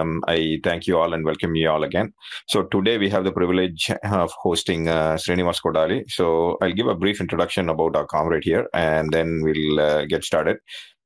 Um, 0.00 0.22
I 0.26 0.60
thank 0.64 0.86
you 0.86 0.98
all 0.98 1.14
and 1.14 1.24
welcome 1.24 1.54
you 1.54 1.70
all 1.70 1.84
again. 1.84 2.12
So 2.48 2.64
today 2.64 2.98
we 2.98 3.08
have 3.10 3.24
the 3.24 3.32
privilege 3.32 3.90
of 4.04 4.32
hosting 4.42 4.88
uh, 4.88 5.14
Srinivas 5.14 5.60
Kodali. 5.64 6.04
So 6.08 6.58
I'll 6.60 6.72
give 6.72 6.88
a 6.88 6.94
brief 6.94 7.20
introduction 7.20 7.68
about 7.68 7.94
our 7.96 8.06
comrade 8.06 8.44
here, 8.44 8.66
and 8.74 9.12
then 9.12 9.40
we'll 9.42 9.80
uh, 9.80 10.04
get 10.06 10.24
started. 10.24 10.58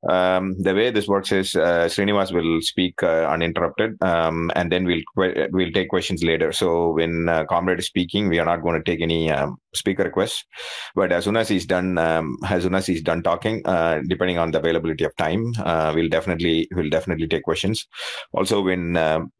Um, 0.07 0.55
the 0.57 0.73
way 0.73 0.91
this 0.91 1.07
works 1.07 1.31
is 1.31 1.55
uh, 1.55 1.87
Srinivas 1.87 2.31
will 2.31 2.61
speak 2.61 3.03
uh, 3.03 3.27
uninterrupted, 3.29 4.01
um, 4.01 4.49
and 4.55 4.71
then 4.71 4.85
we'll 4.85 5.01
we'll 5.15 5.71
take 5.71 5.89
questions 5.89 6.23
later. 6.23 6.53
So 6.53 6.91
when 6.93 7.27
uh, 7.27 7.45
comrade 7.45 7.79
is 7.79 7.87
speaking, 7.87 8.29
we 8.29 8.39
are 8.39 8.45
not 8.45 8.61
going 8.61 8.81
to 8.81 8.91
take 8.91 9.01
any 9.01 9.29
um, 9.29 9.57
speaker 9.75 10.03
requests, 10.03 10.45
but 10.95 11.11
as 11.11 11.25
soon 11.25 11.35
as 11.35 11.49
he's 11.49 11.65
done, 11.65 11.97
um, 11.97 12.37
as 12.47 12.63
soon 12.63 12.75
as 12.75 12.87
he's 12.87 13.01
done 13.01 13.23
talking, 13.23 13.61
uh, 13.65 14.01
depending 14.07 14.37
on 14.37 14.51
the 14.51 14.59
availability 14.59 15.03
of 15.03 15.15
time, 15.17 15.51
uh, 15.65 15.91
we'll 15.93 16.09
definitely 16.09 16.69
we'll 16.71 16.89
definitely 16.89 17.27
take 17.27 17.43
questions. 17.43 17.85
Also, 18.31 18.61
when 18.61 18.95
um, 18.95 19.33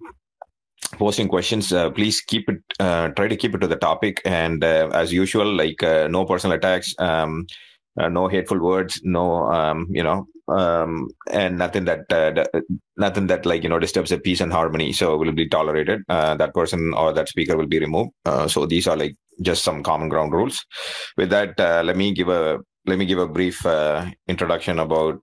posting 0.98 1.28
questions 1.28 1.72
uh, 1.72 1.90
please 1.90 2.22
keep 2.22 2.50
it 2.50 2.62
uh, 2.80 3.10
try 3.10 3.28
to 3.28 3.36
keep 3.36 3.54
it 3.54 3.60
to 3.60 3.68
the 3.68 3.76
topic 3.76 4.22
and 4.26 4.64
uh, 4.64 4.90
as 4.94 5.14
usual 5.14 5.54
like 5.54 5.84
uh, 5.84 6.08
no 6.08 6.26
personal 6.26 6.58
attacks 6.58 6.96
um, 7.00 7.46
no 7.98 8.28
hateful 8.28 8.60
words 8.60 9.02
no 9.04 9.44
um, 9.52 9.88
you 9.90 10.02
know 10.02 10.26
um, 10.52 11.10
and 11.32 11.58
nothing 11.58 11.86
that 11.86 12.12
uh, 12.12 12.46
nothing 12.98 13.28
that 13.28 13.46
like 13.46 13.64
you 13.64 13.70
know 13.70 13.80
disturbs 13.80 14.10
the 14.10 14.20
peace 14.20 14.42
and 14.42 14.52
harmony 14.52 14.92
so 14.94 15.18
will 15.18 15.32
be 15.32 15.48
tolerated 15.48 16.02
uh, 16.10 16.36
that 16.36 16.54
person 16.54 16.94
or 16.94 17.14
that 17.14 17.30
speaker 17.30 17.58
will 17.58 17.68
be 17.68 17.80
removed 17.80 18.12
uh, 18.26 18.48
so 18.48 18.66
these 18.66 18.88
are 18.88 18.98
like 18.98 19.16
just 19.42 19.64
some 19.64 19.84
common 19.84 20.10
ground 20.10 20.34
rules 20.34 20.66
with 21.18 21.30
that 21.30 21.58
let 21.58 21.96
me 21.96 22.14
give 22.14 22.30
a 22.30 22.60
let 22.86 22.98
me 22.98 23.06
give 23.06 23.20
a 23.20 23.28
brief 23.28 23.66
introduction 24.28 24.80
about 24.80 25.20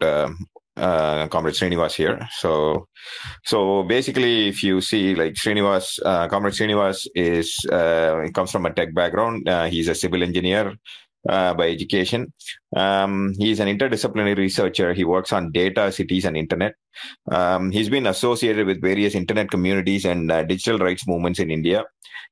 uh, 0.77 1.27
Comrade 1.29 1.55
Srinivas 1.55 1.95
here. 1.95 2.29
So, 2.39 2.87
so 3.45 3.83
basically, 3.85 4.49
if 4.49 4.63
you 4.63 4.81
see 4.81 5.15
like 5.15 5.35
Srinivas, 5.35 5.99
uh, 6.05 6.29
Comrade 6.29 6.55
Srinivas 6.55 7.07
is 7.15 7.57
uh, 7.73 8.29
comes 8.35 8.51
from 8.51 8.67
a 8.67 8.73
tech 8.73 8.95
background. 8.95 9.49
Uh, 9.49 9.65
he's 9.65 9.89
a 9.89 9.95
civil 9.95 10.23
engineer 10.23 10.75
uh, 11.29 11.55
by 11.55 11.69
education. 11.69 12.33
Um, 12.75 13.35
he's 13.39 13.61
an 13.61 13.69
interdisciplinary 13.69 14.37
researcher. 14.37 14.93
He 14.95 15.05
works 15.05 15.33
on 15.33 15.53
data, 15.53 15.93
cities, 15.93 16.25
and 16.25 16.37
internet. 16.37 16.75
Um, 17.31 17.71
he's 17.71 17.89
been 17.89 18.07
associated 18.07 18.67
with 18.67 18.81
various 18.81 19.15
internet 19.15 19.51
communities 19.51 20.05
and 20.05 20.31
uh, 20.31 20.45
digital 20.45 20.79
rights 20.79 21.07
movements 21.07 21.39
in 21.39 21.51
India. 21.51 21.85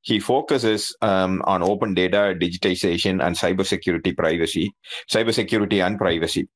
He 0.02 0.20
focuses 0.20 0.94
um, 1.00 1.42
on 1.46 1.62
open 1.62 1.94
data, 1.94 2.34
digitization, 2.38 3.24
and 3.24 3.36
cybersecurity 3.36 4.16
privacy, 4.16 4.72
cybersecurity 5.10 5.84
and 5.84 5.98
privacy 5.98 6.48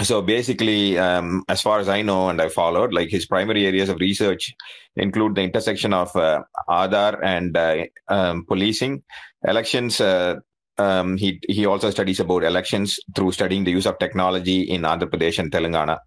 so 0.00 0.22
basically 0.22 0.98
um, 0.98 1.44
as 1.48 1.60
far 1.60 1.78
as 1.78 1.88
i 1.88 2.00
know 2.00 2.30
and 2.30 2.40
i 2.40 2.48
followed 2.48 2.94
like 2.94 3.10
his 3.10 3.26
primary 3.26 3.66
areas 3.66 3.88
of 3.88 4.00
research 4.00 4.54
include 4.96 5.34
the 5.34 5.42
intersection 5.42 5.92
of 5.92 6.14
uh, 6.16 6.42
aadhaar 6.68 7.18
and 7.22 7.56
uh, 7.56 7.84
um, 8.08 8.44
policing 8.46 9.02
elections 9.44 10.00
uh, 10.00 10.36
um, 10.82 11.16
he 11.16 11.28
he 11.48 11.66
also 11.66 11.90
studies 11.90 12.20
about 12.20 12.44
elections 12.44 12.98
through 13.14 13.32
studying 13.32 13.64
the 13.64 13.74
use 13.78 13.86
of 13.90 13.98
technology 13.98 14.58
in 14.62 14.82
Andhra 14.82 15.08
Pradesh 15.12 15.38
and 15.38 15.50
Telangana. 15.52 15.98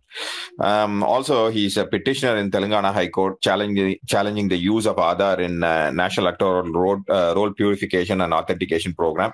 Um, 0.59 1.03
also, 1.03 1.49
he's 1.49 1.77
a 1.77 1.85
petitioner 1.85 2.35
in 2.37 2.51
Telangana 2.51 2.93
High 2.93 3.09
Court 3.17 3.41
challenging 3.41 3.97
challenging 4.07 4.47
the 4.49 4.57
use 4.57 4.85
of 4.85 4.97
Aadhaar 4.97 5.39
in 5.39 5.63
uh, 5.63 5.91
National 5.91 6.27
Electoral 6.27 6.71
Road, 6.71 6.99
uh, 7.09 7.33
Roll 7.35 7.53
Purification 7.53 8.21
and 8.21 8.33
Authentication 8.33 8.93
Program. 8.93 9.31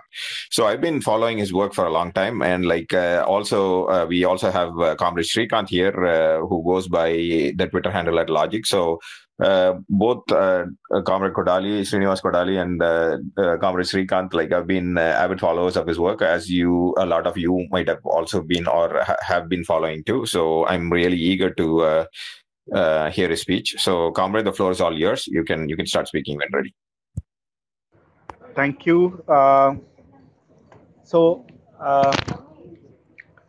So 0.49 0.67
I've 0.67 0.81
been 0.81 1.01
following 1.01 1.37
his 1.37 1.53
work 1.53 1.73
for 1.73 1.85
a 1.85 1.91
long 1.91 2.11
time, 2.13 2.41
and 2.41 2.65
like 2.65 2.93
uh, 2.93 3.23
also 3.27 3.85
uh, 3.85 4.05
we 4.07 4.23
also 4.25 4.51
have 4.51 4.79
uh, 4.79 4.95
Comrade 4.95 5.25
Srikanth 5.25 5.69
here, 5.69 5.95
uh, 6.05 6.45
who 6.47 6.63
goes 6.63 6.87
by 6.87 7.09
the 7.11 7.67
Twitter 7.71 7.91
handle 7.91 8.19
at 8.19 8.29
Logic. 8.29 8.65
So 8.65 8.99
uh, 9.41 9.79
both 9.89 10.23
uh, 10.31 10.65
uh, 10.93 11.01
Comrade 11.01 11.33
Kodali, 11.33 11.81
Srinivas 11.81 12.21
Kodali, 12.21 12.61
and 12.61 12.81
uh, 12.81 13.17
uh, 13.41 13.57
Comrade 13.57 13.87
Srikanth, 13.87 14.33
like 14.33 14.51
have 14.51 14.67
been 14.67 14.97
uh, 14.97 15.01
avid 15.01 15.39
followers 15.39 15.75
of 15.75 15.87
his 15.87 15.97
work, 15.97 16.21
as 16.21 16.49
you, 16.49 16.93
a 16.97 17.05
lot 17.05 17.25
of 17.25 17.37
you 17.37 17.67
might 17.71 17.87
have 17.87 18.05
also 18.05 18.41
been 18.41 18.67
or 18.67 19.01
ha- 19.01 19.17
have 19.21 19.49
been 19.49 19.63
following 19.63 20.03
too. 20.03 20.25
So 20.25 20.67
I'm 20.67 20.91
really 20.91 21.17
eager 21.17 21.49
to 21.55 22.05
hear 23.11 23.29
his 23.29 23.41
speech. 23.41 23.75
So, 23.79 24.11
Comrade, 24.11 24.45
the 24.45 24.53
floor 24.53 24.71
is 24.71 24.79
all 24.79 24.97
yours. 24.97 25.27
You 25.27 25.43
can 25.43 25.67
you 25.67 25.75
can 25.75 25.87
start 25.87 26.07
speaking 26.07 26.37
when 26.37 26.49
ready. 26.53 26.73
Thank 28.53 28.85
you. 28.85 29.23
so, 31.03 31.45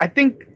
I 0.00 0.06
think 0.09 0.52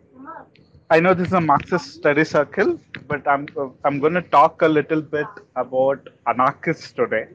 I 0.88 1.00
know 1.00 1.14
this 1.14 1.28
is 1.28 1.32
a 1.32 1.40
Marxist 1.40 1.94
study 1.94 2.24
circle, 2.24 2.78
but 3.08 3.26
I'm 3.26 3.46
I'm 3.84 3.98
going 3.98 4.14
to 4.14 4.22
talk 4.22 4.62
a 4.62 4.68
little 4.68 5.02
bit 5.02 5.26
about 5.56 6.08
anarchists 6.28 6.92
today, 6.92 7.26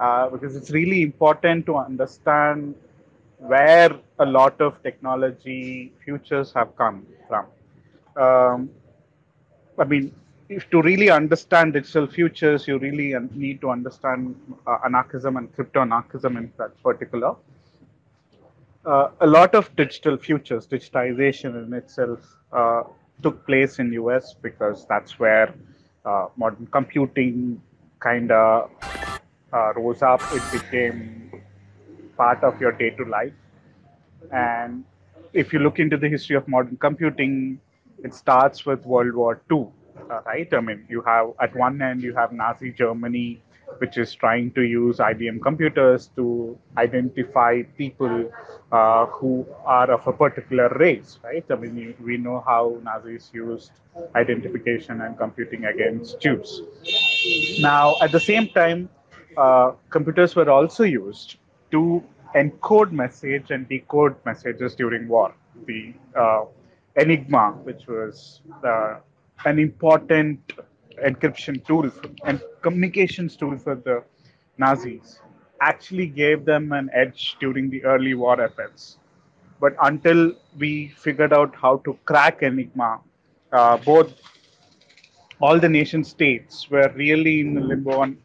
uh, 0.00 0.30
because 0.30 0.56
it's 0.56 0.70
really 0.70 1.02
important 1.02 1.66
to 1.66 1.76
understand 1.76 2.74
where 3.36 3.90
a 4.20 4.24
lot 4.24 4.58
of 4.60 4.82
technology 4.82 5.92
futures 6.02 6.52
have 6.54 6.74
come 6.76 7.06
from. 7.28 7.46
Um, 8.16 8.70
I 9.78 9.84
mean, 9.84 10.14
if 10.48 10.68
to 10.70 10.80
really 10.80 11.10
understand 11.10 11.74
digital 11.74 12.06
futures, 12.06 12.66
you 12.66 12.78
really 12.78 13.14
need 13.34 13.60
to 13.60 13.70
understand 13.70 14.34
uh, 14.66 14.78
anarchism 14.84 15.36
and 15.36 15.54
crypto 15.54 15.82
anarchism 15.82 16.38
in 16.38 16.52
particular. 16.82 17.34
Uh, 18.84 19.10
a 19.20 19.26
lot 19.26 19.54
of 19.54 19.74
digital 19.76 20.16
futures, 20.16 20.66
digitization 20.66 21.64
in 21.64 21.72
itself, 21.72 22.18
uh, 22.52 22.82
took 23.22 23.46
place 23.46 23.78
in 23.78 23.92
US 23.92 24.34
because 24.34 24.84
that's 24.88 25.20
where 25.20 25.54
uh, 26.04 26.26
modern 26.36 26.66
computing 26.66 27.62
kind 28.00 28.32
of 28.32 28.70
uh, 29.52 29.72
rose 29.76 30.02
up. 30.02 30.20
It 30.32 30.42
became 30.50 31.30
part 32.16 32.42
of 32.42 32.60
your 32.60 32.72
day-to 32.72 33.04
life. 33.04 33.32
And 34.32 34.84
if 35.32 35.52
you 35.52 35.60
look 35.60 35.78
into 35.78 35.96
the 35.96 36.08
history 36.08 36.34
of 36.34 36.48
modern 36.48 36.76
computing, 36.76 37.60
it 38.02 38.14
starts 38.14 38.66
with 38.66 38.84
World 38.84 39.14
War 39.14 39.40
II, 39.50 39.68
uh, 40.10 40.22
right? 40.26 40.52
I 40.52 40.60
mean, 40.60 40.84
you 40.88 41.02
have 41.02 41.30
at 41.40 41.54
one 41.54 41.80
end 41.80 42.02
you 42.02 42.14
have 42.14 42.32
Nazi 42.32 42.72
Germany 42.72 43.40
which 43.82 43.98
is 43.98 44.14
trying 44.14 44.48
to 44.52 44.62
use 44.62 44.98
IBM 44.98 45.42
computers 45.42 46.10
to 46.14 46.56
identify 46.78 47.62
people 47.76 48.30
uh, 48.70 49.06
who 49.06 49.44
are 49.64 49.90
of 49.90 50.06
a 50.06 50.12
particular 50.12 50.68
race, 50.78 51.18
right? 51.24 51.44
I 51.50 51.56
mean, 51.56 51.94
we 52.00 52.16
know 52.16 52.44
how 52.46 52.78
Nazis 52.84 53.30
used 53.34 53.72
identification 54.14 55.00
and 55.00 55.18
computing 55.18 55.64
against 55.64 56.20
Jews. 56.20 56.62
Now, 57.60 57.96
at 58.00 58.12
the 58.12 58.20
same 58.20 58.48
time, 58.50 58.88
uh, 59.36 59.72
computers 59.90 60.36
were 60.36 60.48
also 60.48 60.84
used 60.84 61.38
to 61.72 62.04
encode 62.36 62.92
message 62.92 63.50
and 63.50 63.68
decode 63.68 64.14
messages 64.24 64.76
during 64.76 65.08
war. 65.08 65.34
The 65.66 65.92
uh, 66.16 66.44
Enigma, 66.96 67.50
which 67.64 67.88
was 67.88 68.42
uh, 68.62 69.00
an 69.44 69.58
important 69.58 70.52
encryption 71.04 71.64
tool 71.66 71.90
and 72.24 72.40
communications 72.62 73.36
tool 73.36 73.56
for 73.58 73.74
the 73.74 74.02
Nazis 74.58 75.20
actually 75.60 76.06
gave 76.06 76.44
them 76.44 76.72
an 76.72 76.90
edge 76.92 77.36
during 77.40 77.70
the 77.70 77.84
early 77.84 78.14
war 78.14 78.40
efforts. 78.40 78.98
But 79.60 79.74
until 79.82 80.32
we 80.58 80.88
figured 80.88 81.32
out 81.32 81.54
how 81.54 81.76
to 81.78 81.96
crack 82.04 82.42
Enigma, 82.42 83.00
uh, 83.52 83.76
both 83.78 84.12
all 85.40 85.58
the 85.58 85.68
nation 85.68 86.02
states 86.04 86.68
were 86.70 86.92
really 86.96 87.40
in 87.40 87.68
limbo 87.68 88.02
and 88.02 88.16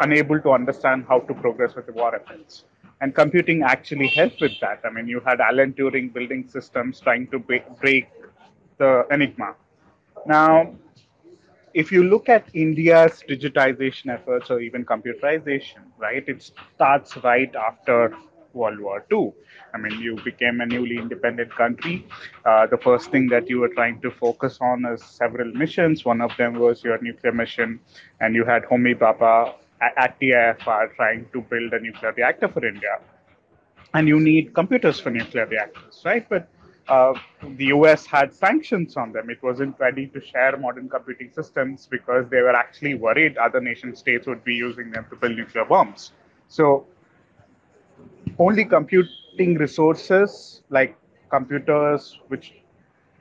unable 0.00 0.40
to 0.40 0.50
understand 0.50 1.04
how 1.08 1.20
to 1.20 1.34
progress 1.34 1.74
with 1.74 1.86
the 1.86 1.92
war 1.92 2.14
efforts. 2.14 2.64
And 3.00 3.14
computing 3.14 3.62
actually 3.62 4.08
helped 4.08 4.40
with 4.40 4.58
that. 4.60 4.80
I 4.84 4.90
mean, 4.90 5.06
you 5.06 5.20
had 5.20 5.40
Alan 5.40 5.72
Turing 5.72 6.12
building 6.12 6.48
systems 6.48 7.00
trying 7.00 7.28
to 7.28 7.38
break 7.38 8.08
the 8.78 9.06
Enigma. 9.10 9.54
Now, 10.26 10.74
if 11.78 11.92
you 11.92 12.02
look 12.02 12.28
at 12.28 12.48
India's 12.54 13.22
digitization 13.28 14.12
efforts 14.12 14.50
or 14.50 14.60
even 14.60 14.84
computerization, 14.84 15.82
right, 15.98 16.24
it 16.26 16.42
starts 16.74 17.16
right 17.18 17.54
after 17.54 18.12
World 18.52 18.80
War 18.80 19.04
II. 19.12 19.32
I 19.74 19.78
mean, 19.78 20.00
you 20.00 20.16
became 20.24 20.60
a 20.60 20.66
newly 20.66 20.96
independent 20.98 21.54
country. 21.54 22.04
Uh, 22.44 22.66
the 22.66 22.78
first 22.78 23.12
thing 23.12 23.28
that 23.28 23.48
you 23.48 23.60
were 23.60 23.68
trying 23.68 24.00
to 24.00 24.10
focus 24.10 24.58
on 24.60 24.84
is 24.86 25.04
several 25.04 25.52
missions. 25.52 26.04
One 26.04 26.20
of 26.20 26.32
them 26.36 26.58
was 26.58 26.82
your 26.82 26.98
nuclear 27.00 27.32
mission, 27.32 27.78
and 28.20 28.34
you 28.34 28.44
had 28.44 28.64
Homi 28.64 28.94
Bhabha 28.98 29.54
at 29.80 30.18
TIFR 30.20 30.94
trying 30.96 31.26
to 31.32 31.42
build 31.42 31.72
a 31.74 31.80
nuclear 31.80 32.12
reactor 32.12 32.48
for 32.48 32.66
India. 32.66 32.98
And 33.94 34.08
you 34.08 34.18
need 34.18 34.52
computers 34.54 34.98
for 35.00 35.10
nuclear 35.10 35.46
reactors, 35.46 36.02
right? 36.04 36.28
But 36.28 36.48
uh, 36.88 37.14
the 37.56 37.66
US 37.66 38.06
had 38.06 38.34
sanctions 38.34 38.96
on 38.96 39.12
them. 39.12 39.30
It 39.30 39.42
wasn't 39.42 39.78
ready 39.78 40.06
to 40.08 40.20
share 40.20 40.56
modern 40.56 40.88
computing 40.88 41.30
systems 41.30 41.86
because 41.90 42.28
they 42.30 42.40
were 42.40 42.56
actually 42.56 42.94
worried 42.94 43.36
other 43.36 43.60
nation 43.60 43.94
states 43.94 44.26
would 44.26 44.44
be 44.44 44.54
using 44.54 44.90
them 44.90 45.06
to 45.10 45.16
build 45.16 45.36
nuclear 45.36 45.64
bombs. 45.64 46.12
So, 46.48 46.86
only 48.38 48.64
computing 48.64 49.54
resources 49.58 50.62
like 50.70 50.96
computers 51.30 52.18
which 52.28 52.54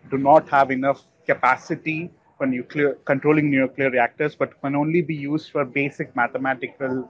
do 0.09 0.17
not 0.17 0.47
have 0.49 0.71
enough 0.71 1.03
capacity 1.25 2.09
for 2.37 2.45
nuclear 2.45 2.93
controlling 3.05 3.49
nuclear 3.51 3.89
reactors, 3.89 4.35
but 4.35 4.59
can 4.61 4.75
only 4.75 5.01
be 5.01 5.15
used 5.15 5.51
for 5.51 5.65
basic 5.65 6.15
mathematical 6.15 7.09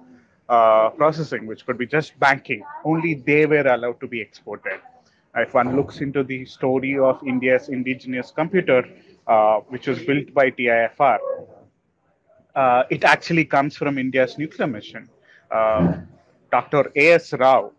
uh, 0.50 0.89
processing, 0.92 1.45
which 1.45 1.65
could 1.65 1.77
be 1.77 1.86
just 1.86 2.18
banking. 2.19 2.63
Only 2.86 3.15
they 3.15 3.45
were 3.45 3.68
allowed 3.68 4.00
to 4.00 4.07
be 4.07 4.21
exported. 4.21 4.80
If 5.37 5.53
one 5.53 5.75
looks 5.75 6.01
into 6.01 6.23
the 6.23 6.45
story 6.45 6.97
of 6.97 7.21
India's 7.25 7.69
indigenous 7.69 8.31
computer, 8.31 8.83
uh, 9.27 9.59
which 9.67 9.87
was 9.87 9.99
built 9.99 10.33
by 10.33 10.51
TIFR, 10.51 11.19
uh, 12.55 12.83
it 12.89 13.03
actually 13.03 13.45
comes 13.45 13.77
from 13.77 13.97
India's 13.97 14.37
nuclear 14.37 14.67
mission. 14.67 15.09
Uh, 15.51 15.97
Dr. 16.51 16.91
A.S. 16.95 17.33
Rao 17.33 17.71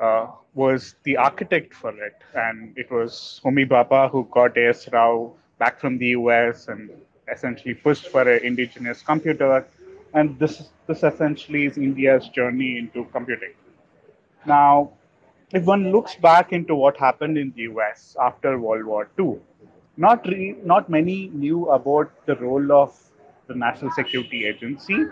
uh, 0.00 0.26
was 0.54 0.96
the 1.04 1.16
architect 1.16 1.74
for 1.74 1.90
it, 1.90 2.16
and 2.34 2.76
it 2.76 2.90
was 2.90 3.40
Homi 3.44 3.68
Bhabha 3.68 4.10
who 4.10 4.26
got 4.32 4.56
A.S. 4.56 4.88
Rao 4.92 5.34
back 5.58 5.80
from 5.80 5.98
the 5.98 6.08
US 6.08 6.68
and 6.68 6.90
essentially 7.32 7.74
pushed 7.74 8.08
for 8.08 8.22
an 8.22 8.44
indigenous 8.44 9.02
computer. 9.02 9.66
And 10.14 10.38
this, 10.38 10.70
this 10.86 11.02
essentially 11.02 11.66
is 11.66 11.76
India's 11.76 12.28
journey 12.28 12.78
into 12.78 13.04
computing. 13.12 13.52
Now, 14.46 14.92
if 15.52 15.64
one 15.64 15.92
looks 15.92 16.14
back 16.16 16.52
into 16.52 16.74
what 16.74 16.96
happened 16.96 17.38
in 17.38 17.52
the 17.56 17.62
US 17.62 18.16
after 18.20 18.58
World 18.58 18.84
War 18.84 19.08
II, 19.18 19.38
not, 19.96 20.26
re- 20.26 20.56
not 20.64 20.90
many 20.90 21.28
knew 21.28 21.66
about 21.70 22.10
the 22.26 22.36
role 22.36 22.72
of 22.72 22.96
the 23.46 23.54
National 23.54 23.90
Security 23.92 24.46
Agency 24.46 25.04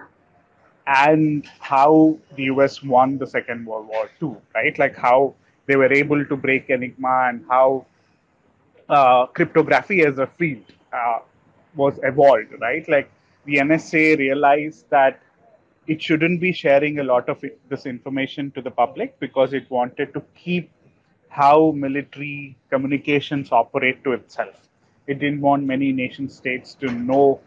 and 0.87 1.47
how 1.61 2.19
the 2.37 2.45
US 2.45 2.83
won 2.83 3.17
the 3.19 3.27
Second 3.27 3.65
World 3.67 3.89
War 3.89 4.11
II, 4.23 4.37
right? 4.55 4.79
Like 4.79 4.97
how 4.97 5.35
they 5.67 5.77
were 5.77 5.93
able 5.93 6.25
to 6.25 6.37
break 6.37 6.69
Enigma 6.69 7.27
and 7.29 7.45
how 7.49 7.87
uh, 8.89 9.27
cryptography 9.27 10.03
as 10.05 10.19
a 10.19 10.27
field 10.27 10.65
uh, 10.93 11.21
was 11.75 11.99
evolved, 12.03 12.53
right? 12.61 12.87
Like 12.89 13.11
the 13.45 13.57
NSA 13.57 14.19
realized 14.19 14.85
that 14.91 15.21
it 15.87 16.03
shouldn't 16.03 16.41
be 16.41 16.53
sharing 16.53 16.99
a 16.99 17.05
lot 17.05 17.29
of 17.29 17.43
it, 17.45 17.59
this 17.69 17.87
information 17.87 18.51
to 18.53 18.63
the 18.63 18.71
public 18.71 19.19
because 19.21 19.53
it 19.53 19.71
wanted 19.71 20.13
to 20.15 20.23
keep 20.35 20.71
how 21.29 21.73
military 21.73 22.57
communications 22.71 23.51
operate 23.53 24.03
to 24.05 24.13
itself. 24.13 24.69
It 25.07 25.19
didn't 25.19 25.41
want 25.41 25.65
many 25.65 25.93
nation 25.93 26.29
states 26.29 26.75
to 26.77 26.91
know 26.91 27.41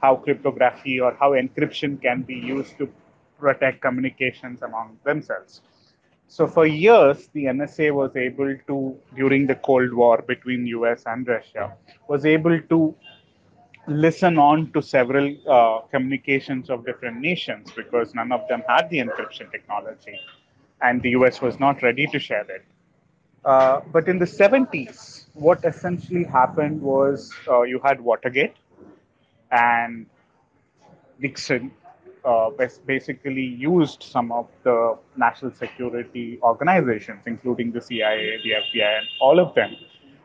how 0.00 0.16
cryptography 0.16 1.00
or 1.00 1.16
how 1.18 1.32
encryption 1.32 2.00
can 2.00 2.22
be 2.22 2.34
used 2.34 2.78
to 2.78 2.88
protect 3.38 3.80
communications 3.80 4.62
among 4.62 4.98
themselves. 5.04 5.62
So 6.28 6.46
for 6.46 6.64
years, 6.66 7.28
the 7.32 7.46
NSA 7.46 7.92
was 7.92 8.14
able 8.14 8.56
to, 8.68 8.96
during 9.16 9.46
the 9.46 9.56
Cold 9.56 9.92
War 9.92 10.22
between 10.22 10.66
US 10.66 11.02
and 11.06 11.26
Russia, 11.26 11.72
was 12.08 12.24
able 12.24 12.60
to 12.60 12.94
listen 13.86 14.38
on 14.38 14.70
to 14.72 14.82
several 14.82 15.36
uh, 15.48 15.80
communications 15.90 16.70
of 16.70 16.84
different 16.84 17.20
nations 17.20 17.70
because 17.74 18.14
none 18.14 18.32
of 18.32 18.46
them 18.48 18.62
had 18.68 18.88
the 18.90 18.98
encryption 18.98 19.50
technology, 19.50 20.18
and 20.82 21.02
the 21.02 21.10
US 21.10 21.40
was 21.40 21.58
not 21.58 21.82
ready 21.82 22.06
to 22.08 22.18
share 22.18 22.46
it. 22.50 22.64
Uh, 23.44 23.80
but 23.92 24.06
in 24.08 24.18
the 24.18 24.26
70s, 24.26 25.26
what 25.34 25.64
essentially 25.64 26.24
happened 26.24 26.80
was 26.80 27.32
uh, 27.48 27.62
you 27.62 27.80
had 27.82 28.00
Watergate, 28.00 28.54
and 29.50 30.06
Nixon 31.18 31.72
uh, 32.24 32.50
basically 32.86 33.42
used 33.42 34.02
some 34.02 34.30
of 34.30 34.46
the 34.62 34.96
national 35.16 35.52
security 35.52 36.38
organizations, 36.42 37.20
including 37.26 37.72
the 37.72 37.80
CIA, 37.80 38.38
the 38.44 38.50
FBI, 38.50 38.98
and 38.98 39.06
all 39.20 39.40
of 39.40 39.54
them, 39.54 39.74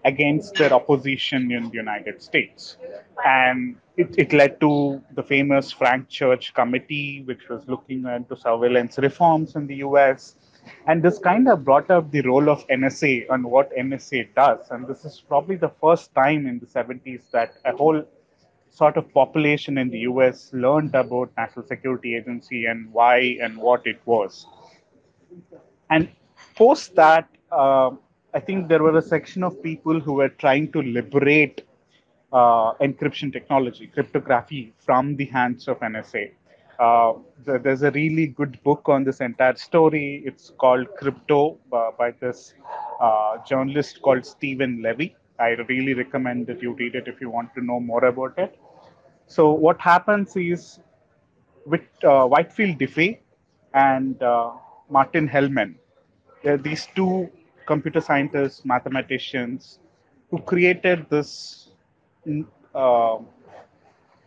against 0.05 0.55
their 0.55 0.71
opposition 0.71 1.51
in 1.51 1.69
the 1.69 1.75
United 1.75 2.21
States. 2.21 2.77
And 3.25 3.75
it, 3.97 4.13
it 4.17 4.33
led 4.33 4.59
to 4.61 5.01
the 5.15 5.23
famous 5.23 5.71
Frank 5.71 6.09
Church 6.09 6.53
Committee, 6.53 7.23
which 7.25 7.49
was 7.49 7.67
looking 7.67 8.05
into 8.05 8.37
surveillance 8.37 8.97
reforms 8.99 9.55
in 9.55 9.67
the 9.67 9.77
US. 9.77 10.35
And 10.87 11.03
this 11.03 11.17
kind 11.19 11.47
of 11.47 11.63
brought 11.63 11.89
up 11.89 12.11
the 12.11 12.21
role 12.21 12.49
of 12.49 12.67
NSA 12.67 13.25
and 13.29 13.43
what 13.43 13.75
NSA 13.75 14.33
does. 14.35 14.67
And 14.69 14.87
this 14.87 15.05
is 15.05 15.23
probably 15.27 15.55
the 15.55 15.71
first 15.81 16.13
time 16.13 16.47
in 16.47 16.59
the 16.59 16.65
70s 16.65 17.31
that 17.31 17.55
a 17.65 17.75
whole 17.75 18.03
sort 18.69 18.97
of 18.97 19.11
population 19.13 19.77
in 19.77 19.89
the 19.89 19.99
US 19.99 20.51
learned 20.53 20.93
about 20.93 21.31
National 21.37 21.65
Security 21.65 22.15
Agency 22.15 22.65
and 22.65 22.91
why 22.91 23.37
and 23.41 23.57
what 23.57 23.87
it 23.87 23.99
was. 24.05 24.45
And 25.89 26.09
post 26.55 26.95
that, 26.95 27.27
uh, 27.51 27.91
I 28.35 28.41
think 28.41 28.67
there 28.67 28.83
were 28.83 28.97
a 28.97 29.01
section 29.01 29.45
of 29.45 29.63
people 29.63 29.97
who 30.01 30.11
were 30.11 30.27
trying 30.27 30.69
to 30.73 30.81
liberate 30.81 31.61
uh, 32.33 32.73
encryption 32.73 33.31
technology, 33.31 33.87
cryptography, 33.87 34.73
from 34.77 35.15
the 35.15 35.23
hands 35.23 35.69
of 35.69 35.79
NSA. 35.79 36.31
Uh, 36.77 37.13
there's 37.45 37.83
a 37.83 37.91
really 37.91 38.27
good 38.27 38.61
book 38.63 38.89
on 38.89 39.05
this 39.05 39.21
entire 39.21 39.55
story. 39.55 40.21
It's 40.25 40.51
called 40.57 40.87
Crypto 40.97 41.57
uh, 41.71 41.91
by 41.97 42.11
this 42.11 42.53
uh, 42.99 43.37
journalist 43.47 44.01
called 44.01 44.25
Steven 44.25 44.81
Levy. 44.81 45.15
I 45.39 45.51
really 45.69 45.93
recommend 45.93 46.47
that 46.47 46.61
you 46.61 46.73
read 46.73 46.95
it 46.95 47.07
if 47.07 47.21
you 47.21 47.29
want 47.29 47.53
to 47.55 47.63
know 47.63 47.79
more 47.79 48.03
about 48.03 48.37
it. 48.37 48.59
So 49.27 49.53
what 49.53 49.79
happens 49.79 50.35
is 50.35 50.79
with 51.65 51.87
uh, 52.03 52.25
Whitfield 52.25 52.79
Diffie 52.79 53.19
and 53.73 54.21
uh, 54.21 54.51
Martin 54.89 55.29
Hellman, 55.29 55.75
these 56.43 56.89
two 56.95 57.29
computer 57.65 58.01
scientists, 58.01 58.63
mathematicians, 58.65 59.79
who 60.29 60.39
created 60.39 61.05
this, 61.09 61.69
uh, 62.73 63.17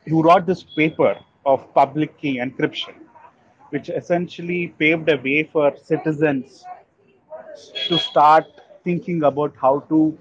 who 0.06 0.22
wrote 0.22 0.46
this 0.46 0.62
paper 0.62 1.18
of 1.44 1.72
public 1.74 2.18
key 2.18 2.38
encryption, 2.38 2.94
which 3.70 3.88
essentially 3.88 4.68
paved 4.78 5.08
a 5.08 5.16
way 5.16 5.42
for 5.44 5.74
citizens 5.76 6.64
to 7.88 7.98
start 7.98 8.44
thinking 8.84 9.22
about 9.24 9.54
how 9.60 9.80
to 9.88 10.16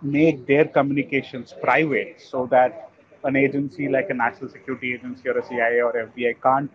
make 0.00 0.46
their 0.46 0.64
communications 0.64 1.54
private 1.62 2.20
so 2.20 2.46
that 2.46 2.90
an 3.24 3.36
agency 3.36 3.88
like 3.88 4.10
a 4.10 4.14
national 4.14 4.48
security 4.48 4.94
agency 4.94 5.28
or 5.28 5.38
a 5.38 5.44
CIA 5.44 5.80
or 5.80 5.92
FBI 5.92 6.40
can't 6.40 6.70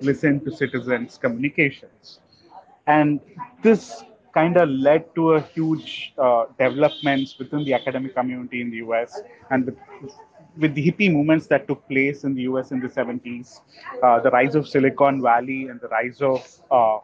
listen 0.00 0.40
to 0.44 0.50
citizens' 0.50 1.18
communications. 1.18 2.20
And 2.86 3.20
this 3.62 4.02
kind 4.32 4.56
of 4.56 4.68
led 4.68 5.14
to 5.14 5.32
a 5.32 5.40
huge 5.40 6.12
uh, 6.18 6.46
developments 6.58 7.38
within 7.38 7.64
the 7.64 7.74
academic 7.74 8.14
community 8.14 8.60
in 8.60 8.70
the 8.70 8.78
US 8.78 9.20
and 9.50 9.66
the, 9.66 9.74
with 10.56 10.74
the 10.74 10.90
hippie 10.90 11.12
movements 11.12 11.46
that 11.46 11.66
took 11.68 11.86
place 11.88 12.24
in 12.24 12.34
the 12.34 12.42
US 12.42 12.70
in 12.72 12.80
the 12.80 12.88
70s, 12.88 13.60
uh, 14.02 14.20
the 14.20 14.30
rise 14.30 14.54
of 14.54 14.68
Silicon 14.68 15.22
Valley 15.22 15.68
and 15.68 15.80
the 15.80 15.88
rise 15.88 16.20
of 16.20 16.42
uh, 16.70 16.98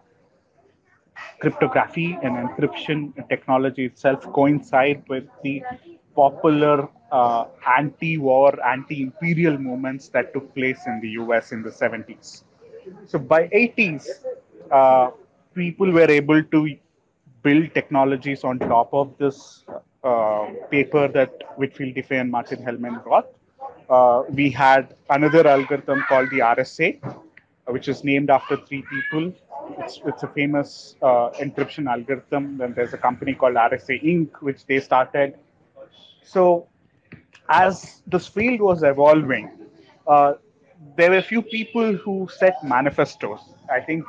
cryptography 1.41 2.19
and 2.23 2.37
encryption 2.37 3.13
technology 3.29 3.85
itself 3.87 4.23
coincide 4.33 5.03
with 5.09 5.25
the 5.43 5.63
popular 6.15 6.89
uh, 7.13 7.45
anti-war, 7.79 8.53
anti-imperial 8.65 9.59
movements 9.59 10.09
that 10.09 10.33
took 10.33 10.55
place 10.55 10.81
in 10.87 11.01
the 11.01 11.09
US 11.23 11.53
in 11.53 11.63
the 11.63 11.71
70s. 11.71 12.45
So 13.07 13.19
by 13.19 13.49
80s, 13.49 14.07
uh, 14.71 15.11
people 15.55 15.91
were 15.91 16.11
able 16.11 16.43
to 16.43 16.77
build 17.45 17.73
technologies 17.75 18.43
on 18.43 18.59
top 18.59 18.93
of 18.93 19.17
this 19.19 19.65
uh, 20.03 20.47
paper 20.71 21.07
that 21.09 21.33
Whitfield 21.57 21.95
Diffie 21.95 22.21
and 22.21 22.31
Martin 22.31 22.63
Hellman 22.65 23.05
wrote. 23.05 23.29
Uh, 23.89 24.23
we 24.31 24.51
had 24.51 24.95
another 25.11 25.47
algorithm 25.47 26.03
called 26.09 26.31
the 26.31 26.39
RSA, 26.39 26.89
which 27.67 27.89
is 27.89 28.03
named 28.03 28.31
after 28.31 28.57
three 28.57 28.83
people. 28.91 29.33
It's, 29.79 30.01
it's 30.07 30.23
a 30.23 30.29
famous 30.29 30.97
uh, 31.03 31.31
encryption 31.45 31.87
algorithm. 31.87 32.59
Then 32.59 32.75
there's 32.75 32.95
a 32.95 32.99
company 32.99 33.35
called 33.35 33.55
RSA 33.55 34.03
Inc., 34.03 34.31
which 34.41 34.67
they 34.67 34.81
started. 34.81 35.37
So 36.23 36.67
as 37.49 38.03
this 38.07 38.27
field 38.27 38.61
was 38.61 38.83
evolving, 38.83 39.51
uh, 40.07 40.35
there 40.97 41.11
were 41.11 41.19
a 41.19 41.23
few 41.23 41.43
people 41.43 41.93
who 41.95 42.29
set 42.35 42.63
manifestos. 42.65 43.41
I 43.71 43.81
think 43.81 44.05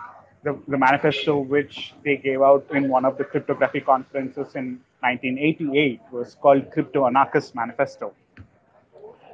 the, 0.45 0.57
the 0.67 0.77
manifesto 0.77 1.39
which 1.39 1.93
they 2.03 2.15
gave 2.17 2.41
out 2.41 2.65
in 2.71 2.87
one 2.87 3.03
of 3.03 3.17
the 3.17 3.23
cryptography 3.23 3.81
conferences 3.81 4.55
in 4.55 4.79
1988 5.01 5.99
was 6.11 6.35
called 6.35 6.71
Crypto 6.71 7.07
Anarchist 7.07 7.55
Manifesto. 7.55 8.13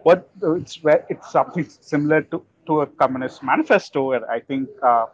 What 0.03 0.29
it's 0.41 0.79
it's 1.09 1.31
something 1.31 1.67
similar 1.81 2.21
to, 2.31 2.41
to 2.65 2.81
a 2.81 2.87
communist 2.87 3.43
manifesto. 3.43 4.13
I 4.37 4.39
think 4.39 4.69
uh, 4.81 5.05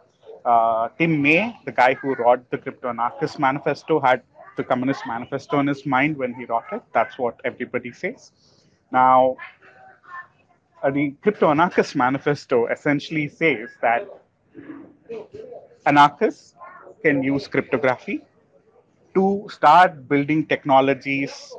uh, 0.44 0.88
Tim 0.96 1.20
May, 1.20 1.58
the 1.66 1.72
guy 1.72 1.94
who 1.94 2.14
wrote 2.14 2.48
the 2.50 2.58
Crypto 2.58 2.88
Anarchist 2.88 3.38
Manifesto, 3.38 4.00
had 4.00 4.22
the 4.56 4.64
Communist 4.64 5.02
Manifesto 5.06 5.58
in 5.58 5.66
his 5.66 5.84
mind 5.84 6.16
when 6.16 6.32
he 6.32 6.44
wrote 6.46 6.70
it. 6.72 6.82
That's 6.94 7.18
what 7.18 7.38
everybody 7.44 7.92
says. 7.92 8.30
Now, 8.90 9.36
uh, 10.82 10.90
the 10.90 11.10
Crypto 11.22 11.50
Anarchist 11.50 11.94
Manifesto 11.96 12.66
essentially 12.68 13.28
says 13.28 13.68
that 13.82 14.08
anarchists 15.86 16.54
can 17.02 17.22
use 17.22 17.46
cryptography 17.48 18.22
to 19.14 19.48
start 19.50 20.08
building 20.08 20.46
technologies 20.46 21.54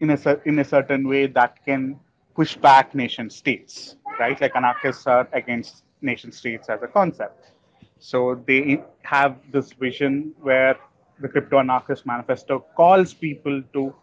in 0.00 0.10
a, 0.10 0.18
in 0.44 0.58
a 0.58 0.64
certain 0.64 1.08
way 1.08 1.26
that 1.26 1.64
can 1.64 1.98
push 2.34 2.56
back 2.56 2.94
nation 2.94 3.30
states, 3.30 3.96
right? 4.18 4.40
Like 4.40 4.54
anarchists 4.56 5.06
are 5.06 5.28
against 5.32 5.84
nation 6.02 6.32
states 6.32 6.68
as 6.68 6.82
a 6.82 6.86
concept. 6.86 7.52
So 7.98 8.42
they 8.46 8.82
have 9.02 9.36
this 9.50 9.72
vision 9.72 10.34
where 10.40 10.76
the 11.20 11.28
crypto 11.28 11.58
anarchist 11.58 12.06
manifesto 12.06 12.64
calls 12.76 13.14
people 13.14 13.62
to 13.72 13.94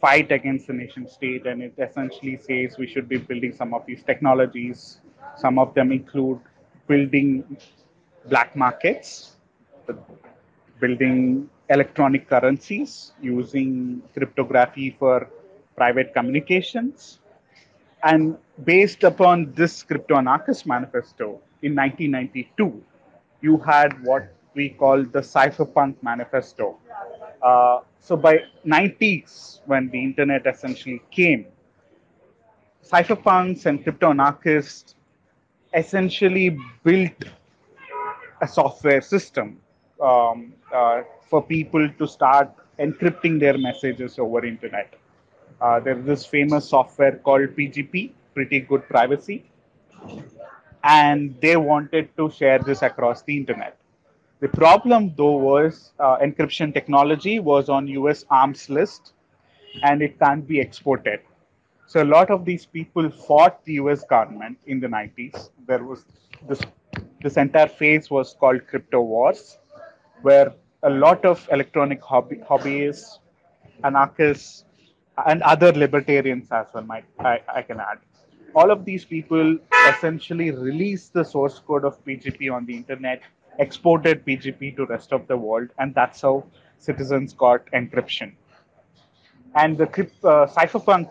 fight 0.00 0.30
against 0.30 0.66
the 0.68 0.72
nation 0.72 1.08
state 1.08 1.46
and 1.46 1.62
it 1.62 1.74
essentially 1.78 2.36
says 2.36 2.78
we 2.78 2.86
should 2.86 3.08
be 3.08 3.16
building 3.16 3.52
some 3.52 3.74
of 3.74 3.84
these 3.86 4.02
technologies 4.04 5.00
some 5.36 5.58
of 5.58 5.74
them 5.74 5.90
include 5.90 6.38
building 6.86 7.56
black 8.28 8.54
markets 8.56 9.36
building 10.80 11.48
electronic 11.70 12.28
currencies 12.28 13.12
using 13.20 14.02
cryptography 14.14 14.96
for 14.98 15.28
private 15.76 16.12
communications. 16.14 17.20
And 18.02 18.36
based 18.64 19.02
upon 19.04 19.52
this 19.54 19.82
crypto 19.82 20.16
anarchist 20.16 20.66
manifesto 20.66 21.40
in 21.62 21.74
1992 21.74 22.82
you 23.40 23.58
had 23.58 24.04
what 24.04 24.34
we 24.54 24.70
call 24.70 25.04
the 25.04 25.20
cypherpunk 25.20 25.96
manifesto. 26.02 26.76
Uh, 27.42 27.80
so 28.00 28.16
by 28.16 28.38
90s, 28.66 29.60
when 29.66 29.88
the 29.90 30.02
internet 30.02 30.46
essentially 30.46 31.00
came, 31.10 31.46
cypherpunks 32.84 33.66
and 33.66 33.82
crypto 33.82 34.10
anarchists 34.10 34.94
essentially 35.74 36.58
built 36.82 37.24
a 38.40 38.48
software 38.48 39.00
system 39.00 39.58
um, 40.00 40.52
uh, 40.74 41.02
for 41.28 41.42
people 41.42 41.88
to 41.98 42.06
start 42.06 42.50
encrypting 42.78 43.40
their 43.40 43.58
messages 43.58 44.18
over 44.18 44.44
internet. 44.44 44.94
Uh, 45.60 45.80
there's 45.80 46.04
this 46.04 46.24
famous 46.24 46.68
software 46.68 47.16
called 47.16 47.48
PGP, 47.56 48.12
Pretty 48.34 48.60
Good 48.60 48.88
Privacy, 48.88 49.44
and 50.84 51.34
they 51.40 51.56
wanted 51.56 52.16
to 52.16 52.30
share 52.30 52.60
this 52.60 52.82
across 52.82 53.22
the 53.22 53.36
internet. 53.36 53.76
The 54.40 54.48
problem, 54.48 55.14
though, 55.16 55.36
was 55.36 55.92
uh, 55.98 56.18
encryption 56.18 56.72
technology 56.72 57.40
was 57.40 57.68
on 57.68 57.88
US 57.88 58.24
arms 58.30 58.70
list 58.70 59.12
and 59.82 60.00
it 60.00 60.18
can't 60.20 60.46
be 60.46 60.60
exported. 60.60 61.20
So 61.86 62.02
a 62.02 62.04
lot 62.04 62.30
of 62.30 62.44
these 62.44 62.64
people 62.64 63.10
fought 63.10 63.64
the 63.64 63.74
US 63.74 64.04
government 64.04 64.58
in 64.66 64.78
the 64.78 64.86
90s. 64.86 65.50
There 65.66 65.82
was 65.82 66.04
this, 66.48 66.60
this 67.22 67.36
entire 67.36 67.68
phase 67.68 68.10
was 68.10 68.34
called 68.38 68.66
crypto 68.66 69.00
wars, 69.00 69.58
where 70.22 70.52
a 70.82 70.90
lot 70.90 71.24
of 71.24 71.48
electronic 71.50 72.02
hobby, 72.02 72.36
hobbyists, 72.36 73.18
anarchists, 73.84 74.64
and 75.26 75.42
other 75.42 75.72
libertarians 75.72 76.48
as 76.52 76.66
well, 76.72 76.84
might 76.84 77.04
I, 77.18 77.40
I 77.52 77.62
can 77.62 77.80
add. 77.80 77.98
All 78.54 78.70
of 78.70 78.84
these 78.84 79.04
people 79.04 79.58
essentially 79.88 80.50
released 80.50 81.12
the 81.12 81.24
source 81.24 81.58
code 81.58 81.84
of 81.84 82.02
PGP 82.04 82.52
on 82.52 82.66
the 82.66 82.76
internet 82.76 83.20
exported 83.58 84.24
PGP 84.24 84.76
to 84.76 84.86
rest 84.86 85.12
of 85.12 85.26
the 85.26 85.36
world, 85.36 85.68
and 85.78 85.94
that's 85.94 86.22
how 86.22 86.44
citizens 86.78 87.32
got 87.32 87.66
encryption. 87.72 88.32
And 89.54 89.76
the 89.76 89.84
uh, 89.84 90.46
cypherpunk 90.46 91.10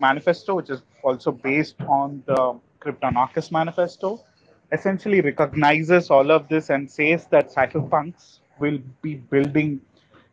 manifesto, 0.00 0.56
which 0.56 0.70
is 0.70 0.82
also 1.02 1.30
based 1.30 1.76
on 1.88 2.22
the 2.26 2.58
cryptanarchist 2.80 3.52
manifesto, 3.52 4.24
essentially 4.74 5.20
recognizes 5.20 6.10
all 6.10 6.30
of 6.30 6.48
this 6.48 6.70
and 6.70 6.90
says 6.90 7.26
that 7.34 7.52
cypherpunks 7.52 8.38
will 8.58 8.78
be 9.02 9.14
building 9.34 9.80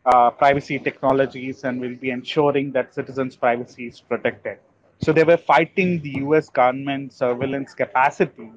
uh, 0.04 0.30
privacy 0.30 0.78
technologies 0.78 1.64
and 1.64 1.80
will 1.80 1.96
be 1.96 2.10
ensuring 2.10 2.72
that 2.72 2.94
citizens' 2.94 3.36
privacy 3.36 3.86
is 3.86 4.00
protected. 4.00 4.58
So 5.00 5.12
they 5.12 5.24
were 5.24 5.36
fighting 5.36 6.00
the 6.02 6.14
US 6.26 6.48
government 6.48 7.12
surveillance 7.12 7.74
capacity 7.74 8.50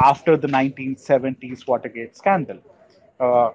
after 0.00 0.36
the 0.36 0.48
1970s 0.48 1.66
Watergate 1.66 2.16
scandal. 2.16 2.58
Uh, 3.18 3.50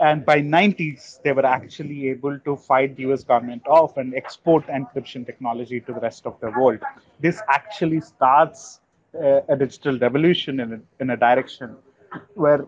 and 0.00 0.24
by 0.24 0.40
90s, 0.40 1.20
they 1.22 1.32
were 1.32 1.46
actually 1.46 2.08
able 2.08 2.38
to 2.40 2.56
fight 2.56 2.96
the 2.96 3.04
US 3.10 3.24
government 3.24 3.66
off 3.66 3.96
and 3.96 4.14
export 4.14 4.66
encryption 4.68 5.26
technology 5.26 5.80
to 5.80 5.92
the 5.92 6.00
rest 6.00 6.26
of 6.26 6.38
the 6.40 6.50
world. 6.50 6.80
This 7.20 7.42
actually 7.48 8.00
starts 8.00 8.80
a, 9.14 9.56
digital 9.56 9.98
revolution 9.98 10.60
in 10.60 10.72
a, 10.74 10.80
in 11.00 11.10
a 11.10 11.16
direction 11.16 11.76
where 12.34 12.66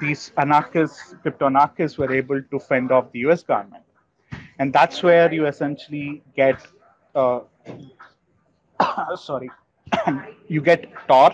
these 0.00 0.32
anarchists, 0.36 1.14
crypto 1.22 1.46
anarchists, 1.46 1.98
were 1.98 2.12
able 2.12 2.42
to 2.42 2.58
fend 2.58 2.90
off 2.90 3.10
the 3.12 3.20
US 3.20 3.42
government. 3.42 3.84
And 4.58 4.72
that's 4.72 5.02
where 5.02 5.32
you 5.32 5.46
essentially 5.46 6.22
get, 6.34 6.66
uh, 7.14 7.40
sorry, 9.16 9.50
you 10.48 10.60
get 10.60 10.86
Tor, 11.08 11.32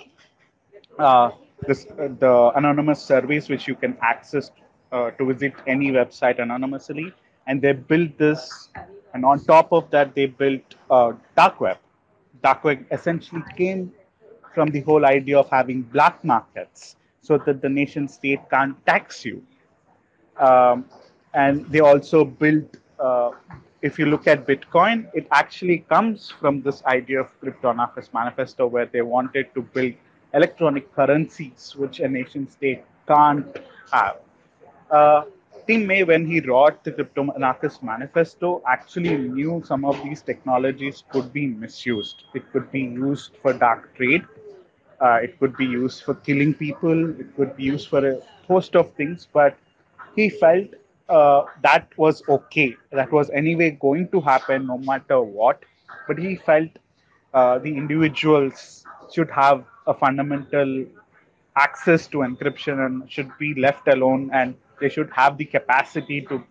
uh, 0.99 1.31
this, 1.67 1.87
uh, 1.99 2.09
the 2.19 2.53
anonymous 2.57 3.03
service 3.03 3.49
which 3.49 3.69
you 3.69 3.75
can 3.75 3.97
access 4.03 4.51
uh, 4.91 5.11
to 5.13 5.33
visit 5.33 5.55
any 5.67 5.91
website 5.91 6.41
anonymously. 6.41 7.13
And 7.47 7.61
they 7.61 7.73
built 7.73 8.19
this, 8.19 8.69
and 9.15 9.25
on 9.25 9.45
top 9.45 9.73
of 9.73 9.91
that, 9.91 10.15
they 10.15 10.27
built 10.27 10.63
uh, 10.91 11.13
dark 11.37 11.61
web. 11.61 11.79
Dark 12.43 12.65
web 12.65 12.85
essentially 12.91 13.43
came 13.57 13.93
from 14.55 14.69
the 14.71 14.81
whole 14.81 15.05
idea 15.05 15.39
of 15.39 15.49
having 15.51 15.83
black 15.83 16.23
markets 16.25 16.97
so 17.21 17.39
that 17.39 17.63
the 17.63 17.69
nation 17.69 18.09
state 18.09 18.41
can't 18.51 18.75
tax 18.85 19.25
you. 19.25 19.43
Um, 20.39 20.87
and 21.35 21.65
they 21.71 21.81
also 21.81 22.25
built, 22.25 22.77
uh, 22.99 23.31
if 23.81 23.99
you 23.99 24.07
look 24.07 24.27
at 24.27 24.47
Bitcoin, 24.47 25.09
it 25.15 25.27
actually 25.31 25.79
comes 25.89 26.31
from 26.31 26.63
this 26.63 26.85
idea 26.85 27.21
of 27.21 27.41
crypto 27.41 27.71
anarchist 27.71 28.13
manifesto 28.13 28.67
where 28.67 28.87
they 28.87 29.03
wanted 29.03 29.55
to 29.55 29.63
build 29.63 29.95
electronic 30.35 30.93
currencies, 30.95 31.75
which 31.77 32.01
a 32.01 32.09
nation 32.09 32.49
state 32.51 32.83
can't 33.07 33.57
have. 33.93 34.17
Uh, 34.91 35.25
Tim 35.67 35.87
May, 35.87 36.03
when 36.05 36.27
he 36.27 36.41
wrote 36.41 36.83
the 36.85 36.93
Crypto 36.93 37.31
Anarchist 37.33 37.83
Manifesto, 37.83 38.63
actually 38.67 39.17
knew 39.17 39.63
some 39.65 39.85
of 39.85 40.03
these 40.05 40.23
technologies 40.23 41.05
could 41.11 41.33
be 41.33 41.47
misused. 41.47 42.25
It 42.35 42.51
could 42.53 42.71
be 42.73 42.81
used 42.81 43.37
for 43.43 43.53
dark 43.53 43.95
trade. 43.97 44.25
Uh, 45.01 45.19
it 45.23 45.39
could 45.39 45.57
be 45.57 45.65
used 45.67 46.03
for 46.05 46.15
killing 46.15 46.55
people. 46.55 47.11
It 47.21 47.35
could 47.37 47.57
be 47.57 47.65
used 47.65 47.89
for 47.89 48.07
a 48.07 48.21
host 48.47 48.77
of 48.77 48.93
things. 48.95 49.29
But 49.33 49.57
he 50.17 50.31
felt 50.31 50.69
uh, 51.09 51.45
that 51.63 51.89
was 51.97 52.23
okay. 52.29 52.77
That 52.91 53.13
was 53.13 53.31
anyway 53.31 53.71
going 53.81 54.09
to 54.09 54.21
happen 54.21 54.67
no 54.67 54.79
matter 54.79 55.21
what. 55.21 55.65
But 56.09 56.19
he 56.19 56.37
felt 56.37 56.71
uh, 57.35 57.59
the 57.59 57.77
individuals 57.77 58.85
should 59.13 59.31
have 59.31 59.65
a 59.87 59.95
fundamental 59.95 60.87
access 61.57 62.07
to 62.09 62.19
encryption 62.19 62.85
and 62.87 63.11
should 63.11 63.31
be 63.39 63.55
left 63.55 63.87
alone 63.89 64.31
and 64.33 64.55
they 64.83 64.89
should 64.89 65.11
have 65.13 65.39
the 65.39 65.45
capacity 65.45 66.21
to 66.23 66.45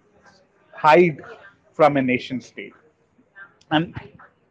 hide 0.73 1.21
from 1.73 1.97
a 1.97 2.01
nation 2.01 2.41
state. 2.41 2.73
And 3.69 3.95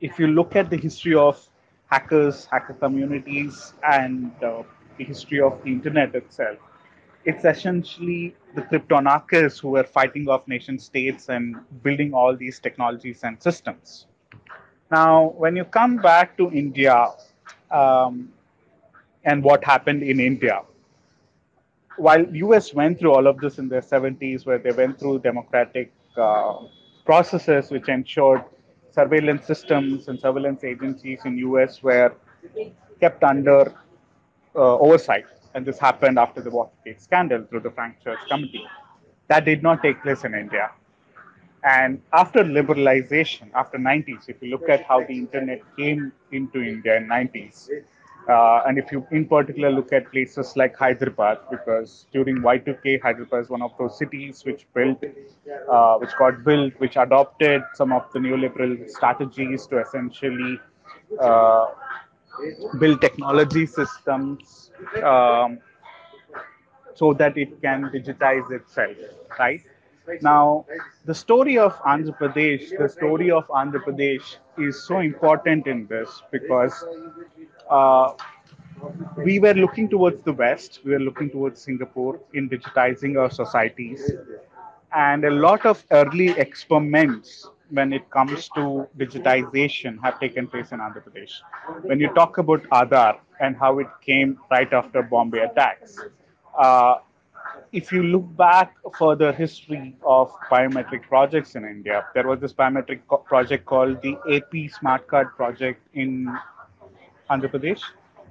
if 0.01 0.19
you 0.19 0.29
look 0.29 0.57
at 0.57 0.71
the 0.71 0.77
history 0.77 1.15
of 1.15 1.41
hackers, 1.87 2.47
hacker 2.51 2.75
communities, 2.75 3.75
and 3.83 4.33
uh, 4.43 4.63
the 4.99 5.05
history 5.05 5.41
of 5.41 5.63
the 5.65 5.71
internet 5.71 6.15
itself, 6.15 6.59
it's 7.25 7.45
essentially 7.45 8.35
the 8.55 8.63
crypto 8.63 8.97
anarchists 8.97 9.59
who 9.61 9.71
were 9.71 9.85
fighting 9.85 10.29
off 10.29 10.47
nation 10.49 10.79
states 10.79 11.29
and 11.29 11.57
building 11.83 12.15
all 12.15 12.37
these 12.37 12.59
technologies 12.59 13.21
and 13.25 13.43
systems. 13.43 14.07
Now, 14.91 15.35
when 15.37 15.57
you 15.57 15.65
come 15.65 15.97
back 15.97 16.37
to 16.39 16.51
India, 16.51 17.09
um, 17.71 18.33
and 19.25 19.43
what 19.43 19.65
happened 19.65 20.03
in 20.03 20.21
India. 20.21 20.63
While 21.97 22.35
US 22.37 22.73
went 22.75 22.99
through 22.99 23.13
all 23.13 23.27
of 23.27 23.39
this 23.41 23.59
in 23.59 23.69
the 23.69 23.81
70s, 23.81 24.47
where 24.47 24.59
they 24.59 24.73
went 24.73 24.99
through 24.99 25.21
democratic 25.21 25.93
uh, 26.17 26.55
processes 27.05 27.71
which 27.71 27.89
ensured 27.89 28.43
surveillance 28.91 29.47
systems 29.47 30.09
and 30.09 30.19
surveillance 30.19 30.65
agencies 30.65 31.21
in 31.25 31.39
US 31.39 31.83
were 31.83 32.13
kept 33.01 33.23
under 33.25 33.75
uh, 34.55 34.79
oversight. 34.79 35.27
And 35.55 35.67
this 35.67 35.79
happened 35.79 36.19
after 36.19 36.41
the 36.41 36.51
Watergate 36.51 37.01
scandal 37.03 37.45
through 37.49 37.61
the 37.61 37.71
Frank 37.71 38.01
Church 38.03 38.21
Committee. 38.29 38.65
That 39.29 39.45
did 39.45 39.63
not 39.63 39.83
take 39.83 40.03
place 40.03 40.25
in 40.25 40.35
India. 40.35 40.71
And 41.65 42.01
after 42.13 42.43
liberalization, 42.43 43.51
after 43.55 43.79
90s, 43.79 44.29
if 44.29 44.41
you 44.41 44.51
look 44.51 44.69
at 44.69 44.85
how 44.85 45.01
the 45.05 45.13
internet 45.13 45.61
came 45.77 46.13
into 46.33 46.63
India 46.63 46.97
in 46.97 47.07
90s, 47.07 47.69
uh, 48.29 48.63
and 48.67 48.79
if 48.79 48.91
you 48.93 49.07
in 49.11 49.27
particular 49.27 49.71
look 49.71 49.93
at 49.93 50.11
places 50.13 50.57
like 50.57 50.77
Hyderabad, 50.77 51.39
because 51.51 52.07
during 52.13 52.39
Y2K, 52.43 53.01
Hyderabad 53.01 53.41
is 53.43 53.49
one 53.49 53.63
of 53.63 53.73
those 53.79 53.97
cities 53.99 54.45
which 54.45 54.67
built, 54.75 55.03
uh, 55.69 55.97
which 55.99 56.11
got 56.19 56.45
built, 56.45 56.73
which 56.79 56.97
adopted 56.97 57.63
some 57.75 57.93
of 57.93 58.11
the 58.13 58.19
neoliberal 58.19 58.89
strategies 58.89 59.67
to 59.67 59.81
essentially 59.81 60.59
uh, 61.21 61.67
build 62.79 63.01
technology 63.01 63.67
systems 63.67 64.71
um, 65.03 65.59
so 66.95 67.13
that 67.15 67.37
it 67.37 67.61
can 67.63 67.91
digitize 67.91 68.51
itself, 68.51 68.97
right? 69.39 69.63
Now, 70.21 70.67
the 71.05 71.15
story 71.15 71.59
of 71.59 71.77
Andhra 71.81 72.17
Pradesh, 72.19 72.77
the 72.77 72.89
story 72.89 73.31
of 73.31 73.47
Andhra 73.49 73.83
Pradesh 73.85 74.37
is 74.59 74.85
so 74.87 74.99
important 74.99 75.67
in 75.67 75.87
this 75.87 76.23
because 76.31 76.85
uh, 77.71 78.13
we 79.17 79.39
were 79.41 79.55
looking 79.55 79.89
towards 79.89 80.23
the 80.25 80.33
West, 80.33 80.81
we 80.85 80.93
were 80.93 81.01
looking 81.01 81.31
towards 81.31 81.61
Singapore 81.63 82.21
in 82.35 82.49
digitizing 82.49 83.19
our 83.21 83.31
societies. 83.31 84.13
And 84.95 85.25
a 85.25 85.31
lot 85.31 85.67
of 85.67 85.85
early 85.93 86.31
experiments 86.31 87.49
when 87.71 87.93
it 87.93 88.11
comes 88.11 88.49
to 88.51 88.87
digitization 88.99 90.01
have 90.03 90.19
taken 90.21 90.47
place 90.49 90.73
in 90.73 90.81
Andhra 90.81 91.03
Pradesh. 91.05 91.41
When 91.83 92.01
you 92.01 92.09
talk 92.15 92.39
about 92.39 92.63
Aadhaar 92.71 93.19
and 93.41 93.57
how 93.57 93.79
it 93.79 93.87
came 94.05 94.39
right 94.51 94.73
after 94.73 95.03
Bombay 95.03 95.41
attacks, 95.41 95.99
uh, 96.59 96.97
if 97.73 97.93
you 97.93 98.03
look 98.03 98.25
back 98.37 98.75
for 98.97 99.15
the 99.17 99.33
history 99.33 99.97
of 100.05 100.31
biometric 100.51 101.03
projects 101.03 101.55
in 101.55 101.65
India, 101.65 102.05
there 102.15 102.27
was 102.27 102.41
this 102.41 102.53
biometric 102.53 103.01
co- 103.09 103.19
project 103.19 103.65
called 103.67 104.01
the 104.03 104.17
AP 104.29 104.69
Smart 104.69 105.07
Card 105.07 105.29
project 105.37 105.81
in 105.95 106.29
Andhra 107.31 107.51
Pradesh. 107.51 107.83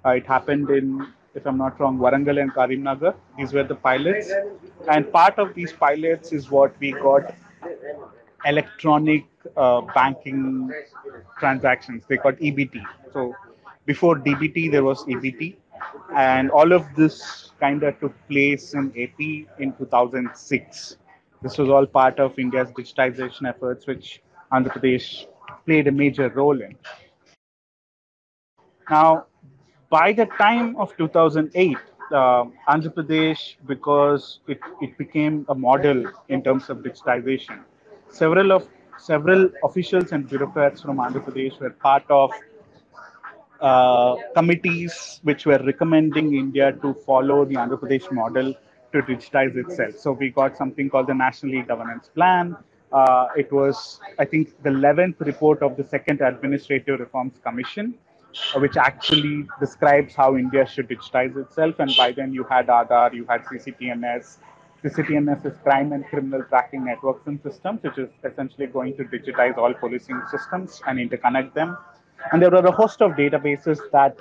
Uh, 0.06 0.10
it 0.10 0.26
happened 0.26 0.70
in, 0.70 1.08
if 1.36 1.46
I'm 1.46 1.58
not 1.58 1.80
wrong, 1.80 1.98
Warangal 1.98 2.42
and 2.42 2.54
Karimnagar. 2.54 3.16
These 3.38 3.54
were 3.54 3.64
the 3.64 3.76
pilots. 3.76 4.32
And 4.90 5.12
part 5.12 5.38
of 5.40 5.54
these 5.54 5.74
pilots 5.74 6.32
is 6.32 6.50
what 6.52 6.74
we 6.80 6.92
got 6.92 7.34
electronic 8.46 9.26
uh, 9.58 9.82
banking 9.82 10.72
transactions. 11.40 12.04
They 12.08 12.18
got 12.18 12.36
EBT. 12.38 12.82
So 13.14 13.36
before 13.86 14.16
DBT, 14.18 14.72
there 14.72 14.84
was 14.84 15.04
EBT. 15.06 15.56
And 16.16 16.52
all 16.52 16.72
of 16.72 16.86
this 16.96 17.52
kind 17.60 17.84
of 17.84 18.00
took 18.00 18.14
place 18.28 18.74
in 18.74 18.90
AP 19.02 19.20
in 19.60 19.74
2006. 19.78 20.98
This 21.42 21.58
was 21.58 21.70
all 21.70 21.86
part 21.86 22.20
of 22.20 22.38
India's 22.38 22.70
digitization 22.72 23.48
efforts, 23.48 23.88
which 23.88 24.22
Andhra 24.52 24.74
Pradesh 24.74 25.26
played 25.66 25.88
a 25.88 25.92
major 25.92 26.30
role 26.30 26.62
in. 26.62 26.76
Now, 28.90 29.26
by 29.90 30.14
the 30.14 30.26
time 30.26 30.76
of 30.78 30.96
2008, 30.98 31.78
uh, 32.12 32.46
Andhra 32.68 32.94
Pradesh, 32.94 33.56
because 33.68 34.40
it, 34.48 34.60
it 34.82 34.98
became 34.98 35.46
a 35.50 35.56
model 35.56 36.04
in 36.30 36.44
terms 36.44 36.70
of 36.70 36.80
digitization, 36.80 37.60
several 38.10 38.52
of 38.52 38.68
several 38.98 39.50
officials 39.64 40.12
and 40.12 40.28
bureaucrats 40.28 40.82
from 40.82 40.98
Andhra 40.98 41.24
Pradesh 41.24 41.60
were 41.60 41.70
part 41.70 42.04
of 42.10 42.32
uh, 43.62 44.16
committees 44.36 45.20
which 45.24 45.46
were 45.46 45.60
recommending 45.66 46.34
India 46.36 46.72
to 46.82 46.94
follow 47.06 47.46
the 47.46 47.56
Andhra 47.56 47.80
Pradesh 47.80 48.12
model 48.12 48.54
to 48.94 49.02
digitize 49.04 49.56
itself. 49.56 49.96
So 49.98 50.14
we 50.14 50.30
got 50.30 50.58
something 50.58 50.90
called 50.90 51.08
the 51.08 51.14
National 51.14 51.54
E-Governance 51.56 52.10
Plan. 52.14 52.58
Uh, 52.92 53.28
it 53.38 53.52
was, 53.52 54.00
I 54.18 54.26
think, 54.26 54.62
the 54.64 54.70
11th 54.72 55.20
report 55.20 55.62
of 55.62 55.78
the 55.78 55.84
Second 55.84 56.22
Administrative 56.22 57.00
Reforms 57.00 57.34
Commission, 57.44 57.94
which 58.56 58.78
actually 58.78 59.48
describes 59.60 60.16
how 60.16 60.36
India 60.36 60.66
should 60.68 60.88
digitize 60.90 61.36
itself. 61.38 61.76
And 61.80 61.94
by 61.98 62.12
then 62.12 62.34
you 62.34 62.44
had 62.44 62.68
Aadhaar, 62.68 63.14
you 63.14 63.26
had 63.26 63.44
CCTNS. 63.46 64.38
CCTNS 64.84 65.46
is 65.46 65.58
Crime 65.64 65.92
and 65.92 66.06
Criminal 66.06 66.44
Tracking 66.44 66.86
Networks 66.86 67.28
and 67.28 67.42
Systems, 67.42 67.84
which 67.84 67.98
is 67.98 68.10
essentially 68.24 68.68
going 68.68 68.96
to 68.98 69.04
digitize 69.04 69.58
all 69.58 69.74
policing 69.74 70.22
systems 70.32 70.82
and 70.88 71.00
interconnect 71.00 71.54
them. 71.54 71.78
And 72.32 72.42
there 72.42 72.52
were 72.52 72.66
a 72.66 72.72
host 72.72 73.02
of 73.02 73.12
databases 73.12 73.80
that 73.92 74.18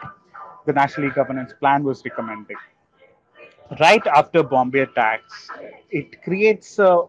the 0.66 0.72
National 0.72 1.08
E-Governance 1.08 1.52
Plan 1.58 1.84
was 1.84 2.02
recommending. 2.04 2.56
Right 3.80 4.06
after 4.06 4.42
Bombay 4.42 4.80
attacks, 4.80 5.48
it 5.90 6.22
creates 6.22 6.78
a, 6.78 7.02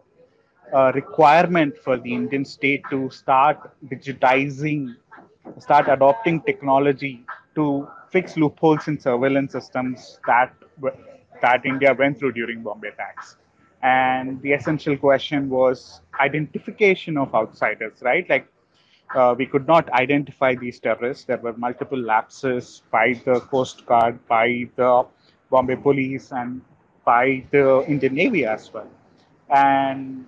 a 0.72 0.92
requirement 0.92 1.76
for 1.78 1.96
the 1.98 2.12
Indian 2.12 2.44
state 2.44 2.82
to 2.90 3.10
start 3.10 3.58
digitizing, 3.86 4.96
start 5.58 5.88
adopting 5.88 6.40
technology 6.42 7.24
to 7.54 7.88
fix 8.10 8.36
loopholes 8.36 8.88
in 8.88 8.98
surveillance 8.98 9.52
systems 9.52 10.18
that 10.26 10.54
that 11.42 11.64
India 11.64 11.94
went 11.94 12.18
through 12.18 12.32
during 12.32 12.62
Bombay 12.62 12.88
attacks. 12.88 13.36
And 13.82 14.40
the 14.42 14.52
essential 14.52 14.96
question 14.96 15.48
was 15.48 16.00
identification 16.20 17.16
of 17.16 17.34
outsiders, 17.34 18.02
right? 18.02 18.28
Like 18.28 18.46
uh, 19.14 19.34
we 19.36 19.46
could 19.46 19.66
not 19.66 19.90
identify 19.92 20.54
these 20.54 20.78
terrorists. 20.78 21.24
There 21.24 21.38
were 21.38 21.54
multiple 21.56 21.98
lapses 21.98 22.82
by 22.90 23.14
the 23.24 23.40
Coast 23.40 23.86
Guard, 23.86 24.18
by 24.28 24.68
the 24.76 25.06
Bombay 25.50 25.76
Police, 25.76 26.30
and 26.32 26.60
by 27.04 27.44
the 27.50 27.84
Indian 27.88 28.14
Navy 28.14 28.44
as 28.44 28.72
well. 28.72 28.88
And 29.48 30.26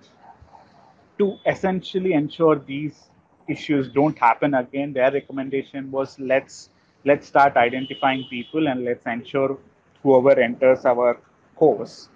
to 1.17 1.37
essentially 1.45 2.13
ensure 2.13 2.55
these 2.57 3.09
issues 3.47 3.89
don't 3.89 4.17
happen 4.17 4.53
again, 4.53 4.93
their 4.93 5.11
recommendation 5.11 5.91
was 5.91 6.19
let's 6.19 6.69
let's 7.05 7.27
start 7.27 7.57
identifying 7.57 8.25
people 8.29 8.67
and 8.67 8.83
let's 8.85 9.05
ensure 9.05 9.57
whoever 10.01 10.39
enters 10.39 10.85
our 10.85 11.19
course, 11.55 12.09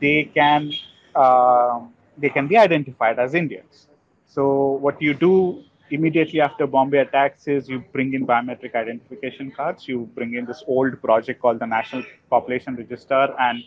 they 0.00 0.24
can 0.24 0.72
uh, 1.14 1.80
they 2.16 2.28
can 2.28 2.46
be 2.46 2.56
identified 2.56 3.18
as 3.18 3.34
Indians. 3.34 3.88
So 4.26 4.72
what 4.86 5.00
you 5.00 5.14
do 5.14 5.62
immediately 5.90 6.40
after 6.40 6.66
Bombay 6.66 6.98
attacks 6.98 7.48
is 7.48 7.68
you 7.68 7.82
bring 7.92 8.12
in 8.14 8.26
biometric 8.26 8.74
identification 8.74 9.50
cards. 9.50 9.88
You 9.88 10.08
bring 10.14 10.34
in 10.34 10.44
this 10.44 10.62
old 10.66 11.00
project 11.00 11.40
called 11.40 11.60
the 11.60 11.66
National 11.66 12.04
Population 12.28 12.76
Register, 12.76 13.34
and 13.38 13.62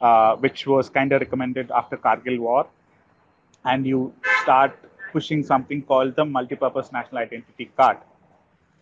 uh, 0.00 0.36
which 0.36 0.66
was 0.66 0.88
kind 0.88 1.12
of 1.12 1.20
recommended 1.20 1.70
after 1.70 1.96
Kargil 1.96 2.38
War, 2.38 2.66
and 3.64 3.86
you 3.86 4.12
start 4.42 4.76
pushing 5.12 5.42
something 5.42 5.82
called 5.82 6.16
the 6.16 6.24
multi-purpose 6.24 6.92
national 6.92 7.18
identity 7.18 7.70
card. 7.76 7.98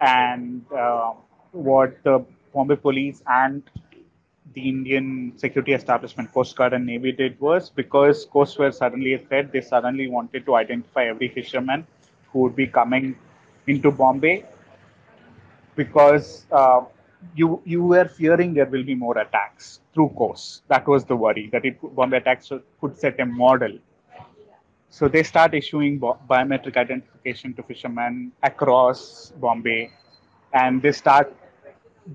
And 0.01 0.65
uh, 0.73 1.13
what 1.53 2.03
the 2.05 2.25
Bombay 2.55 2.77
Police 2.77 3.23
and 3.27 3.63
the 4.55 4.69
Indian 4.69 5.33
security 5.37 5.73
establishment, 5.73 6.33
Coast 6.33 6.57
Guard 6.57 6.73
and 6.73 6.87
Navy 6.87 7.13
did 7.13 7.41
was 7.41 7.71
because 7.71 8.27
coasts 8.27 8.59
were 8.59 8.73
suddenly 8.73 9.15
a 9.15 9.19
threat, 9.19 9.53
they 9.53 9.61
suddenly 9.61 10.09
wanted 10.09 10.45
to 10.47 10.57
identify 10.57 11.05
every 11.05 11.29
fisherman 11.29 11.87
who 12.33 12.41
would 12.41 12.57
be 12.57 12.67
coming 12.67 13.17
into 13.67 13.91
Bombay 13.91 14.45
because 15.77 16.47
uh, 16.51 16.81
you 17.35 17.61
you 17.65 17.83
were 17.85 18.07
fearing 18.07 18.55
there 18.55 18.67
will 18.67 18.83
be 18.85 18.95
more 18.95 19.19
attacks 19.19 19.81
through 19.95 20.09
coast. 20.17 20.63
That 20.69 20.87
was 20.87 21.05
the 21.05 21.17
worry 21.17 21.49
that 21.53 21.65
it 21.65 21.79
Bombay 21.95 22.19
attacks 22.19 22.51
could 22.81 22.97
set 22.99 23.21
a 23.21 23.27
model. 23.27 23.79
So 24.91 25.09
they 25.09 25.23
start 25.23 25.55
issuing 25.55 26.01
biometric 26.01 26.77
identification 26.77 27.55
to 27.55 27.63
fishermen 27.63 28.33
across 28.43 29.33
Bombay, 29.37 29.91
and 30.53 30.83
they 30.83 30.93
start 30.93 31.33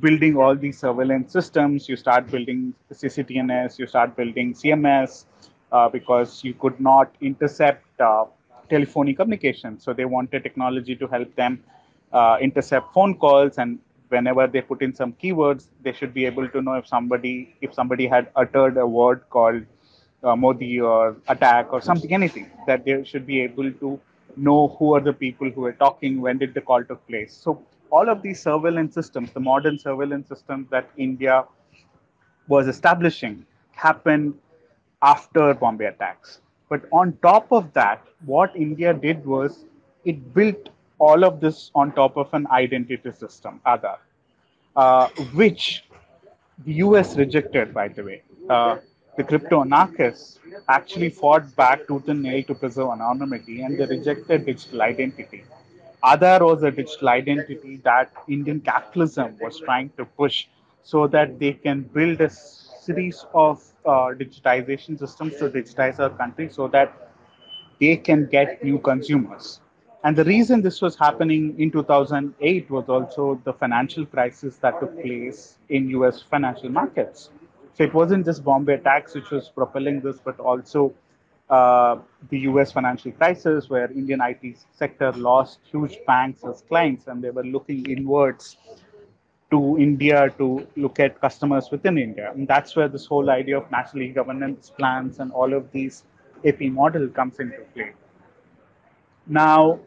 building 0.02 0.36
all 0.36 0.56
these 0.56 0.80
surveillance 0.80 1.32
systems. 1.32 1.88
You 1.88 1.96
start 1.96 2.30
building 2.30 2.74
CCTNS, 2.92 3.80
you 3.80 3.88
start 3.88 4.16
building 4.18 4.54
CMS, 4.54 5.26
uh, 5.72 5.88
because 5.90 6.44
you 6.44 6.54
could 6.54 6.80
not 6.80 7.16
intercept 7.22 7.86
uh, 8.02 8.26
telephonic 8.70 9.18
communication. 9.18 9.80
So 9.80 9.94
they 9.94 10.06
wanted 10.06 10.44
technology 10.44 10.96
to 10.98 11.08
help 11.08 11.34
them 11.36 11.64
uh, 12.12 12.38
intercept 12.42 12.94
phone 12.94 13.16
calls, 13.18 13.58
and 13.58 13.80
whenever 14.10 14.48
they 14.48 14.62
put 14.62 14.82
in 14.82 14.94
some 14.94 15.14
keywords, 15.14 15.68
they 15.82 15.94
should 15.94 16.14
be 16.14 16.26
able 16.26 16.50
to 16.50 16.62
know 16.62 16.74
if 16.74 16.88
somebody 16.88 17.56
if 17.62 17.74
somebody 17.74 18.06
had 18.06 18.30
uttered 18.36 18.78
a 18.78 18.86
word 18.86 19.24
called 19.30 19.64
uh, 20.26 20.36
Modi 20.36 20.80
or 20.80 21.18
attack 21.28 21.72
or 21.72 21.82
something, 21.82 22.14
anything 22.14 22.50
that 22.68 22.86
they 22.86 23.04
should 23.04 23.26
be 23.28 23.42
able 23.42 23.72
to 23.74 24.00
know 24.36 24.70
who 24.80 24.96
are 24.96 25.02
the 25.02 25.14
people 25.14 25.50
who 25.50 25.66
are 25.66 25.74
talking, 25.74 26.22
when 26.22 26.38
did 26.38 26.54
the 26.54 26.62
call 26.62 26.84
took 26.84 27.06
place. 27.08 27.34
So 27.34 27.62
all 27.92 28.10
of 28.10 28.22
these 28.22 28.42
surveillance 28.42 28.94
systems, 28.94 29.32
the 29.32 29.40
modern 29.40 29.80
surveillance 29.80 30.28
systems 30.28 30.70
that 30.72 30.90
India 30.98 31.46
was 32.48 32.68
establishing, 32.68 33.46
happened 33.72 34.34
after 35.02 35.54
Bombay 35.54 35.86
attacks. 35.86 36.42
But 36.70 36.84
on 36.92 37.18
top 37.22 37.52
of 37.52 37.74
that, 37.74 38.04
what 38.26 38.56
India 38.56 38.94
did 38.94 39.26
was 39.26 39.66
it 40.06 40.34
built 40.34 40.70
all 41.00 41.24
of 41.24 41.40
this 41.42 41.72
on 41.76 41.92
top 41.94 42.18
of 42.18 42.34
an 42.34 42.48
identity 42.48 43.12
system, 43.12 43.62
Aadhaar, 43.66 43.98
uh, 44.76 45.10
which 45.34 45.86
the 46.66 46.74
US 46.86 47.18
rejected, 47.18 47.74
by 47.74 47.88
the 47.90 48.04
way. 48.04 48.24
Uh, 48.50 48.78
the 49.18 49.24
crypto 49.24 49.62
anarchists 49.62 50.40
actually 50.70 51.10
fought 51.10 51.56
back 51.56 51.88
tooth 51.88 52.08
and 52.10 52.22
nail 52.22 52.44
to 52.44 52.56
preserve 52.56 52.90
anonymity 52.90 53.62
and 53.62 53.78
they 53.78 53.86
rejected 53.86 54.46
digital 54.46 54.82
identity. 54.82 55.44
Aadhaar 56.04 56.42
was 56.42 56.64
a 56.64 56.72
digital 56.72 57.10
identity 57.10 57.78
that 57.84 58.12
Indian 58.28 58.60
capitalism 58.60 59.38
was 59.42 59.60
trying 59.60 59.90
to 59.98 60.06
push 60.06 60.48
so 60.84 61.08
that 61.08 61.40
they 61.40 61.54
can 61.54 61.82
build 61.82 62.22
a 62.22 62.30
series 62.30 63.26
of 63.34 63.64
uh, 63.86 64.10
digitization 64.24 65.00
systems 65.00 65.36
to 65.38 65.50
digitize 65.50 66.00
our 66.00 66.10
country 66.10 66.50
so 66.50 66.68
that 66.68 66.94
they 67.80 67.96
can 67.98 68.26
get 68.28 68.64
new 68.64 68.78
consumers. 68.80 69.62
And 70.04 70.16
the 70.16 70.24
reason 70.24 70.62
this 70.62 70.82
was 70.82 70.96
happening 70.96 71.60
in 71.60 71.72
2008 71.72 72.70
was 72.70 72.90
also 72.90 73.42
the 73.44 73.54
financial 73.54 74.06
crisis 74.06 74.58
that 74.58 74.80
took 74.80 75.02
place 75.02 75.58
in 75.70 75.90
US 75.90 76.22
financial 76.22 76.70
markets. 76.70 77.30
So 77.76 77.84
it 77.84 77.94
wasn't 77.94 78.26
just 78.26 78.44
Bombay 78.44 78.76
attacks 78.76 79.16
which 79.16 79.30
was 79.32 79.50
propelling 79.50 80.00
this, 80.00 80.18
but 80.24 80.40
also 80.40 80.94
uh, 81.50 81.98
the 82.30 82.40
US 82.52 82.72
financial 82.72 83.12
crisis, 83.12 83.70
where 83.70 83.92
Indian 83.92 84.22
IT 84.22 84.58
sector 84.72 85.12
lost 85.12 85.60
huge 85.70 86.00
banks 86.08 86.44
as 86.46 86.64
clients, 86.70 87.08
and 87.08 87.22
they 87.22 87.32
were 87.32 87.44
looking 87.44 87.86
inwards 87.90 88.58
to 89.52 89.78
India 89.78 90.34
to 90.38 90.66
look 90.76 91.00
at 91.00 91.20
customers 91.20 91.70
within 91.70 91.98
India. 91.98 92.32
And 92.34 92.48
that's 92.48 92.76
where 92.76 92.88
this 92.88 93.06
whole 93.06 93.30
idea 93.30 93.58
of 93.58 93.70
national 93.70 94.12
governance 94.14 94.72
plans 94.78 95.20
and 95.20 95.32
all 95.34 95.54
of 95.54 95.72
these 95.72 96.04
AP 96.46 96.62
model 96.62 97.08
comes 97.10 97.40
into 97.40 97.60
play. 97.74 97.92
Now, 99.28 99.80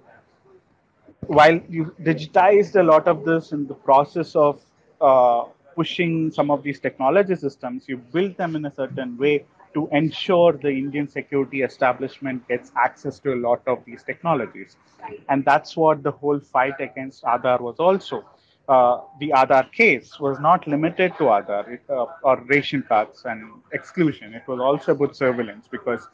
while 1.27 1.61
you 1.69 1.95
digitized 2.03 2.79
a 2.79 2.83
lot 2.83 3.09
of 3.09 3.25
this 3.25 3.53
in 3.53 3.67
the 3.67 3.75
process 3.75 4.37
of 4.37 4.63
uh, 5.01 5.45
pushing 5.79 6.31
some 6.39 6.51
of 6.51 6.65
these 6.65 6.81
technology 6.81 7.37
systems, 7.37 7.85
you 7.87 7.97
build 8.17 8.37
them 8.37 8.57
in 8.57 8.65
a 8.65 8.75
certain 8.75 9.17
way 9.17 9.45
to 9.75 9.89
ensure 9.93 10.53
the 10.53 10.73
Indian 10.83 11.07
security 11.09 11.63
establishment 11.63 12.47
gets 12.49 12.73
access 12.87 13.21
to 13.21 13.35
a 13.35 13.39
lot 13.49 13.63
of 13.67 13.85
these 13.87 14.03
technologies. 14.03 14.77
And 15.29 15.45
that's 15.45 15.77
what 15.77 16.03
the 16.03 16.11
whole 16.11 16.41
fight 16.41 16.81
against 16.81 17.23
Aadhaar 17.23 17.61
was 17.61 17.77
also. 17.79 18.25
Uh, 18.69 19.01
the 19.21 19.29
Aadhaar 19.41 19.71
case 19.73 20.19
was 20.19 20.41
not 20.41 20.67
limited 20.67 21.13
to 21.19 21.25
Aadhaar 21.37 21.79
uh, 21.89 22.07
or 22.23 22.37
ration 22.49 22.85
cards 22.89 23.23
and 23.25 23.41
exclusion. 23.73 24.35
It 24.35 24.47
was 24.49 24.61
also 24.61 24.93
about 24.93 25.17
surveillance 25.17 25.69
because 25.71 26.09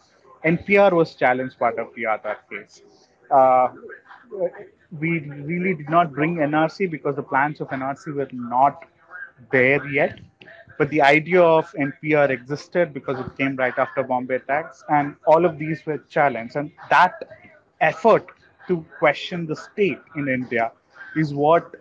NPR 0.45 0.93
was 0.93 1.15
challenged 1.15 1.59
part 1.59 1.79
of 1.79 1.89
the 1.97 2.03
Aadhaar 2.03 2.37
case. 2.51 2.83
Uh, 3.31 3.69
we 5.01 5.21
really 5.51 5.75
did 5.75 5.89
not 5.89 6.13
bring 6.13 6.37
NRC 6.37 6.91
because 6.91 7.17
the 7.17 7.23
plans 7.23 7.61
of 7.63 7.69
NRC 7.69 8.15
were 8.15 8.29
not 8.33 8.85
there 9.51 9.87
yet. 9.89 10.21
But 10.79 10.91
the 10.91 11.03
idea 11.03 11.43
of 11.43 11.71
NPR 11.73 12.31
existed 12.31 12.93
because 12.93 13.19
it 13.21 13.37
came 13.39 13.57
right 13.57 13.77
after 13.79 14.03
Bombay 14.03 14.37
attacks, 14.37 14.83
and 14.89 15.17
all 15.27 15.45
of 15.45 15.59
these 15.59 15.85
were 15.87 15.99
challenged. 16.09 16.57
And 16.57 16.73
that 16.91 17.23
effort 17.81 18.27
to 18.69 18.85
question 18.99 19.47
the 19.47 19.57
state 19.57 20.01
in 20.17 20.29
India 20.29 20.73
is 21.17 21.33
what 21.35 21.75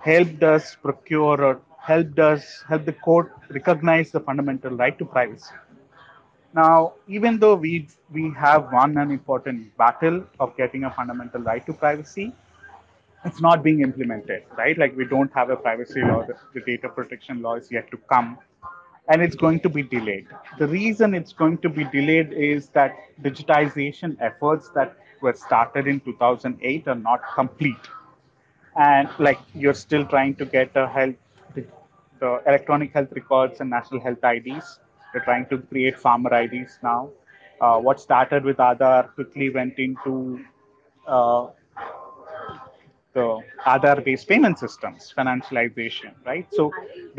helped 0.00 0.42
us 0.42 0.74
procure 0.76 1.42
or 1.42 1.60
helped 1.78 2.18
us 2.18 2.64
help 2.68 2.84
the 2.84 2.92
court 2.92 3.32
recognize 3.50 4.10
the 4.10 4.20
fundamental 4.20 4.70
right 4.70 4.98
to 4.98 5.04
privacy. 5.04 5.54
Now, 6.54 6.94
even 7.06 7.38
though 7.38 7.54
we 7.54 7.88
we 8.10 8.32
have 8.36 8.72
won 8.72 8.96
an 8.98 9.10
important 9.10 9.76
battle 9.76 10.24
of 10.40 10.56
getting 10.56 10.84
a 10.84 10.90
fundamental 10.90 11.42
right 11.42 11.64
to 11.66 11.72
privacy, 11.72 12.34
it's 13.24 13.40
not 13.40 13.62
being 13.62 13.80
implemented, 13.80 14.44
right? 14.56 14.78
Like 14.78 14.96
we 14.96 15.04
don't 15.04 15.32
have 15.34 15.50
a 15.50 15.56
privacy 15.56 16.02
law, 16.02 16.24
the, 16.24 16.36
the 16.54 16.60
data 16.60 16.88
protection 16.88 17.42
law 17.42 17.54
is 17.54 17.70
yet 17.70 17.90
to 17.90 17.96
come, 18.10 18.38
and 19.08 19.22
it's 19.22 19.36
going 19.36 19.60
to 19.60 19.68
be 19.68 19.82
delayed. 19.82 20.26
The 20.58 20.68
reason 20.68 21.14
it's 21.14 21.32
going 21.32 21.58
to 21.58 21.68
be 21.68 21.84
delayed 21.84 22.32
is 22.32 22.68
that 22.70 22.94
digitization 23.22 24.16
efforts 24.20 24.70
that 24.74 24.96
were 25.20 25.34
started 25.34 25.86
in 25.86 26.00
2008 26.00 26.88
are 26.88 26.94
not 26.94 27.20
complete. 27.34 27.76
And 28.76 29.08
like 29.18 29.38
you're 29.54 29.74
still 29.74 30.04
trying 30.06 30.36
to 30.36 30.44
get 30.44 30.70
a 30.76 30.86
health, 30.88 31.16
the, 31.54 31.66
the 32.20 32.42
electronic 32.46 32.92
health 32.92 33.08
records 33.12 33.60
and 33.60 33.70
national 33.70 34.00
health 34.00 34.22
IDs. 34.22 34.78
They're 35.12 35.24
trying 35.24 35.46
to 35.46 35.58
create 35.58 35.98
farmer 35.98 36.32
IDs 36.32 36.78
now. 36.82 37.10
Uh, 37.60 37.78
what 37.80 38.00
started 38.00 38.44
with 38.44 38.58
Aadhaar 38.58 39.12
quickly 39.14 39.50
went 39.50 39.78
into 39.78 40.44
uh, 41.08 41.48
the 43.18 43.26
Aadhaar-based 43.72 44.26
payment 44.32 44.58
systems, 44.64 45.12
financialization, 45.18 46.12
right? 46.30 46.46
So 46.58 46.70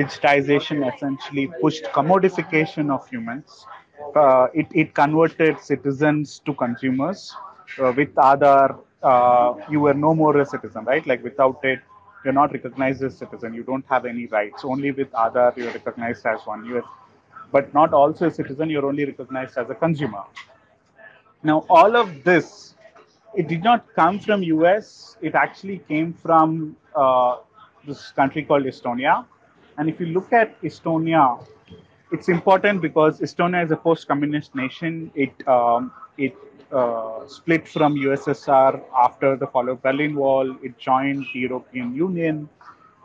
digitization 0.02 0.78
essentially 0.94 1.46
pushed 1.62 1.86
commodification 2.00 2.86
of 2.96 3.08
humans. 3.14 3.66
Uh, 4.16 4.48
it, 4.54 4.68
it 4.82 4.94
converted 4.94 5.60
citizens 5.72 6.40
to 6.46 6.54
consumers. 6.54 7.20
Uh, 7.78 7.94
with 8.00 8.14
Aadhaar, 8.16 8.70
uh, 9.04 9.54
you 9.70 9.80
were 9.86 9.94
no 9.94 10.14
more 10.22 10.38
a 10.40 10.46
citizen, 10.46 10.86
right? 10.86 11.06
Like 11.12 11.24
without 11.24 11.60
it, 11.64 11.80
you're 12.24 12.38
not 12.42 12.52
recognized 12.52 13.04
as 13.04 13.14
a 13.14 13.18
citizen. 13.18 13.54
You 13.54 13.64
don't 13.64 13.86
have 13.90 14.06
any 14.06 14.26
rights. 14.28 14.64
Only 14.64 14.92
with 14.92 15.12
Aadhaar, 15.12 15.56
you're 15.58 15.72
recognized 15.72 16.26
as 16.26 16.40
one. 16.46 16.66
You're, 16.66 16.84
but 17.52 17.74
not 17.74 17.94
also 17.94 18.28
a 18.28 18.32
citizen. 18.32 18.70
You're 18.70 18.86
only 18.86 19.06
recognized 19.06 19.58
as 19.58 19.70
a 19.70 19.76
consumer. 19.76 20.24
Now, 21.44 21.66
all 21.70 21.96
of 21.96 22.24
this 22.24 22.76
it 23.36 23.48
did 23.48 23.63
not 23.63 23.86
come 23.96 24.20
from 24.20 24.44
US. 24.44 25.18
It 25.22 25.36
actually 25.36 25.80
came 25.88 26.13
from 26.13 26.76
uh, 26.96 27.38
this 27.86 28.12
country 28.12 28.44
called 28.44 28.63
Estonia. 28.63 29.26
And 29.78 29.89
if 29.89 30.00
you 30.00 30.08
look 30.08 30.34
at 30.34 30.62
Estonia, 30.62 31.46
it's 32.12 32.28
important 32.28 32.82
because 32.82 33.20
Estonia 33.20 33.63
is 33.63 33.72
a 33.72 33.78
post-communist 33.78 34.56
nation. 34.56 35.12
It 35.15 35.48
um, 35.48 35.92
it 36.18 36.36
uh, 36.72 37.28
split 37.28 37.68
from 37.68 37.96
USSR 37.96 38.82
after 38.98 39.36
the 39.36 39.48
fall 39.48 39.70
of 39.70 39.82
Berlin 39.82 40.15
Wall. 40.15 40.56
It 40.62 40.78
joined 40.78 41.26
the 41.34 41.39
European 41.39 41.96
Union, 41.96 42.50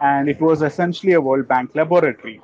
and 0.01 0.29
it 0.29 0.41
was 0.41 0.63
essentially 0.63 1.13
a 1.13 1.21
World 1.21 1.47
Bank 1.47 1.75
laboratory. 1.75 2.41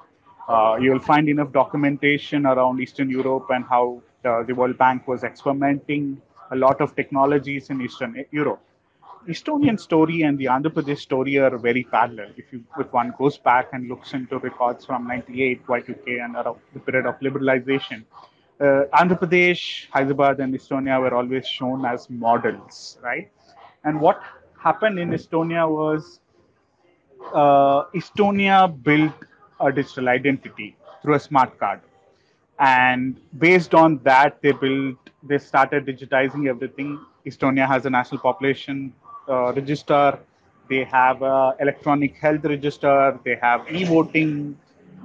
Uh, 0.48 0.76
you'll 0.80 1.00
find 1.00 1.28
enough 1.28 1.52
documentation 1.52 2.44
around 2.44 2.80
Eastern 2.80 3.08
Europe 3.08 3.46
and 3.50 3.64
how 3.64 4.02
uh, 4.24 4.42
the 4.42 4.52
World 4.52 4.76
Bank 4.76 5.06
was 5.06 5.22
experimenting 5.24 6.20
a 6.50 6.56
lot 6.56 6.80
of 6.80 6.94
technologies 6.96 7.70
in 7.70 7.80
Eastern 7.80 8.24
Europe. 8.30 8.60
Estonian 9.28 9.78
story 9.78 10.22
and 10.22 10.38
the 10.38 10.46
Andhra 10.46 10.70
Pradesh 10.70 10.98
story 10.98 11.36
are 11.38 11.56
very 11.58 11.84
parallel. 11.84 12.30
If 12.36 12.52
you, 12.52 12.64
if 12.78 12.92
one 12.92 13.12
goes 13.18 13.36
back 13.36 13.68
and 13.72 13.88
looks 13.88 14.14
into 14.14 14.38
records 14.38 14.86
from 14.86 15.06
98, 15.06 15.66
Y2K, 15.66 16.24
and 16.24 16.34
the 16.72 16.80
period 16.80 17.06
of 17.06 17.20
liberalization, 17.20 18.04
uh, 18.60 18.84
Andhra 18.94 19.18
Pradesh, 19.20 19.88
Hyderabad, 19.90 20.40
and 20.40 20.54
Estonia 20.54 21.00
were 21.00 21.14
always 21.14 21.46
shown 21.46 21.84
as 21.84 22.08
models, 22.08 22.98
right? 23.02 23.30
And 23.84 24.00
what 24.00 24.22
happened 24.58 24.98
in 24.98 25.10
Estonia 25.10 25.68
was 25.68 26.20
uh, 27.34 27.84
Estonia 27.94 28.68
built 28.82 29.12
a 29.60 29.70
digital 29.70 30.08
identity 30.08 30.76
through 31.02 31.14
a 31.14 31.20
smart 31.20 31.58
card 31.58 31.80
and 32.58 33.20
based 33.38 33.74
on 33.74 33.98
that 34.04 34.40
they 34.42 34.52
built 34.52 35.09
they 35.22 35.38
started 35.38 35.86
digitizing 35.86 36.48
everything. 36.48 36.98
Estonia 37.26 37.66
has 37.66 37.86
a 37.86 37.90
national 37.90 38.20
population 38.20 38.92
uh, 39.28 39.52
register. 39.52 40.18
They 40.68 40.84
have 40.84 41.22
a 41.22 41.54
electronic 41.60 42.16
health 42.16 42.44
register. 42.44 43.18
They 43.24 43.36
have 43.42 43.66
e-voting. 43.70 44.56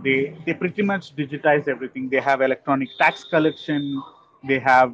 They 0.04 0.36
they 0.45 0.54
pretty 0.54 0.82
much 0.84 1.15
digitize 1.15 1.67
everything. 1.67 2.10
They 2.10 2.19
have 2.21 2.41
electronic 2.41 2.89
tax 2.97 3.23
collection. 3.23 4.01
They 4.43 4.60
have 4.60 4.93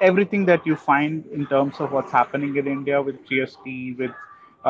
everything 0.00 0.44
that 0.46 0.66
you 0.66 0.76
find 0.76 1.24
in 1.26 1.46
terms 1.46 1.80
of 1.80 1.92
what's 1.92 2.12
happening 2.12 2.56
in 2.56 2.66
india 2.66 3.00
with 3.02 3.16
gst 3.28 3.98
with 4.00 4.12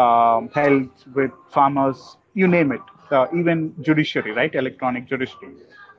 um, 0.02 0.48
health 0.58 1.04
with 1.14 1.30
farmers 1.50 2.16
you 2.34 2.46
name 2.46 2.72
it. 2.72 2.80
Uh, 3.10 3.26
even 3.34 3.74
judiciary 3.82 4.32
right? 4.32 4.54
Electronic 4.54 5.06
judiciary 5.06 5.54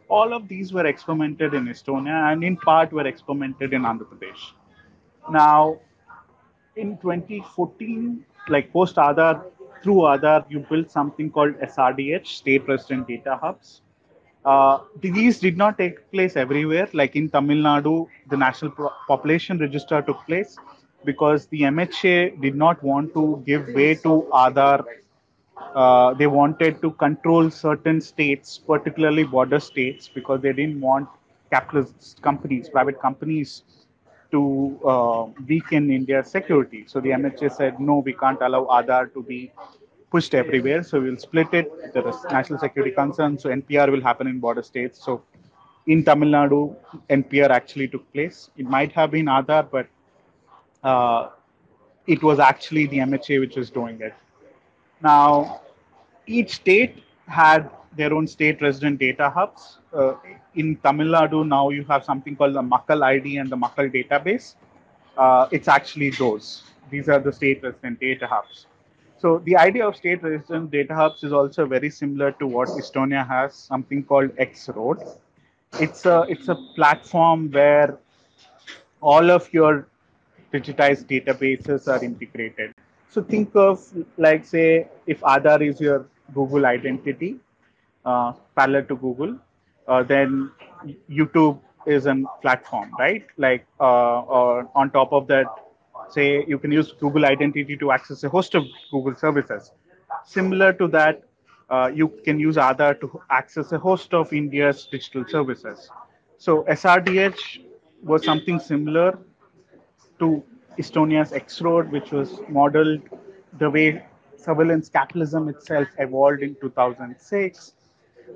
all 0.09 0.33
of 0.33 0.47
these 0.47 0.73
were 0.73 0.85
experimented 0.87 1.53
in 1.53 1.65
Estonia 1.65 2.31
and 2.31 2.43
in 2.43 2.57
part 2.57 2.91
were 2.91 3.07
experimented 3.07 3.73
in 3.73 3.83
Andhra 3.83 4.07
Pradesh. 4.13 4.51
Now, 5.31 5.79
in 6.75 6.97
2014, 6.97 8.25
like 8.49 8.71
post 8.73 8.95
Aadhaar, 8.95 9.43
through 9.83 10.01
Aadhaar, 10.13 10.45
you 10.49 10.59
built 10.69 10.91
something 10.91 11.31
called 11.31 11.55
SRDH, 11.61 12.27
State 12.27 12.67
Resident 12.67 13.07
Data 13.07 13.37
Hubs. 13.41 13.81
Uh, 14.45 14.79
these 15.01 15.39
did 15.39 15.57
not 15.57 15.77
take 15.77 16.11
place 16.11 16.35
everywhere. 16.35 16.87
Like 16.93 17.15
in 17.15 17.29
Tamil 17.29 17.57
Nadu, 17.57 18.07
the 18.29 18.37
National 18.37 18.71
Pro- 18.71 18.91
Population 19.07 19.59
Register 19.59 20.01
took 20.01 20.25
place 20.25 20.57
because 21.05 21.47
the 21.47 21.61
MHA 21.61 22.41
did 22.41 22.55
not 22.55 22.81
want 22.83 23.13
to 23.13 23.43
give 23.45 23.67
way 23.73 23.95
to 23.95 24.27
Aadhaar 24.31 24.85
uh, 25.75 26.13
they 26.13 26.27
wanted 26.27 26.81
to 26.81 26.91
control 26.91 27.49
certain 27.49 28.01
states, 28.01 28.57
particularly 28.57 29.23
border 29.23 29.59
states, 29.59 30.07
because 30.07 30.41
they 30.41 30.53
didn't 30.53 30.81
want 30.81 31.07
capitalist 31.51 32.21
companies, 32.21 32.69
private 32.69 32.99
companies, 32.99 33.63
to 34.31 34.79
uh, 34.85 35.25
weaken 35.47 35.89
India's 35.89 36.29
security. 36.29 36.83
So 36.87 36.99
the 36.99 37.09
MHA 37.09 37.55
said, 37.55 37.79
no, 37.79 37.99
we 37.99 38.13
can't 38.13 38.39
allow 38.41 38.65
Aadhaar 38.65 39.11
to 39.13 39.23
be 39.23 39.51
pushed 40.11 40.33
everywhere. 40.35 40.83
So 40.83 41.01
we'll 41.01 41.17
split 41.17 41.53
it. 41.53 41.93
There 41.93 42.07
is 42.07 42.15
national 42.31 42.59
security 42.59 42.93
concerns. 42.93 43.43
So 43.43 43.49
NPR 43.49 43.91
will 43.91 44.01
happen 44.01 44.27
in 44.27 44.39
border 44.39 44.63
states. 44.63 45.03
So 45.03 45.23
in 45.87 46.03
Tamil 46.03 46.29
Nadu, 46.29 46.75
NPR 47.09 47.49
actually 47.49 47.87
took 47.87 48.11
place. 48.13 48.49
It 48.57 48.67
might 48.67 48.91
have 48.91 49.11
been 49.11 49.25
Aadhaar, 49.25 49.67
but 49.69 49.87
uh, 50.83 51.29
it 52.05 52.21
was 52.23 52.39
actually 52.39 52.85
the 52.87 52.97
MHA 52.99 53.39
which 53.39 53.55
was 53.55 53.69
doing 53.69 53.99
it. 54.01 54.13
Now, 55.01 55.62
each 56.27 56.55
state 56.55 57.03
had 57.27 57.69
their 57.95 58.13
own 58.13 58.27
state 58.27 58.62
resident 58.62 58.99
data 58.99 59.29
hubs. 59.29 59.77
Uh, 59.93 60.13
in 60.55 60.75
Tamil 60.77 61.07
Nadu, 61.07 61.47
now 61.47 61.69
you 61.69 61.83
have 61.85 62.03
something 62.03 62.35
called 62.35 62.53
the 62.53 62.62
Makkal 62.62 63.03
ID 63.03 63.38
and 63.38 63.49
the 63.49 63.57
Makkal 63.57 63.91
database. 63.91 64.55
Uh, 65.17 65.47
it's 65.51 65.67
actually 65.67 66.12
those. 66.12 66.63
These 66.89 67.09
are 67.09 67.19
the 67.19 67.31
state 67.31 67.63
resident 67.63 67.99
data 67.99 68.27
hubs. 68.27 68.65
So 69.17 69.39
the 69.39 69.57
idea 69.57 69.85
of 69.85 69.95
state 69.95 70.23
resident 70.23 70.71
data 70.71 70.95
hubs 70.95 71.23
is 71.23 71.33
also 71.33 71.65
very 71.65 71.89
similar 71.89 72.31
to 72.33 72.47
what 72.47 72.69
Estonia 72.69 73.27
has, 73.27 73.53
something 73.53 74.03
called 74.03 74.31
X 74.38 74.69
Road. 74.69 74.99
It's 75.79 76.05
a 76.05 76.25
it's 76.29 76.47
a 76.47 76.55
platform 76.75 77.51
where 77.51 77.97
all 79.01 79.29
of 79.29 79.53
your 79.53 79.88
digitized 80.53 81.05
databases 81.05 81.88
are 81.88 82.03
integrated. 82.03 82.73
So 83.09 83.21
think 83.23 83.55
of 83.55 83.81
like 84.17 84.45
say 84.45 84.87
if 85.07 85.21
Aadhaar 85.21 85.67
is 85.67 85.81
your 85.81 86.07
Google 86.33 86.65
identity, 86.65 87.37
uh, 88.05 88.33
parallel 88.55 88.85
to 88.85 88.95
Google, 88.95 89.37
uh, 89.87 90.03
then 90.03 90.51
YouTube 91.09 91.59
is 91.85 92.05
a 92.05 92.15
platform, 92.41 92.91
right? 92.99 93.25
Like 93.37 93.65
uh, 93.79 94.21
or 94.21 94.69
on 94.75 94.91
top 94.91 95.11
of 95.13 95.27
that, 95.27 95.47
say 96.09 96.45
you 96.47 96.59
can 96.59 96.71
use 96.71 96.91
Google 96.93 97.25
identity 97.25 97.77
to 97.77 97.91
access 97.91 98.23
a 98.23 98.29
host 98.29 98.55
of 98.55 98.63
Google 98.91 99.15
services. 99.15 99.71
Similar 100.25 100.73
to 100.73 100.87
that, 100.89 101.23
uh, 101.69 101.91
you 101.93 102.09
can 102.23 102.39
use 102.39 102.55
Aadhaar 102.57 102.99
to 103.01 103.21
access 103.29 103.71
a 103.71 103.79
host 103.79 104.13
of 104.13 104.31
India's 104.33 104.87
digital 104.91 105.25
services. 105.27 105.89
So 106.37 106.63
SRDH 106.63 107.61
was 108.03 108.23
something 108.23 108.59
similar 108.59 109.17
to 110.19 110.43
Estonia's 110.77 111.34
X 111.34 111.62
Road, 111.62 111.91
which 111.91 112.12
was 112.12 112.39
modeled 112.47 113.01
the 113.58 113.69
way 113.69 114.03
surveillance 114.38 114.89
capitalism 114.89 115.49
itself 115.49 115.88
evolved 115.97 116.41
in 116.41 116.55
2006, 116.62 117.73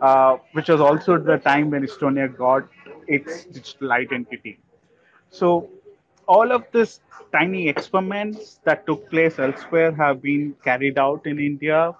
uh, 0.01 0.37
which 0.53 0.69
was 0.69 0.81
also 0.81 1.17
the 1.17 1.37
time 1.37 1.69
when 1.69 1.83
Estonia 1.83 2.35
got 2.35 2.67
its 3.07 3.45
digital 3.45 3.91
identity. 3.91 4.59
So 5.29 5.69
all 6.27 6.51
of 6.51 6.65
these 6.71 6.99
tiny 7.31 7.67
experiments 7.67 8.59
that 8.63 8.85
took 8.85 9.09
place 9.09 9.39
elsewhere 9.39 9.91
have 9.93 10.21
been 10.21 10.55
carried 10.63 10.97
out 10.97 11.25
in 11.25 11.39
India 11.39 11.95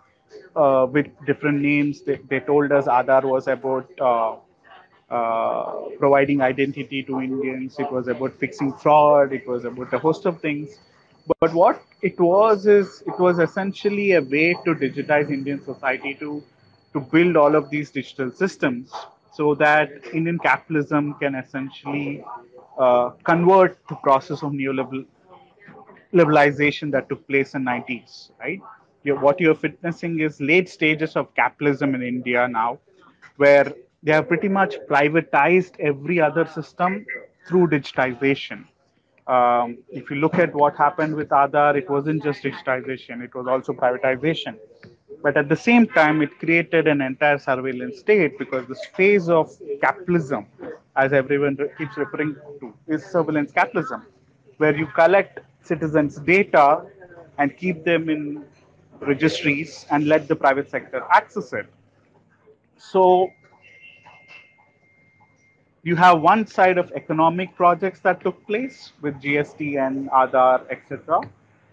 uh, 0.56 0.88
with 0.90 1.08
different 1.26 1.62
names. 1.62 2.02
They, 2.02 2.20
they, 2.30 2.40
told 2.40 2.72
us 2.72 2.86
Aadhaar 2.86 3.24
was 3.24 3.48
about 3.48 3.90
uh, 4.00 4.36
uh, 5.10 5.74
providing 6.00 6.42
identity 6.42 7.04
to 7.04 7.22
Indians. 7.22 7.78
It 7.80 7.92
was 7.92 8.08
about 8.08 8.34
fixing 8.34 8.74
fraud. 8.74 9.34
It 9.34 9.48
was 9.48 9.66
about 9.66 9.94
a 9.94 10.00
host 10.00 10.26
of 10.26 10.42
things. 10.42 10.80
But 11.40 11.54
what 11.54 11.82
it 12.02 12.20
was 12.20 12.66
is 12.66 13.04
it 13.08 13.18
was 13.20 13.40
essentially 13.40 14.14
a 14.14 14.22
way 14.22 14.54
to 14.66 14.76
digitize 14.76 15.32
Indian 15.32 15.64
society 15.64 16.16
to 16.16 16.44
to 16.94 17.00
build 17.00 17.38
all 17.38 17.56
of 17.56 17.70
these 17.70 17.90
digital 17.92 18.32
systems 18.32 18.92
so 19.32 19.56
that 19.56 19.90
Indian 20.14 20.38
capitalism 20.38 21.16
can 21.20 21.36
essentially 21.36 22.24
uh, 22.78 23.10
convert 23.24 23.78
the 23.90 23.96
process 23.96 24.44
of 24.44 24.52
neoliberalization 24.52 25.08
that 26.92 27.10
took 27.10 27.28
place 27.28 27.56
in 27.56 27.64
90s, 27.64 28.32
right? 28.40 28.62
You're, 29.04 29.20
what 29.20 29.40
you're 29.40 29.58
witnessing 29.62 30.20
is 30.20 30.40
late 30.40 30.70
stages 30.70 31.16
of 31.16 31.34
capitalism 31.36 31.96
in 31.96 32.04
India 32.04 32.48
now, 32.48 32.80
where 33.38 33.74
they 34.04 34.12
have 34.12 34.28
pretty 34.28 34.50
much 34.50 34.76
privatized 34.90 35.80
every 35.80 36.20
other 36.20 36.46
system 36.46 37.06
through 37.48 37.68
digitization. 37.68 38.66
Um, 39.28 39.78
if 39.90 40.10
you 40.10 40.18
look 40.18 40.36
at 40.36 40.54
what 40.54 40.76
happened 40.76 41.16
with 41.16 41.30
Aadhaar, 41.30 41.78
it 41.78 41.90
wasn't 41.90 42.22
just 42.24 42.44
digitization, 42.44 43.24
it 43.24 43.34
was 43.34 43.48
also 43.48 43.72
privatization. 43.74 44.58
But 45.22 45.38
at 45.38 45.48
the 45.48 45.56
same 45.56 45.88
time, 45.88 46.22
it 46.22 46.38
created 46.38 46.86
an 46.86 47.00
entire 47.02 47.38
surveillance 47.38 48.00
state 48.00 48.38
because 48.38 48.68
this 48.68 48.86
phase 48.94 49.30
of 49.30 49.50
capitalism, 49.82 50.48
as 50.98 51.14
everyone 51.14 51.58
keeps 51.78 51.96
referring 51.96 52.36
to, 52.60 52.74
is 52.88 53.06
surveillance 53.06 53.54
capitalism, 53.54 54.06
where 54.58 54.76
you 54.76 54.86
collect 54.88 55.40
citizens' 55.62 56.18
data 56.18 56.84
and 57.38 57.56
keep 57.56 57.86
them 57.86 58.10
in 58.10 58.44
registries 59.00 59.86
and 59.92 60.08
let 60.08 60.28
the 60.28 60.36
private 60.36 60.70
sector 60.70 61.06
access 61.14 61.54
it. 61.54 61.68
So 62.78 63.32
you 65.84 65.96
have 65.98 66.22
one 66.22 66.48
side 66.48 66.78
of 66.78 66.92
economic 66.94 67.56
projects 67.56 68.00
that 68.00 68.22
took 68.22 68.46
place 68.48 68.94
with 69.02 69.16
GST 69.22 69.86
and 69.86 70.10
Aadhaar, 70.10 70.66
etc. 70.72 71.22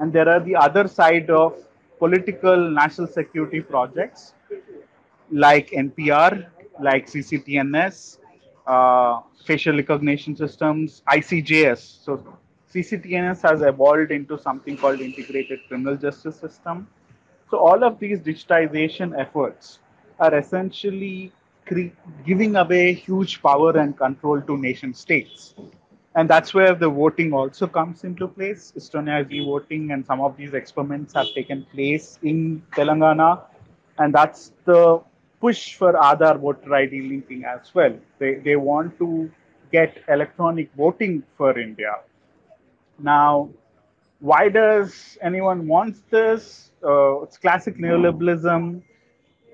And 0.00 0.12
there 0.12 0.28
are 0.28 0.40
the 0.40 0.56
other 0.56 0.88
side 0.88 1.30
of 1.30 1.56
political 1.98 2.70
national 2.70 3.06
security 3.06 3.60
projects 3.60 4.34
like 5.30 5.70
NPR, 5.70 6.46
like 6.80 7.06
CCTNS, 7.06 8.18
uh, 8.66 9.20
facial 9.44 9.76
recognition 9.76 10.34
systems, 10.34 11.02
ICJS. 11.08 12.04
So 12.04 12.36
CCTNS 12.74 13.42
has 13.42 13.62
evolved 13.62 14.10
into 14.10 14.38
something 14.38 14.76
called 14.76 15.00
integrated 15.00 15.60
criminal 15.68 15.96
justice 15.96 16.36
system. 16.36 16.88
So 17.50 17.58
all 17.58 17.84
of 17.84 18.00
these 18.00 18.18
digitization 18.18 19.18
efforts 19.18 19.78
are 20.18 20.34
essentially 20.36 21.32
giving 22.26 22.56
away 22.56 22.92
huge 22.92 23.42
power 23.42 23.76
and 23.76 23.96
control 23.96 24.40
to 24.42 24.56
nation 24.56 24.94
states 24.94 25.54
and 26.14 26.28
that's 26.28 26.52
where 26.52 26.74
the 26.74 26.88
voting 26.88 27.32
also 27.32 27.66
comes 27.66 28.04
into 28.04 28.26
place. 28.26 28.72
Estonia 28.76 29.24
is 29.24 29.30
e-voting, 29.30 29.92
and 29.92 30.04
some 30.04 30.20
of 30.20 30.36
these 30.36 30.54
experiments 30.54 31.14
have 31.14 31.26
taken 31.34 31.64
place 31.72 32.18
in 32.22 32.62
Telangana, 32.72 33.42
and 33.98 34.14
that's 34.14 34.52
the 34.64 35.00
push 35.40 35.74
for 35.74 35.92
Aadhaar 35.92 36.38
voter 36.40 36.74
ID 36.74 37.02
linking 37.02 37.44
as 37.44 37.74
well. 37.74 37.94
They 38.18 38.34
they 38.34 38.56
want 38.56 38.98
to 38.98 39.30
get 39.72 40.02
electronic 40.08 40.72
voting 40.74 41.22
for 41.36 41.58
India. 41.58 41.94
Now, 42.98 43.50
why 44.18 44.48
does 44.48 45.16
anyone 45.22 45.66
want 45.66 45.96
this? 46.10 46.72
Uh, 46.84 47.22
it's 47.22 47.38
classic 47.38 47.78
neoliberalism. 47.78 48.82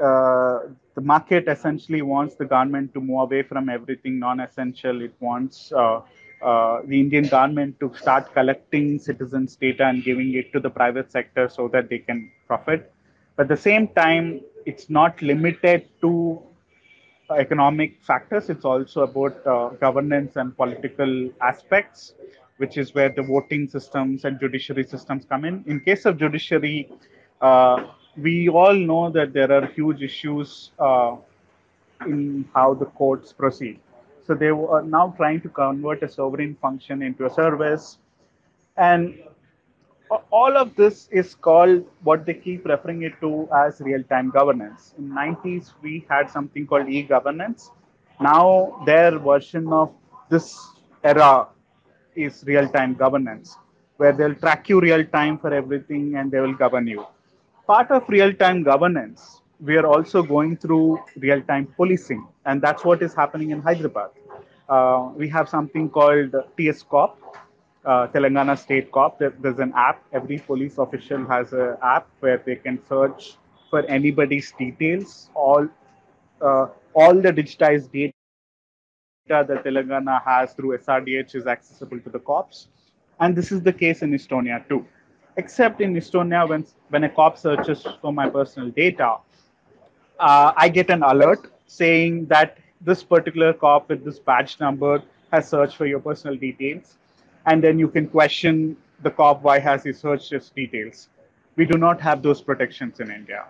Uh, 0.02 0.58
the 0.96 1.02
market 1.02 1.46
essentially 1.46 2.00
wants 2.00 2.34
the 2.36 2.44
government 2.44 2.92
to 2.94 3.00
move 3.00 3.20
away 3.20 3.42
from 3.42 3.68
everything 3.68 4.18
non-essential. 4.18 5.02
It 5.02 5.14
wants 5.20 5.70
uh, 5.72 6.00
uh, 6.42 6.80
the 6.86 6.98
Indian 6.98 7.28
government 7.28 7.78
to 7.80 7.92
start 7.94 8.32
collecting 8.32 8.98
citizens' 8.98 9.56
data 9.56 9.84
and 9.84 10.02
giving 10.02 10.34
it 10.34 10.52
to 10.54 10.58
the 10.58 10.70
private 10.70 11.12
sector 11.12 11.50
so 11.50 11.68
that 11.68 11.90
they 11.90 11.98
can 11.98 12.30
profit. 12.46 12.92
But 13.36 13.44
at 13.44 13.48
the 13.48 13.62
same 13.70 13.88
time, 13.88 14.40
it's 14.64 14.88
not 14.88 15.20
limited 15.20 15.86
to 16.00 16.42
economic 17.30 18.00
factors. 18.02 18.48
It's 18.48 18.64
also 18.64 19.02
about 19.02 19.46
uh, 19.46 19.68
governance 19.86 20.36
and 20.36 20.56
political 20.56 21.30
aspects, 21.42 22.14
which 22.56 22.78
is 22.78 22.94
where 22.94 23.10
the 23.10 23.22
voting 23.22 23.68
systems 23.68 24.24
and 24.24 24.40
judiciary 24.40 24.84
systems 24.84 25.26
come 25.28 25.44
in. 25.44 25.62
In 25.66 25.80
case 25.80 26.06
of 26.06 26.18
judiciary, 26.18 26.90
uh, 27.42 27.84
we 28.16 28.48
all 28.48 28.74
know 28.74 29.10
that 29.10 29.32
there 29.32 29.52
are 29.52 29.66
huge 29.66 30.02
issues 30.02 30.70
uh, 30.78 31.16
in 32.06 32.48
how 32.54 32.74
the 32.74 32.86
courts 32.86 33.32
proceed. 33.32 33.80
So 34.26 34.34
they 34.34 34.48
are 34.48 34.82
now 34.82 35.14
trying 35.16 35.40
to 35.42 35.48
convert 35.48 36.02
a 36.02 36.08
sovereign 36.08 36.56
function 36.60 37.02
into 37.02 37.26
a 37.26 37.30
service. 37.30 37.98
And 38.76 39.18
all 40.30 40.56
of 40.56 40.74
this 40.76 41.08
is 41.10 41.34
called 41.34 41.84
what 42.02 42.26
they 42.26 42.34
keep 42.34 42.64
referring 42.64 43.02
it 43.02 43.20
to 43.20 43.48
as 43.54 43.80
real-time 43.80 44.30
governance. 44.30 44.94
In 44.98 45.10
90s, 45.10 45.72
we 45.82 46.06
had 46.08 46.30
something 46.30 46.66
called 46.66 46.88
e-governance. 46.88 47.70
Now 48.20 48.82
their 48.86 49.18
version 49.18 49.68
of 49.72 49.92
this 50.28 50.56
era 51.04 51.48
is 52.14 52.42
real-time 52.46 52.94
governance, 52.94 53.56
where 53.96 54.12
they'll 54.12 54.34
track 54.34 54.68
you 54.68 54.80
real-time 54.80 55.38
for 55.38 55.52
everything 55.52 56.16
and 56.16 56.30
they 56.30 56.40
will 56.40 56.54
govern 56.54 56.86
you. 56.86 57.06
Part 57.66 57.90
of 57.90 58.08
real-time 58.08 58.62
governance 58.62 59.40
we 59.60 59.76
are 59.76 59.86
also 59.86 60.22
going 60.22 60.56
through 60.56 61.00
real-time 61.16 61.66
policing, 61.76 62.26
and 62.44 62.60
that's 62.60 62.84
what 62.84 63.02
is 63.02 63.14
happening 63.14 63.50
in 63.50 63.60
Hyderabad. 63.60 64.10
Uh, 64.68 65.10
we 65.16 65.28
have 65.28 65.48
something 65.48 65.88
called 65.88 66.34
TS 66.56 66.82
Cop, 66.82 67.18
uh, 67.84 68.06
Telangana 68.08 68.58
State 68.58 68.92
Cop. 68.92 69.18
There, 69.18 69.34
there's 69.40 69.58
an 69.58 69.72
app. 69.74 70.02
Every 70.12 70.38
police 70.38 70.78
official 70.78 71.24
has 71.26 71.52
an 71.52 71.76
app 71.82 72.06
where 72.20 72.38
they 72.44 72.56
can 72.56 72.78
search 72.86 73.36
for 73.70 73.84
anybody's 73.86 74.52
details. 74.52 75.30
All 75.34 75.68
uh, 76.40 76.66
all 76.94 77.14
the 77.14 77.32
digitized 77.32 77.90
data 77.92 78.12
that 79.28 79.64
Telangana 79.64 80.22
has 80.22 80.52
through 80.52 80.78
SRDH 80.78 81.34
is 81.34 81.46
accessible 81.46 82.00
to 82.00 82.10
the 82.10 82.20
cops, 82.20 82.68
and 83.20 83.34
this 83.34 83.50
is 83.50 83.62
the 83.62 83.72
case 83.72 84.02
in 84.02 84.12
Estonia 84.12 84.68
too. 84.68 84.86
Except 85.36 85.80
in 85.80 85.94
Estonia, 85.94 86.48
when 86.48 86.66
when 86.88 87.04
a 87.04 87.08
cop 87.08 87.36
searches 87.38 87.86
for 88.00 88.12
my 88.12 88.28
personal 88.28 88.70
data, 88.70 89.16
uh, 90.18 90.52
I 90.56 90.68
get 90.68 90.90
an 90.90 91.02
alert 91.02 91.52
saying 91.66 92.26
that 92.26 92.58
this 92.80 93.02
particular 93.02 93.52
cop 93.52 93.88
with 93.88 94.04
this 94.04 94.18
badge 94.18 94.58
number 94.60 95.02
has 95.32 95.48
searched 95.48 95.76
for 95.76 95.86
your 95.86 96.00
personal 96.00 96.36
details. 96.36 96.96
And 97.46 97.62
then 97.62 97.78
you 97.78 97.88
can 97.88 98.08
question 98.08 98.76
the 99.02 99.10
cop 99.10 99.42
why 99.42 99.58
has 99.58 99.84
he 99.84 99.92
searched 99.92 100.30
his 100.30 100.50
details. 100.50 101.08
We 101.56 101.64
do 101.64 101.78
not 101.78 102.00
have 102.00 102.22
those 102.22 102.40
protections 102.40 103.00
in 103.00 103.10
India. 103.10 103.44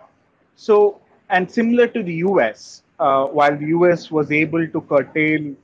So, 0.55 0.99
and 1.29 1.49
similar 1.49 1.87
to 1.87 2.03
the 2.03 2.15
US, 2.27 2.83
uh, 2.99 3.25
while 3.25 3.57
the 3.57 3.67
US 3.77 4.11
was 4.11 4.31
able 4.31 4.67
to 4.67 4.81
curtail 4.81 5.55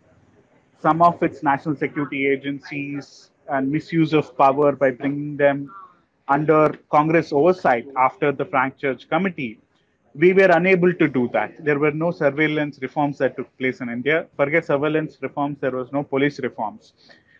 some 0.82 1.02
of 1.02 1.22
its 1.24 1.44
national 1.44 1.76
security 1.76 2.28
agencies 2.28 3.32
and 3.50 3.72
misuse 3.72 4.14
of 4.14 4.38
power 4.38 4.72
by 4.74 4.92
bringing 4.92 5.38
them 5.38 5.70
under 6.28 6.78
Congress 6.90 7.34
oversight 7.34 7.86
after 7.98 8.32
the 8.32 8.46
Frank 8.46 8.78
Church 8.78 9.10
Committee, 9.10 9.60
we 10.16 10.32
were 10.34 10.52
unable 10.52 10.94
to 10.94 11.08
do 11.08 11.30
that. 11.34 11.64
There 11.64 11.80
were 11.80 11.92
no 11.92 12.12
surveillance 12.12 12.80
reforms 12.82 13.18
that 13.18 13.36
took 13.36 13.56
place 13.58 13.82
in 13.82 13.90
India. 13.90 14.28
Forget 14.36 14.66
surveillance 14.66 15.18
reforms, 15.22 15.58
there 15.60 15.72
was 15.72 15.92
no 15.92 16.04
police 16.04 16.40
reforms. 16.40 16.94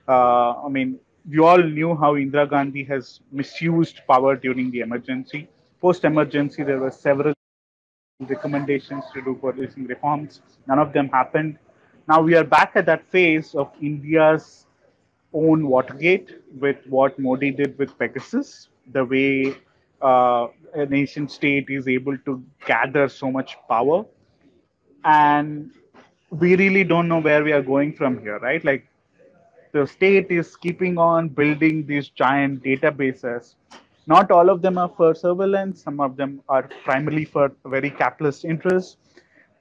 Uh, 0.08 0.64
I 0.66 0.70
mean, 0.70 1.00
we 1.30 1.40
all 1.40 1.62
knew 1.62 1.96
how 1.96 2.16
Indira 2.16 2.50
Gandhi 2.50 2.84
has 2.86 3.22
misused 3.32 4.02
power 4.08 4.36
during 4.36 4.72
the 4.72 4.82
emergency. 4.82 5.48
Post 5.80 6.04
emergency, 6.04 6.64
there 6.64 6.80
were 6.80 6.92
several 6.92 7.34
recommendations 8.20 9.04
to 9.14 9.22
do 9.22 9.36
policing 9.36 9.86
reforms. 9.86 10.42
None 10.68 10.80
of 10.80 10.94
them 10.94 11.10
happened. 11.10 11.58
Now 12.08 12.22
we 12.22 12.36
are 12.36 12.44
back 12.44 12.74
at 12.76 12.86
that 12.88 13.10
phase 13.10 13.56
of 13.56 13.72
India's 13.82 14.66
own 15.34 15.68
Watergate 15.68 16.42
with 16.60 16.78
what 16.88 17.18
Modi 17.18 17.52
did 17.52 17.78
with 17.78 17.98
Pegasus, 17.98 18.70
the 18.92 19.06
way 19.06 19.56
uh, 20.02 20.48
a 20.74 20.86
nation 20.86 21.28
state 21.28 21.70
is 21.70 21.88
able 21.88 22.18
to 22.20 22.44
gather 22.66 23.08
so 23.08 23.32
much 23.32 23.58
power. 23.70 24.06
And 25.06 25.72
we 26.30 26.56
really 26.56 26.84
don't 26.84 27.08
know 27.08 27.20
where 27.20 27.44
we 27.44 27.52
are 27.52 27.62
going 27.62 27.94
from 27.94 28.20
here, 28.20 28.40
right? 28.40 28.64
Like 28.64 28.88
the 29.72 29.86
state 29.88 30.28
is 30.30 30.56
keeping 30.56 30.98
on 30.98 31.30
building 31.30 31.86
these 31.86 32.10
giant 32.10 32.64
databases. 32.64 33.56
Not 34.06 34.32
all 34.32 34.50
of 34.50 34.62
them 34.62 34.78
are 34.78 34.90
for 34.90 35.16
surveillance, 35.16 35.82
some 35.82 36.00
of 36.00 36.18
them 36.18 36.42
are 36.50 36.70
primarily 36.84 37.26
for 37.26 37.52
very 37.66 37.90
capitalist 37.90 38.44
interests, 38.44 38.98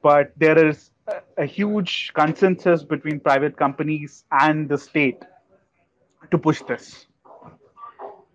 but 0.02 0.32
there 0.36 0.66
is 0.66 0.90
a, 1.36 1.44
huge 1.44 2.12
consensus 2.14 2.82
between 2.82 3.20
private 3.20 3.56
companies 3.56 4.24
and 4.32 4.68
the 4.68 4.76
state 4.76 5.22
to 6.30 6.38
push 6.38 6.60
this. 6.62 7.06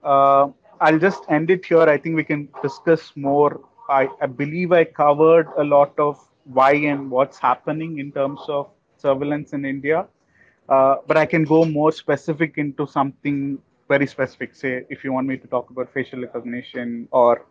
Uh, 0.04 0.50
I'll 0.82 1.00
just 1.00 1.24
end 1.30 1.50
it 1.50 1.66
here. 1.66 1.82
I 1.82 1.98
think 1.98 2.16
we 2.16 2.24
can 2.24 2.50
discuss 2.62 3.13
more. 3.16 3.62
I, 3.90 4.10
I 4.22 4.28
believe 4.28 4.72
I 4.72 4.84
covered 4.84 5.48
a 5.58 5.63
lot 5.63 5.98
of 6.00 6.20
why 6.46 6.74
and 6.74 7.10
what's 7.10 7.40
happening 7.40 8.00
in 8.00 8.12
terms 8.12 8.42
of 8.48 8.70
surveillance 8.98 9.54
in 9.54 9.66
India. 9.66 10.08
Uh, 10.70 10.98
but 11.08 11.18
I 11.18 11.26
can 11.26 11.46
go 11.46 11.63
more 11.66 11.92
specific 11.92 12.58
into 12.58 12.88
something 12.88 13.60
very 13.88 14.08
specific. 14.08 14.56
Say, 14.56 14.86
if 14.90 15.04
you 15.04 15.13
want 15.13 15.28
me 15.28 15.38
to 15.38 15.48
talk 15.48 15.70
about 15.70 15.92
facial 15.94 16.22
recognition 16.22 17.08
or 17.12 17.46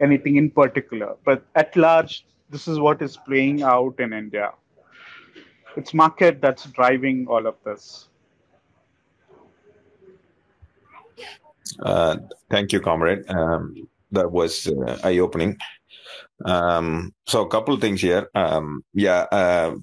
anything 0.00 0.36
in 0.36 0.50
particular. 0.50 1.16
But 1.24 1.44
at 1.54 1.74
large, 1.76 2.26
this 2.50 2.68
is 2.68 2.78
what 2.78 3.02
is 3.02 3.16
playing 3.16 3.62
out 3.62 3.98
in 3.98 4.12
India. 4.12 4.52
It's 5.76 5.94
market 5.94 6.40
that's 6.42 6.66
driving 6.66 7.26
all 7.28 7.46
of 7.46 7.56
this. 7.64 8.09
Uh, 11.82 12.16
thank 12.50 12.72
you, 12.72 12.80
comrade. 12.80 13.28
Um, 13.28 13.74
that 14.12 14.32
was 14.32 14.66
uh, 14.66 14.98
eye-opening. 15.04 15.56
Um, 16.44 17.14
so, 17.26 17.42
a 17.42 17.48
couple 17.48 17.76
things 17.78 18.00
here. 18.00 18.28
Um, 18.34 18.82
yeah, 18.94 19.26
uh, 19.30 19.74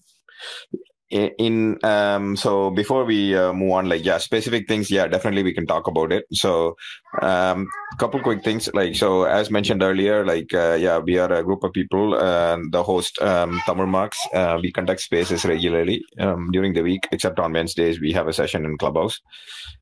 in 1.10 1.78
um 1.84 2.36
so 2.36 2.70
before 2.70 3.06
we 3.06 3.34
uh, 3.34 3.54
move 3.54 3.72
on 3.72 3.88
like 3.88 4.04
yeah 4.04 4.18
specific 4.18 4.68
things 4.68 4.92
yeah 4.92 5.08
definitely 5.08 5.42
we 5.42 5.54
can 5.54 5.66
talk 5.66 5.88
about 5.88 6.12
it 6.12 6.26
so 6.34 6.76
um 7.22 7.66
couple 7.98 8.20
quick 8.20 8.44
things 8.44 8.70
like 8.74 8.94
so 8.94 9.24
as 9.24 9.50
mentioned 9.50 9.82
earlier 9.82 10.26
like 10.26 10.54
uh, 10.54 10.74
yeah 10.74 10.98
we 10.98 11.18
are 11.18 11.32
a 11.32 11.44
group 11.44 11.64
of 11.64 11.72
people 11.72 12.14
uh, 12.14 12.58
the 12.72 12.84
host 12.84 13.22
um 13.22 13.62
Tamil 13.66 13.86
Marx 13.88 14.18
uh, 14.34 14.60
we 14.62 14.70
conduct 14.70 15.00
spaces 15.00 15.46
regularly 15.46 16.04
um, 16.20 16.52
during 16.52 16.74
the 16.74 16.82
week 16.82 17.08
except 17.14 17.40
on 17.40 17.54
wednesdays 17.54 18.02
we 18.02 18.12
have 18.12 18.28
a 18.28 18.34
session 18.34 18.66
in 18.66 18.78
clubhouse 18.78 19.22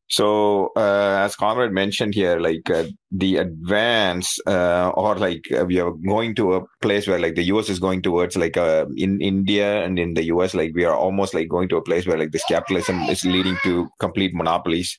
so 0.07 0.69
uh, 0.75 1.23
as 1.25 1.35
comrade 1.35 1.71
mentioned 1.71 2.13
here, 2.13 2.39
like 2.39 2.69
uh, 2.69 2.85
the 3.11 3.37
advance 3.37 4.37
uh, 4.45 4.91
or 4.95 5.15
like 5.15 5.43
uh, 5.51 5.65
we 5.65 5.79
are 5.79 5.91
going 6.07 6.35
to 6.35 6.53
a 6.53 6.61
place 6.81 7.07
where 7.07 7.19
like 7.19 7.35
the 7.35 7.43
US 7.45 7.69
is 7.69 7.79
going 7.79 8.01
towards 8.01 8.37
like 8.37 8.55
uh, 8.55 8.85
in 8.97 9.19
India 9.21 9.83
and 9.83 9.97
in 9.97 10.13
the 10.13 10.25
US, 10.25 10.53
like 10.53 10.73
we 10.75 10.85
are 10.85 10.95
almost 10.95 11.33
like 11.33 11.49
going 11.49 11.69
to 11.69 11.77
a 11.77 11.81
place 11.81 12.05
where 12.05 12.17
like 12.17 12.31
this 12.31 12.45
capitalism 12.47 13.01
is 13.03 13.25
leading 13.25 13.57
to 13.63 13.87
complete 13.99 14.33
monopolies. 14.35 14.97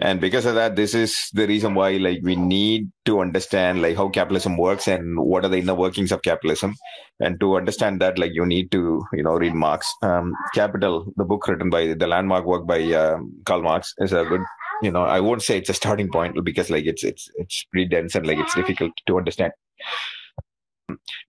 And 0.00 0.20
because 0.20 0.46
of 0.46 0.54
that, 0.54 0.76
this 0.76 0.94
is 0.94 1.16
the 1.32 1.46
reason 1.46 1.74
why 1.74 1.92
like 1.92 2.20
we 2.22 2.36
need 2.36 2.88
to 3.06 3.20
understand 3.20 3.82
like 3.82 3.96
how 3.96 4.08
capitalism 4.08 4.56
works 4.56 4.86
and 4.86 5.18
what 5.18 5.44
are 5.44 5.48
the 5.48 5.58
inner 5.58 5.74
workings 5.74 6.12
of 6.12 6.22
capitalism. 6.22 6.74
And 7.20 7.40
to 7.40 7.56
understand 7.56 8.00
that, 8.00 8.18
like 8.18 8.32
you 8.34 8.44
need 8.44 8.70
to, 8.72 9.02
you 9.12 9.22
know, 9.22 9.34
read 9.34 9.54
Marx. 9.54 9.90
Um, 10.02 10.34
Capital, 10.54 11.12
the 11.16 11.24
book 11.24 11.48
written 11.48 11.70
by 11.70 11.94
the 11.94 12.06
landmark 12.06 12.44
work 12.44 12.66
by 12.66 12.82
um, 12.92 13.32
Karl 13.44 13.62
Marx 13.62 13.94
is 13.98 14.12
a 14.12 14.24
good 14.24 14.42
you 14.82 14.90
know 14.90 15.04
i 15.04 15.20
won't 15.20 15.42
say 15.42 15.58
it's 15.58 15.70
a 15.70 15.74
starting 15.74 16.10
point 16.10 16.36
because 16.44 16.70
like 16.70 16.84
it's 16.84 17.04
it's 17.04 17.30
it's 17.36 17.64
pretty 17.72 17.88
dense 17.88 18.14
and 18.14 18.26
like 18.26 18.38
it's 18.38 18.54
difficult 18.54 18.92
to 19.06 19.16
understand 19.16 19.52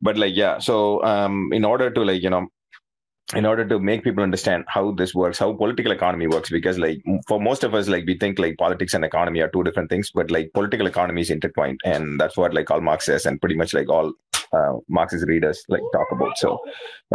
but 0.01 0.17
like 0.17 0.35
yeah 0.35 0.59
so 0.59 1.03
um 1.03 1.49
in 1.53 1.63
order 1.65 1.89
to 1.89 2.03
like 2.03 2.21
you 2.21 2.29
know 2.29 2.47
in 3.35 3.45
order 3.45 3.67
to 3.67 3.77
make 3.77 4.03
people 4.03 4.23
understand 4.23 4.63
how 4.67 4.91
this 4.91 5.13
works 5.13 5.37
how 5.37 5.51
political 5.51 5.91
economy 5.91 6.27
works 6.27 6.49
because 6.49 6.79
like 6.79 7.01
for 7.27 7.41
most 7.41 7.65
of 7.65 7.73
us 7.73 7.89
like 7.89 8.05
we 8.05 8.17
think 8.17 8.39
like 8.39 8.57
politics 8.57 8.93
and 8.93 9.03
economy 9.03 9.41
are 9.41 9.49
two 9.49 9.63
different 9.63 9.89
things 9.89 10.11
but 10.11 10.31
like 10.31 10.49
political 10.53 10.87
economy 10.87 11.21
is 11.21 11.29
intertwined 11.29 11.79
and 11.83 12.21
that's 12.21 12.37
what 12.37 12.53
like 12.53 12.71
all 12.71 12.79
Marx 12.79 13.05
says 13.05 13.25
and 13.25 13.41
pretty 13.41 13.55
much 13.55 13.73
like 13.73 13.89
all 13.89 14.13
uh, 14.53 14.73
Marxist 14.87 15.27
readers 15.27 15.63
like 15.67 15.81
talk 15.93 16.07
about. 16.11 16.37
So 16.37 16.59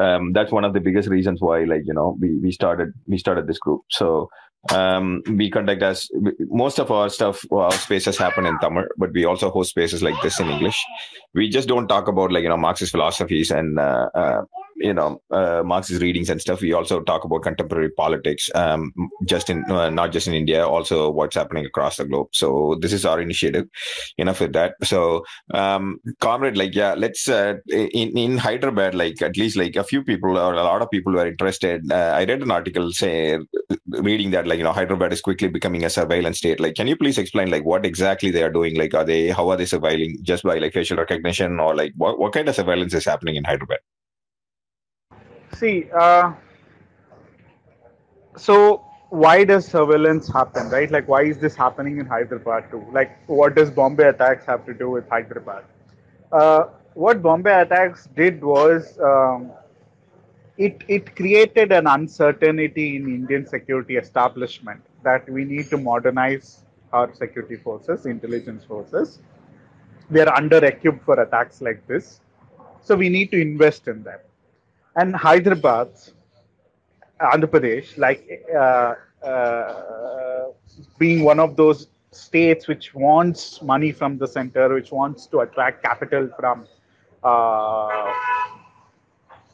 um, 0.01 0.33
that's 0.33 0.53
one 0.53 0.65
of 0.65 0.75
the 0.75 0.81
biggest 0.81 1.09
reasons 1.09 1.41
why 1.41 1.65
like 1.65 1.83
you 1.87 1.95
know 1.95 2.17
we 2.21 2.37
we 2.39 2.53
started 2.53 2.93
we 3.07 3.19
started 3.19 3.47
this 3.47 3.59
group. 3.59 3.83
So 3.91 4.29
um, 4.71 5.23
we 5.27 5.51
conduct 5.51 5.83
as 5.83 6.09
most 6.41 6.79
of 6.79 6.91
our 6.91 7.09
stuff 7.09 7.45
our 7.51 7.73
spaces 7.73 8.17
happen 8.17 8.47
in 8.47 8.59
tamil 8.61 8.85
but 8.97 9.13
we 9.13 9.25
also 9.25 9.51
host 9.51 9.71
spaces 9.71 10.03
like 10.03 10.21
this 10.23 10.39
in 10.41 10.49
english. 10.49 10.85
We 11.35 11.49
just 11.49 11.69
don't 11.69 11.89
talk 11.89 12.09
about 12.09 12.33
like 12.33 12.43
you 12.43 12.49
know 12.49 12.57
marxist 12.57 12.93
philosophies 12.93 13.51
and 13.51 13.79
uh, 13.79 14.09
uh, 14.15 14.43
you 14.83 14.95
know 14.95 15.21
uh, 15.31 15.63
marxist 15.65 16.03
readings 16.03 16.29
and 16.29 16.41
stuff 16.41 16.61
we 16.61 16.73
also 16.73 17.01
talk 17.01 17.25
about 17.25 17.43
contemporary 17.43 17.91
politics 17.91 18.51
um, 18.55 18.93
just 19.27 19.49
in 19.49 19.65
uh, 19.71 19.91
not 19.91 20.13
just 20.13 20.27
in 20.27 20.35
india 20.35 20.67
also 20.67 21.11
what's 21.11 21.37
happening 21.37 21.65
across 21.65 21.97
the 21.97 22.05
globe. 22.05 22.29
So 22.33 22.77
this 22.81 22.93
is 22.93 23.05
our 23.05 23.21
initiative. 23.21 23.67
Enough 24.19 24.41
with 24.41 24.53
that. 24.53 24.75
So 24.83 25.25
um, 25.55 25.99
comrade 26.21 26.57
like 26.57 26.75
yeah 26.75 26.95
let's 26.95 27.29
uh, 27.29 27.55
in 27.69 28.17
in 28.25 28.39
hyderabad 28.39 28.95
like 28.95 29.23
at 29.23 29.37
least 29.37 29.57
like 29.57 29.77
a 29.77 29.85
few 29.85 30.03
people 30.03 30.39
or 30.39 30.55
a 30.55 30.65
lot 30.65 30.83
of 30.83 30.91
people 30.91 31.13
were 31.13 31.27
interested. 31.27 31.91
Uh, 31.91 32.13
i 32.21 32.25
read 32.25 32.43
an 32.43 32.51
article 32.51 32.93
say 32.93 33.39
reading 34.11 34.31
that 34.31 34.47
like 34.47 34.59
you 34.59 34.65
know 34.65 34.73
hyderabad 34.73 35.13
is 35.13 35.21
quickly 35.21 35.49
becoming 35.49 35.85
a 35.85 35.91
surveillance 35.91 36.39
state. 36.39 36.61
Like 36.61 36.75
can 36.75 36.89
you 36.89 36.97
please 36.97 37.19
explain 37.19 37.51
like 37.51 37.65
what 37.65 37.87
exactly 37.87 38.31
they 38.31 38.43
are 38.43 38.57
doing? 38.59 38.77
Like 38.77 38.95
are 38.95 39.05
they 39.05 39.29
how 39.29 39.49
are 39.51 39.57
they 39.57 39.65
surveilling? 39.77 40.21
Just 40.23 40.43
by 40.43 40.59
like 40.59 40.73
facial 40.73 40.97
recognition 40.97 41.61
or 41.61 41.75
like 41.75 41.93
what, 41.97 42.19
what 42.19 42.33
kind 42.33 42.49
of 42.49 42.55
surveillance 42.55 42.95
is 42.95 43.05
happening 43.05 43.37
in 43.37 43.45
hyderabad 43.45 43.79
see 45.55 45.89
uh, 45.93 46.33
so 48.37 48.85
why 49.11 49.45
does 49.45 49.67
surveillance 49.67 50.29
happen 50.33 50.69
right? 50.71 50.91
Like 50.91 51.09
why 51.09 51.23
is 51.25 51.39
this 51.39 51.55
happening 51.55 51.99
in 51.99 52.07
hyderabad 52.07 52.71
too? 52.71 52.85
Like 52.93 53.19
what 53.27 53.55
does 53.55 53.71
bombay 53.71 54.09
attacks 54.09 54.45
have 54.47 54.65
to 54.67 54.75
do 54.75 54.91
with 54.91 55.09
hyderabad? 55.09 55.65
Uh, 56.33 56.65
what 56.95 57.23
bombay 57.23 57.61
attacks 57.63 58.09
did 58.17 58.43
was 58.43 58.99
um, 59.01 59.51
it 60.57 60.83
it 60.89 61.15
created 61.17 61.73
an 61.79 61.87
uncertainty 61.95 62.87
in 62.97 63.05
indian 63.19 63.45
security 63.55 63.97
establishment 64.03 64.81
that 65.09 65.29
we 65.37 65.45
need 65.53 65.67
to 65.73 65.79
modernize 65.89 66.49
our 66.93 67.13
security 67.15 67.57
forces 67.57 68.07
intelligence 68.07 68.65
forces. 68.65 69.21
We 70.11 70.21
are 70.21 70.33
under 70.37 70.65
equipped 70.65 71.05
for 71.05 71.21
attacks 71.21 71.61
like 71.63 71.87
this. 71.87 72.21
So 72.83 72.95
we 72.97 73.09
need 73.09 73.31
to 73.33 73.41
invest 73.41 73.89
in 73.89 74.03
them 74.03 74.19
and 74.97 75.15
Hyderabad, 75.15 75.89
Andhra 77.21 77.47
Pradesh, 77.47 77.97
like 77.97 78.45
uh, 78.55 78.95
uh, 79.27 80.51
being 80.99 81.25
one 81.25 81.41
of 81.41 81.57
those 81.57 81.89
states 82.11 82.69
which 82.69 82.95
wants 82.95 83.63
money 83.63 83.93
from 83.93 84.19
the 84.19 84.27
center, 84.27 84.75
which 84.75 84.91
wants 84.93 85.27
to 85.27 85.41
attract 85.41 85.83
capital 85.83 86.29
from 86.39 86.67
uh, 87.23 88.13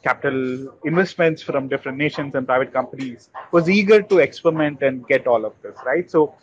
capital 0.03 0.73
investments 0.85 1.41
from 1.41 1.67
different 1.67 1.97
nations 1.97 2.35
and 2.35 2.45
private 2.45 2.73
companies, 2.73 3.29
was 3.51 3.69
eager 3.69 4.01
to 4.01 4.19
experiment 4.19 4.81
and 4.81 5.07
get 5.07 5.27
all 5.27 5.45
of 5.45 5.53
this, 5.61 5.77
right? 5.85 6.09
So 6.09 6.35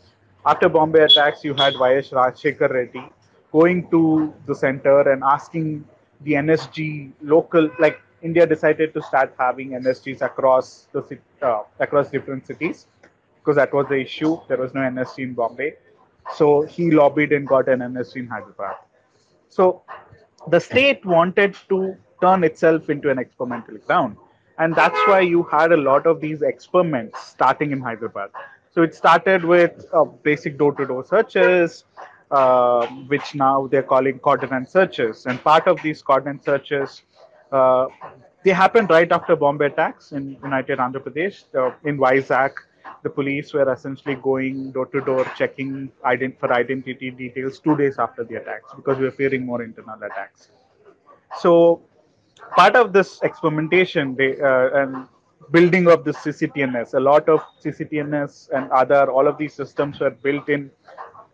after 0.46 0.68
Bombay 0.68 1.02
attacks, 1.02 1.44
you 1.44 1.54
had 1.54 1.74
YS 1.74 2.10
Rajshekhar 2.10 2.70
Reddy 2.70 3.04
going 3.52 3.90
to 3.90 4.32
the 4.46 4.54
center 4.54 5.10
and 5.10 5.22
asking 5.24 5.84
the 6.22 6.32
NSG 6.32 7.12
local, 7.22 7.70
like 7.78 8.00
India 8.22 8.46
decided 8.46 8.94
to 8.94 9.02
start 9.02 9.34
having 9.38 9.70
NSGs 9.70 10.22
across 10.22 10.88
the 10.92 11.18
uh, 11.42 11.62
across 11.80 12.10
different 12.10 12.46
cities 12.46 12.86
because 13.38 13.56
that 13.56 13.72
was 13.72 13.86
the 13.88 13.96
issue. 13.96 14.38
There 14.48 14.56
was 14.58 14.74
no 14.74 14.80
NSG 14.80 15.18
in 15.18 15.34
Bombay, 15.34 15.74
so 16.34 16.62
he 16.62 16.90
lobbied 16.90 17.32
and 17.32 17.46
got 17.46 17.68
an 17.68 17.80
NSG 17.80 18.16
in 18.16 18.26
Hyderabad. 18.26 18.76
So 19.48 19.82
the 20.48 20.60
state 20.60 21.04
wanted 21.04 21.56
to 21.68 21.96
turn 22.20 22.44
itself 22.44 22.88
into 22.88 23.10
an 23.10 23.18
experimental 23.18 23.76
ground, 23.78 24.16
and 24.58 24.74
that's 24.74 24.98
why 25.06 25.20
you 25.20 25.42
had 25.44 25.72
a 25.72 25.76
lot 25.76 26.06
of 26.06 26.20
these 26.20 26.42
experiments 26.42 27.26
starting 27.26 27.72
in 27.72 27.80
Hyderabad. 27.80 28.30
So 28.70 28.82
it 28.82 28.94
started 28.94 29.44
with 29.44 29.86
uh, 29.92 30.04
basic 30.04 30.58
door-to-door 30.58 31.04
searches, 31.06 31.84
uh, 32.30 32.86
which 33.08 33.34
now 33.34 33.66
they're 33.68 33.82
calling 33.82 34.18
coordinate 34.18 34.70
searches, 34.70 35.26
and 35.26 35.42
part 35.42 35.66
of 35.66 35.80
these 35.82 36.02
coordinate 36.02 36.44
searches 36.44 37.02
uh, 37.52 37.86
they 38.44 38.50
happened 38.50 38.90
right 38.90 39.10
after 39.10 39.36
Bombay 39.36 39.66
attacks 39.66 40.12
in 40.12 40.36
United 40.42 40.78
Andhra 40.78 41.02
Pradesh, 41.02 41.44
uh, 41.54 41.74
in 41.84 41.98
Vizag. 41.98 42.52
the 43.02 43.10
police 43.10 43.52
were 43.52 43.70
essentially 43.72 44.14
going 44.16 44.70
door 44.72 44.86
to 44.86 45.00
door 45.00 45.24
checking 45.36 45.90
ident- 46.04 46.38
for 46.38 46.52
identity 46.52 47.10
details 47.10 47.58
two 47.58 47.76
days 47.76 47.98
after 47.98 48.24
the 48.24 48.36
attacks 48.36 48.72
because 48.74 48.98
we 48.98 49.04
were 49.04 49.16
fearing 49.22 49.44
more 49.44 49.62
internal 49.62 50.00
attacks. 50.08 50.50
So 51.38 51.82
part 52.56 52.76
of 52.76 52.92
this 52.92 53.20
experimentation 53.22 54.14
they, 54.14 54.40
uh, 54.40 54.80
and 54.80 55.08
building 55.50 55.88
of 55.88 56.04
the 56.04 56.12
CCTNS, 56.12 56.94
a 56.94 57.00
lot 57.00 57.28
of 57.28 57.40
CCTNS 57.64 58.50
and 58.54 58.70
other 58.70 59.10
all 59.10 59.26
of 59.28 59.38
these 59.38 59.54
systems 59.54 60.00
were 60.00 60.10
built 60.10 60.48
in 60.48 60.70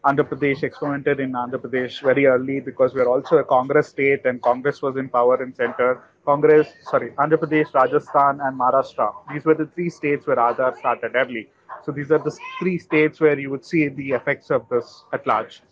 Andhra 0.04 0.28
Pradesh, 0.28 0.64
experimented 0.64 1.20
in 1.20 1.32
Andhra 1.32 1.58
Pradesh 1.58 2.02
very 2.02 2.26
early 2.26 2.58
because 2.58 2.92
we're 2.92 3.08
also 3.08 3.36
a 3.38 3.44
Congress 3.44 3.88
state 3.88 4.26
and 4.26 4.42
Congress 4.42 4.82
was 4.82 4.96
in 4.96 5.08
power 5.08 5.40
in 5.42 5.54
center. 5.54 6.02
Congress, 6.24 6.68
sorry, 6.90 7.10
Andhra 7.12 7.38
Pradesh, 7.38 7.72
Rajasthan, 7.72 8.40
and 8.40 8.58
Maharashtra. 8.58 9.14
These 9.32 9.44
were 9.44 9.54
the 9.54 9.66
three 9.66 9.90
states 9.90 10.26
where 10.26 10.36
Aadhaar 10.36 10.76
started 10.78 11.12
early. 11.14 11.48
So 11.84 11.92
these 11.92 12.10
are 12.10 12.18
the 12.18 12.36
three 12.58 12.78
states 12.78 13.20
where 13.20 13.38
you 13.38 13.50
would 13.50 13.64
see 13.64 13.88
the 13.88 14.10
effects 14.10 14.50
of 14.50 14.68
this 14.68 15.04
at 15.12 15.24
large. 15.26 15.62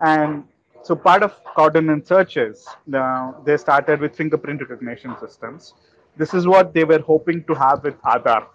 And 0.00 0.44
so 0.82 0.94
part 0.94 1.22
of 1.24 1.34
coordinate 1.56 2.06
searches, 2.06 2.66
uh, 2.94 3.32
they 3.44 3.56
started 3.56 4.00
with 4.00 4.14
fingerprint 4.16 4.60
recognition 4.60 5.16
systems. 5.18 5.74
This 6.16 6.32
is 6.32 6.46
what 6.46 6.74
they 6.74 6.84
were 6.84 7.00
hoping 7.00 7.42
to 7.44 7.54
have 7.54 7.82
with 7.82 8.00
Aadhaar. 8.02 8.46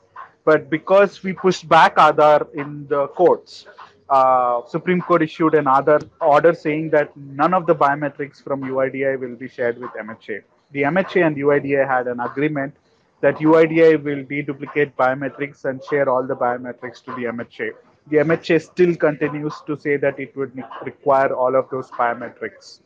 But 0.45 0.69
because 0.69 1.23
we 1.23 1.33
pushed 1.33 1.67
back 1.67 1.97
Aadhaar 1.97 2.53
in 2.53 2.87
the 2.87 3.07
courts, 3.09 3.67
uh, 4.09 4.65
Supreme 4.67 5.01
Court 5.01 5.21
issued 5.21 5.53
an 5.55 5.67
other 5.67 5.99
order 6.19 6.53
saying 6.53 6.89
that 6.91 7.15
none 7.15 7.53
of 7.53 7.65
the 7.67 7.75
biometrics 7.75 8.43
from 8.43 8.61
UIDAI 8.61 9.19
will 9.19 9.35
be 9.35 9.47
shared 9.47 9.77
with 9.77 9.91
MHA. 9.91 10.41
The 10.71 10.83
MHA 10.83 11.27
and 11.27 11.35
UIDAI 11.35 11.87
had 11.87 12.07
an 12.07 12.19
agreement 12.19 12.75
that 13.21 13.35
UIDAI 13.35 14.01
will 14.01 14.23
deduplicate 14.23 14.93
biometrics 14.93 15.65
and 15.65 15.83
share 15.89 16.09
all 16.09 16.23
the 16.23 16.35
biometrics 16.35 17.03
to 17.05 17.11
the 17.11 17.25
MHA. 17.25 17.71
The 18.07 18.17
MHA 18.17 18.61
still 18.63 18.95
continues 18.95 19.53
to 19.67 19.77
say 19.77 19.97
that 19.97 20.19
it 20.19 20.35
would 20.35 20.55
require 20.83 21.33
all 21.33 21.55
of 21.55 21.69
those 21.69 21.89
biometrics. 21.91 22.79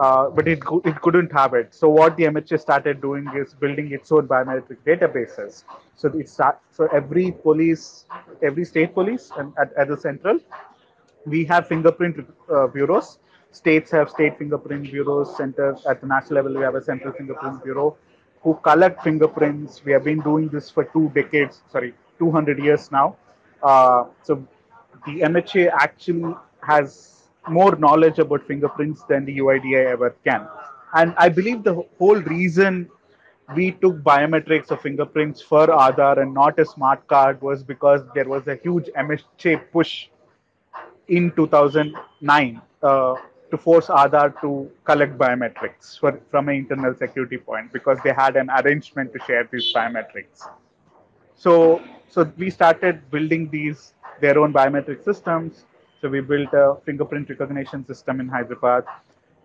Uh, 0.00 0.30
but 0.30 0.48
it, 0.48 0.60
it 0.86 0.98
couldn't 1.02 1.30
have 1.30 1.52
it. 1.52 1.74
So 1.74 1.86
what 1.90 2.16
the 2.16 2.24
MHA 2.24 2.58
started 2.60 3.02
doing 3.02 3.30
is 3.36 3.52
building 3.52 3.92
its 3.92 4.10
own 4.10 4.26
biometric 4.26 4.78
databases. 4.86 5.64
So 5.94 6.08
it 6.18 6.26
start, 6.26 6.58
so 6.72 6.86
every 6.86 7.32
police, 7.32 8.06
every 8.42 8.64
state 8.64 8.94
police, 8.94 9.30
and 9.36 9.52
at, 9.58 9.74
at 9.74 9.88
the 9.88 9.98
central, 9.98 10.40
we 11.26 11.44
have 11.44 11.68
fingerprint 11.68 12.26
uh, 12.50 12.68
bureaus. 12.68 13.18
States 13.50 13.90
have 13.90 14.08
state 14.08 14.38
fingerprint 14.38 14.90
bureaus. 14.90 15.36
Center 15.36 15.76
at 15.86 16.00
the 16.00 16.06
national 16.06 16.36
level, 16.36 16.54
we 16.54 16.62
have 16.62 16.76
a 16.76 16.82
central 16.82 17.12
fingerprint 17.12 17.62
bureau 17.62 17.94
who 18.42 18.58
collect 18.62 19.02
fingerprints. 19.02 19.84
We 19.84 19.92
have 19.92 20.04
been 20.04 20.20
doing 20.20 20.48
this 20.48 20.70
for 20.70 20.84
two 20.84 21.10
decades, 21.14 21.60
sorry, 21.70 21.92
200 22.18 22.58
years 22.58 22.90
now. 22.90 23.16
Uh, 23.62 24.04
so 24.22 24.46
the 25.04 25.20
MHA 25.20 25.70
actually 25.74 26.34
has 26.62 27.19
more 27.48 27.76
knowledge 27.76 28.18
about 28.18 28.46
fingerprints 28.46 29.02
than 29.04 29.24
the 29.24 29.38
UIDAI 29.38 29.86
ever 29.86 30.14
can. 30.24 30.46
And 30.94 31.14
I 31.16 31.28
believe 31.28 31.62
the 31.62 31.82
whole 31.98 32.20
reason 32.20 32.90
we 33.54 33.72
took 33.72 33.96
biometrics 34.02 34.70
of 34.70 34.80
fingerprints 34.80 35.40
for 35.40 35.66
Aadhaar 35.66 36.20
and 36.22 36.32
not 36.32 36.58
a 36.58 36.64
smart 36.64 37.06
card 37.08 37.40
was 37.42 37.62
because 37.62 38.02
there 38.14 38.28
was 38.28 38.46
a 38.46 38.56
huge 38.56 38.86
MHA 38.96 39.70
push 39.72 40.08
in 41.08 41.32
2009 41.32 42.60
uh, 42.82 43.14
to 43.50 43.58
force 43.58 43.86
Aadhaar 43.88 44.40
to 44.40 44.70
collect 44.84 45.18
biometrics 45.18 45.98
for, 45.98 46.20
from 46.30 46.48
an 46.48 46.56
internal 46.56 46.94
security 46.94 47.38
point 47.38 47.72
because 47.72 47.98
they 48.04 48.12
had 48.12 48.36
an 48.36 48.50
arrangement 48.50 49.12
to 49.12 49.18
share 49.26 49.48
these 49.50 49.72
biometrics. 49.74 50.48
So, 51.34 51.82
so 52.08 52.30
we 52.36 52.50
started 52.50 53.10
building 53.10 53.48
these 53.50 53.94
their 54.20 54.38
own 54.38 54.52
biometric 54.52 55.02
systems 55.02 55.64
so 56.00 56.08
we 56.08 56.20
built 56.20 56.52
a 56.54 56.76
fingerprint 56.84 57.28
recognition 57.28 57.86
system 57.86 58.20
in 58.20 58.28
Hyderabad. 58.28 58.84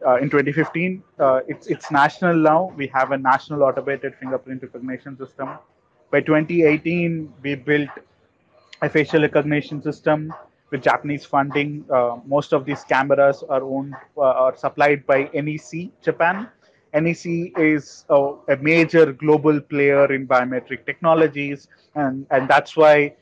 Uh, 0.05 0.15
in 0.17 0.29
2015, 0.29 1.03
uh, 1.19 1.41
it's 1.47 1.67
it's 1.67 1.91
national 1.91 2.35
now. 2.35 2.73
We 2.77 2.87
have 2.87 3.11
a 3.11 3.17
national 3.17 3.63
automated 3.63 4.15
fingerprint 4.19 4.61
recognition 4.61 5.17
system. 5.17 5.49
By 6.11 6.21
2018, 6.21 7.33
we 7.41 7.55
built 7.55 7.89
a 8.81 8.89
facial 8.89 9.21
recognition 9.21 9.81
system 9.81 10.33
with 10.71 10.83
Japanese 10.83 11.25
funding. 11.25 11.85
Uh, 11.89 12.17
most 12.25 12.53
of 12.53 12.65
these 12.65 12.83
cameras 12.83 13.43
are 13.49 13.63
owned 13.63 13.95
uh, 14.17 14.21
are 14.21 14.55
supplied 14.55 15.05
by 15.05 15.29
NEC 15.33 15.89
Japan. 16.01 16.47
NEC 16.93 17.51
is 17.57 18.05
a, 18.09 18.33
a 18.49 18.57
major 18.57 19.11
global 19.11 19.59
player 19.59 20.11
in 20.13 20.27
biometric 20.27 20.85
technologies, 20.85 21.67
and 21.95 22.25
and 22.29 22.47
that's 22.47 22.77
why 22.77 23.13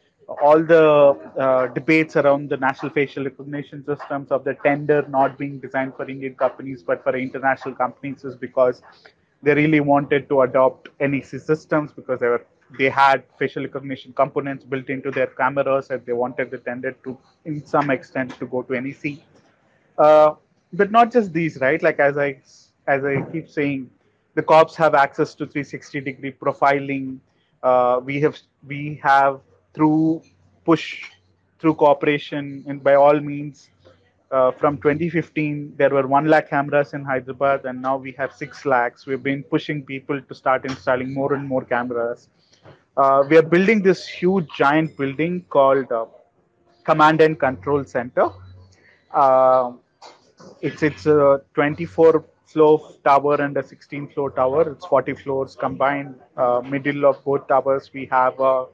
all 0.42 0.62
the 0.64 1.18
uh, 1.38 1.68
debates 1.68 2.16
around 2.16 2.50
the 2.50 2.58
national 2.58 2.92
facial 2.92 3.24
recognition 3.24 3.84
systems 3.86 4.32
of 4.32 4.44
the 4.44 4.56
tender 4.64 5.06
not 5.10 5.38
being 5.38 5.60
designed 5.60 5.94
for 5.96 6.10
Indian 6.10 6.36
companies 6.36 6.84
but 6.84 7.04
for 7.04 7.16
international 7.16 7.76
companies 7.76 8.24
is 8.24 8.36
because 8.36 8.82
they 9.42 9.54
really 9.54 9.80
wanted 9.80 10.30
to 10.30 10.42
adopt 10.42 10.90
NEC 11.00 11.26
systems 11.26 11.92
because 11.92 12.20
they 12.20 12.28
were 12.28 12.46
they 12.80 12.90
had 12.90 13.24
facial 13.38 13.64
recognition 13.64 14.14
components 14.14 14.64
built 14.64 14.90
into 14.90 15.12
their 15.12 15.28
cameras 15.28 15.90
and 15.90 16.06
they 16.06 16.14
wanted 16.14 16.50
the 16.50 16.58
tender 16.58 16.94
to 17.04 17.18
in 17.46 17.64
some 17.66 17.90
extent 17.90 18.32
to 18.40 18.48
go 18.48 18.64
to 18.64 18.80
NEC. 18.80 19.18
Uh, 19.98 20.34
but 20.72 20.90
not 20.92 21.12
just 21.12 21.34
these, 21.34 21.58
right? 21.60 21.82
Like 21.84 22.00
as 22.00 22.18
I 22.18 22.42
as 22.88 23.06
I 23.06 23.22
keep 23.32 23.50
saying, 23.50 23.90
the 24.36 24.42
cops 24.42 24.76
have 24.76 24.96
access 24.96 25.36
to 25.36 25.46
360 25.46 26.02
degree 26.02 26.32
profiling. 26.32 27.20
Uh, 27.62 28.02
we 28.04 28.20
have 28.22 28.38
we 28.66 29.00
have 29.04 29.40
through 29.74 30.22
push, 30.66 31.04
through 31.60 31.76
cooperation, 31.76 32.64
and 32.68 32.84
by 32.84 32.96
all 32.96 33.20
means, 33.20 33.70
uh, 34.32 34.52
from 34.52 34.78
2015, 34.78 35.76
there 35.78 35.90
were 35.90 36.08
1 36.08 36.28
lakh 36.28 36.50
cameras 36.50 36.94
in 36.94 37.04
Hyderabad, 37.04 37.66
and 37.66 37.82
now 37.82 37.98
we 37.98 38.12
have 38.14 38.34
6 38.34 38.66
lakhs. 38.66 39.06
We've 39.06 39.22
been 39.22 39.44
pushing 39.44 39.84
people 39.84 40.22
to 40.22 40.36
start 40.36 40.66
installing 40.66 41.14
more 41.14 41.34
and 41.34 41.48
more 41.48 41.64
cameras. 41.64 42.30
Uh, 42.98 43.24
we 43.30 43.38
are 43.38 43.44
building 43.44 43.82
this 43.82 44.08
huge, 44.08 44.48
giant 44.58 44.98
building 44.98 45.46
called 45.50 45.92
uh, 45.92 46.06
Command 46.84 47.22
and 47.22 47.40
Control 47.40 47.84
Center. 47.86 48.30
Uh, 49.12 49.74
it's 50.62 50.84
it's 50.84 51.06
a 51.06 51.42
24 51.54 52.26
floor 52.46 52.92
tower 53.04 53.36
and 53.42 53.58
a 53.58 53.64
16 53.64 54.10
floor 54.10 54.30
tower. 54.32 54.72
It's 54.72 54.86
40 54.86 55.14
floors 55.16 55.56
combined. 55.56 56.16
Uh, 56.38 56.62
middle 56.62 57.06
of 57.06 57.24
both 57.24 57.48
towers, 57.48 57.92
we 57.94 58.06
have 58.08 58.40
a 58.40 58.66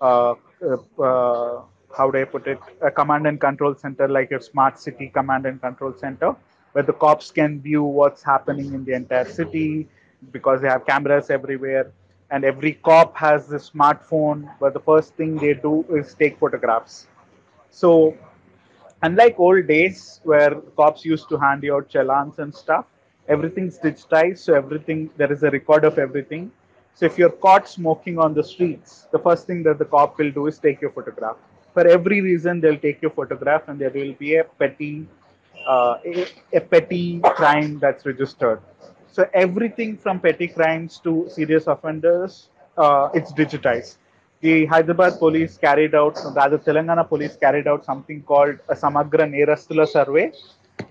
Uh, 0.00 0.34
uh, 0.62 1.02
uh, 1.02 1.62
how 1.96 2.10
do 2.10 2.18
I 2.20 2.24
put 2.24 2.46
it, 2.46 2.58
a 2.82 2.90
command 2.90 3.26
and 3.26 3.40
control 3.40 3.74
center 3.74 4.08
like 4.08 4.30
a 4.32 4.40
smart 4.42 4.78
city 4.78 5.08
command 5.08 5.46
and 5.46 5.60
control 5.60 5.94
center, 5.94 6.34
where 6.72 6.84
the 6.84 6.92
cops 6.92 7.30
can 7.30 7.60
view 7.60 7.82
what's 7.82 8.22
happening 8.22 8.74
in 8.74 8.84
the 8.84 8.92
entire 8.92 9.24
city 9.24 9.88
because 10.32 10.60
they 10.60 10.68
have 10.68 10.86
cameras 10.86 11.30
everywhere. 11.30 11.90
And 12.30 12.44
every 12.44 12.72
cop 12.74 13.16
has 13.16 13.50
a 13.52 13.56
smartphone, 13.56 14.50
but 14.60 14.74
the 14.74 14.80
first 14.80 15.14
thing 15.14 15.36
they 15.36 15.54
do 15.54 15.84
is 15.90 16.14
take 16.14 16.38
photographs. 16.38 17.06
So, 17.70 18.16
unlike 19.02 19.38
old 19.38 19.66
days 19.66 20.20
where 20.24 20.54
cops 20.76 21.04
used 21.04 21.28
to 21.28 21.38
hand 21.38 21.62
you 21.62 21.76
out 21.76 21.88
challans 21.88 22.38
and 22.38 22.54
stuff, 22.54 22.86
everything's 23.28 23.78
digitized. 23.78 24.38
So, 24.38 24.54
everything 24.54 25.10
there 25.16 25.32
is 25.32 25.42
a 25.42 25.50
record 25.50 25.84
of 25.84 25.98
everything 25.98 26.50
so 26.96 27.04
if 27.04 27.18
you're 27.18 27.36
caught 27.46 27.68
smoking 27.68 28.18
on 28.18 28.32
the 28.32 28.42
streets, 28.42 29.06
the 29.12 29.18
first 29.18 29.46
thing 29.46 29.62
that 29.64 29.78
the 29.78 29.84
cop 29.84 30.16
will 30.18 30.30
do 30.30 30.46
is 30.46 30.58
take 30.58 30.80
your 30.80 30.90
photograph. 30.90 31.36
For 31.74 31.86
every 31.86 32.22
reason, 32.22 32.58
they'll 32.58 32.78
take 32.78 33.02
your 33.02 33.10
photograph, 33.10 33.68
and 33.68 33.78
there 33.78 33.90
will 33.90 34.14
be 34.14 34.36
a 34.36 34.44
petty, 34.44 35.06
uh, 35.68 35.98
a, 36.06 36.26
a 36.54 36.60
petty 36.60 37.20
crime 37.20 37.78
that's 37.78 38.06
registered. 38.06 38.62
So 39.12 39.28
everything 39.34 39.98
from 39.98 40.20
petty 40.20 40.48
crimes 40.48 40.98
to 41.04 41.26
serious 41.28 41.66
offenders, 41.66 42.48
uh, 42.78 43.10
it's 43.12 43.30
digitized. 43.30 43.98
The 44.40 44.64
Hyderabad 44.64 45.18
police 45.18 45.58
carried 45.58 45.94
out, 45.94 46.18
rather 46.34 46.56
Telangana 46.56 47.06
police 47.06 47.36
carried 47.36 47.68
out 47.68 47.84
something 47.84 48.22
called 48.22 48.56
a 48.70 48.74
Samagra 48.74 49.28
Nerastula 49.34 49.86
survey, 49.86 50.32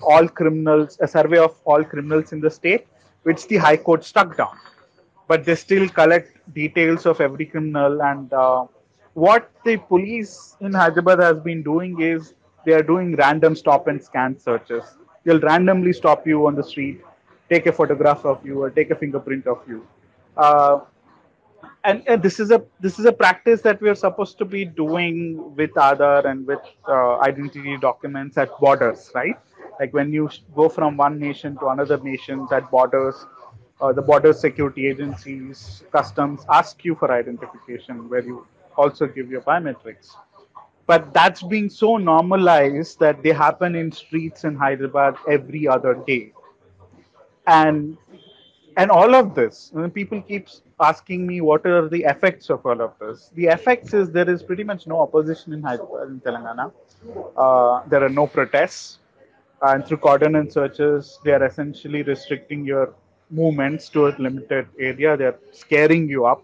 all 0.04 0.28
criminals, 0.28 1.00
a 1.02 1.08
survey 1.08 1.40
of 1.40 1.56
all 1.66 1.84
criminals 1.84 2.32
in 2.32 2.42
the 2.42 2.52
state, 2.52 2.86
which 3.24 3.48
the 3.48 3.58
High 3.58 3.78
Court 3.78 4.04
struck 4.04 4.38
down 4.38 4.56
but 5.28 5.46
they 5.46 5.56
still 5.56 5.88
collect 5.90 6.38
details 6.54 7.06
of 7.06 7.22
every 7.22 7.46
criminal. 7.46 8.02
And 8.02 8.32
uh, 8.34 8.66
what 9.14 9.52
the 9.64 9.78
police 9.78 10.56
in 10.62 10.74
Hyderabad 10.74 11.20
has 11.20 11.40
been 11.40 11.64
doing 11.64 12.02
is 12.02 12.34
they 12.66 12.74
are 12.74 12.84
doing 12.84 13.16
random 13.16 13.56
stop 13.56 13.88
and 13.88 14.04
scan 14.04 14.38
searches. 14.40 14.84
They'll 15.24 15.40
randomly 15.40 15.94
stop 15.94 16.28
you 16.28 16.46
on 16.48 16.56
the 16.56 16.64
street, 16.64 17.02
take 17.50 17.66
a 17.66 17.72
photograph 17.72 18.26
of 18.26 18.46
you, 18.46 18.62
or 18.62 18.70
take 18.70 18.92
a 18.92 18.96
fingerprint 18.96 19.48
of 19.48 19.62
you. 19.68 19.86
Uh, 20.38 20.82
and, 21.84 22.04
and, 22.08 22.22
this 22.22 22.40
is 22.40 22.52
a 22.52 22.64
this 22.80 23.00
is 23.00 23.06
a 23.06 23.12
practice 23.12 23.62
that 23.62 23.80
we 23.82 23.90
are 23.90 23.96
supposed 23.96 24.38
to 24.40 24.46
be 24.46 24.66
doing 24.66 25.56
with 25.56 25.72
Aadhaar 25.72 26.26
and 26.26 26.46
with 26.46 26.60
uh, 26.88 27.20
identity 27.20 27.78
documents 27.78 28.38
at 28.38 28.50
borders, 28.60 29.12
right? 29.16 29.36
Like 29.80 29.94
when 29.94 30.12
you 30.12 30.30
go 30.56 30.68
from 30.68 30.98
one 30.98 31.20
nation 31.20 31.58
to 31.58 31.68
another 31.68 31.98
nation 31.98 32.48
at 32.52 32.70
borders, 32.72 33.16
uh, 33.82 33.92
the 33.92 34.02
border 34.02 34.34
security 34.34 34.88
agencies, 34.88 35.84
customs 35.92 36.46
ask 36.50 36.84
you 36.86 36.96
for 36.96 37.12
identification, 37.12 38.10
where 38.10 38.24
you 38.24 38.48
also 38.78 39.08
give 39.08 39.30
your 39.30 39.42
biometrics. 39.42 40.12
But 40.88 41.14
that's 41.14 41.42
being 41.42 41.70
so 41.70 41.98
normalized 41.98 43.00
that 43.00 43.24
they 43.24 43.32
happen 43.32 43.76
in 43.76 43.92
streets 43.92 44.44
in 44.44 44.56
Hyderabad 44.56 45.16
every 45.28 45.68
other 45.68 45.96
day. 46.08 46.32
And 47.48 47.98
and 48.78 48.92
all 48.92 49.16
of 49.16 49.36
this, 49.36 49.72
people 49.94 50.22
keep 50.22 50.50
asking 50.82 51.26
me 51.26 51.40
what 51.40 51.66
are 51.66 51.88
the 51.88 52.04
effects 52.04 52.50
of 52.50 52.66
all 52.66 52.82
of 52.82 52.92
this, 53.00 53.32
the 53.36 53.46
effects 53.46 53.94
is 53.94 54.12
there 54.12 54.30
is 54.30 54.44
pretty 54.44 54.64
much 54.64 54.86
no 54.86 55.00
opposition 55.00 55.54
in 55.54 55.62
Hyderabad 55.62 56.10
in 56.10 56.20
Telangana. 56.20 56.72
Uh, 57.38 57.88
there 57.88 58.04
are 58.04 58.10
no 58.10 58.28
protests, 58.28 59.00
and 59.62 59.86
through 59.86 59.98
cordon 59.98 60.36
and 60.36 60.52
searches, 60.52 61.20
they 61.24 61.32
are 61.32 61.46
essentially 61.46 62.04
restricting 62.04 62.66
your 62.66 62.94
movements 63.30 63.90
to 63.90 64.08
a 64.08 64.16
limited 64.18 64.68
area. 64.80 65.18
They're 65.18 65.40
scaring 65.52 66.10
you 66.10 66.26
up. 66.26 66.44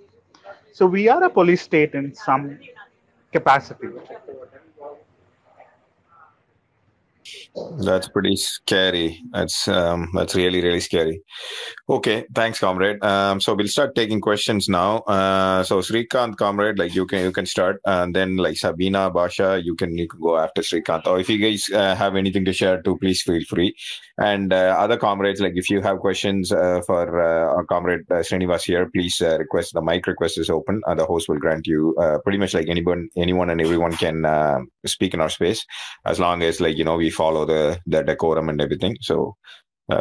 So 0.74 0.86
we 0.86 1.10
are 1.10 1.24
a 1.24 1.30
police 1.30 1.62
state 1.62 1.94
in 1.94 2.16
some 2.16 2.58
capacity. 3.32 3.90
That's 7.80 8.08
pretty 8.08 8.38
scary. 8.38 9.22
That's 9.32 9.68
um, 9.68 10.10
that's 10.14 10.36
really 10.36 10.62
really 10.62 10.80
scary. 10.80 11.22
Okay, 11.90 12.26
thanks, 12.34 12.60
comrade. 12.60 13.04
Um, 13.04 13.42
so 13.42 13.54
we'll 13.54 13.68
start 13.68 13.94
taking 13.94 14.22
questions 14.22 14.70
now. 14.70 15.00
Uh, 15.00 15.62
so 15.64 15.80
Srikant, 15.80 16.38
comrade, 16.38 16.80
like 16.80 16.96
you 16.96 17.06
can 17.06 17.24
you 17.24 17.32
can 17.34 17.46
start, 17.46 17.82
and 17.86 18.16
then 18.16 18.38
like 18.38 18.58
Sabina, 18.58 19.12
Basha, 19.12 19.62
you 19.62 19.76
can 19.76 19.98
you 19.98 20.08
can 20.08 20.22
go 20.22 20.38
after 20.38 20.62
Srikant. 20.62 21.06
Or 21.08 21.20
if 21.20 21.30
you 21.30 21.40
guys 21.40 21.70
uh, 21.74 21.94
have 21.96 22.16
anything 22.16 22.46
to 22.46 22.54
share 22.54 22.82
too, 22.82 22.98
please 22.98 23.22
feel 23.22 23.44
free. 23.44 23.76
And 24.22 24.54
uh, 24.54 24.76
other 24.78 24.98
comrades, 24.98 25.42
like 25.42 25.54
if 25.56 25.68
you 25.68 25.82
have 25.82 25.98
questions 25.98 26.52
uh, 26.52 26.82
for 26.86 27.20
uh, 27.20 27.56
our 27.56 27.66
comrade 27.66 28.02
uh, 28.12 28.16
Srinivas 28.16 28.64
here, 28.64 28.88
please 28.94 29.20
request. 29.20 29.74
The 29.74 29.82
mic 29.82 30.06
request 30.06 30.38
is 30.38 30.50
open. 30.50 30.82
The 30.96 31.06
host 31.06 31.28
will 31.28 31.40
grant 31.40 31.66
you 31.66 31.96
pretty 32.24 32.38
much 32.38 32.54
like 32.54 32.68
anyone, 32.70 33.10
anyone 33.18 33.50
and 33.50 33.60
everyone 33.60 33.94
can 33.94 34.68
speak 34.86 35.16
in 35.16 35.22
our 35.22 35.30
space, 35.30 35.66
as 36.06 36.20
long 36.20 36.44
as 36.44 36.62
like 36.62 36.78
you 36.78 36.84
know 36.84 36.98
we 36.98 37.10
follow 37.10 37.46
the 37.46 37.80
the 37.88 38.04
decorum 38.04 38.50
and 38.50 38.62
everything. 38.62 38.96
So 39.02 39.36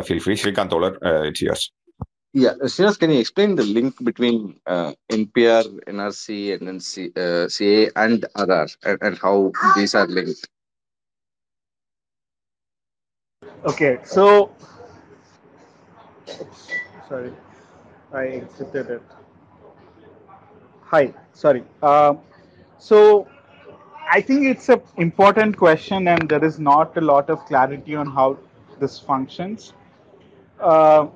feel 0.05 0.21
free, 0.21 0.37
Srikant 0.37 0.71
Olar, 0.71 0.99
it's 1.27 1.41
yours. 1.41 1.71
Yeah, 2.33 2.53
Srinivas, 2.63 2.99
can 2.99 3.11
you 3.11 3.21
explain 3.21 3.57
the 3.57 3.65
link 3.65 4.05
between 4.05 4.61
uh, 4.67 4.93
NPR, 5.11 5.65
NRC, 5.89 6.59
and 6.59 6.69
then 6.69 6.77
uh, 6.77 7.49
CAA 7.49 7.91
and 7.97 8.25
Aadhaar 8.37 8.77
and, 8.85 8.99
and 9.03 9.19
how 9.19 9.51
these 9.75 9.95
are 9.95 10.07
linked? 10.07 10.47
Okay, 13.65 13.99
so 14.05 14.51
oops, 16.41 16.69
sorry, 17.09 17.33
I 18.13 18.27
exited 18.27 18.91
it. 18.91 19.03
Hi, 20.83 21.15
sorry. 21.33 21.65
Um, 21.83 22.19
so 22.79 23.29
I 24.11 24.21
think 24.21 24.45
it's 24.45 24.69
an 24.69 24.83
important 24.99 25.57
question, 25.57 26.09
and 26.09 26.29
there 26.29 26.45
is 26.45 26.59
not 26.59 26.95
a 26.99 27.01
lot 27.01 27.31
of 27.31 27.39
clarity 27.47 27.95
on 27.95 28.11
how 28.11 28.39
this 28.79 28.99
functions. 28.99 29.73
Uh, 30.59 31.07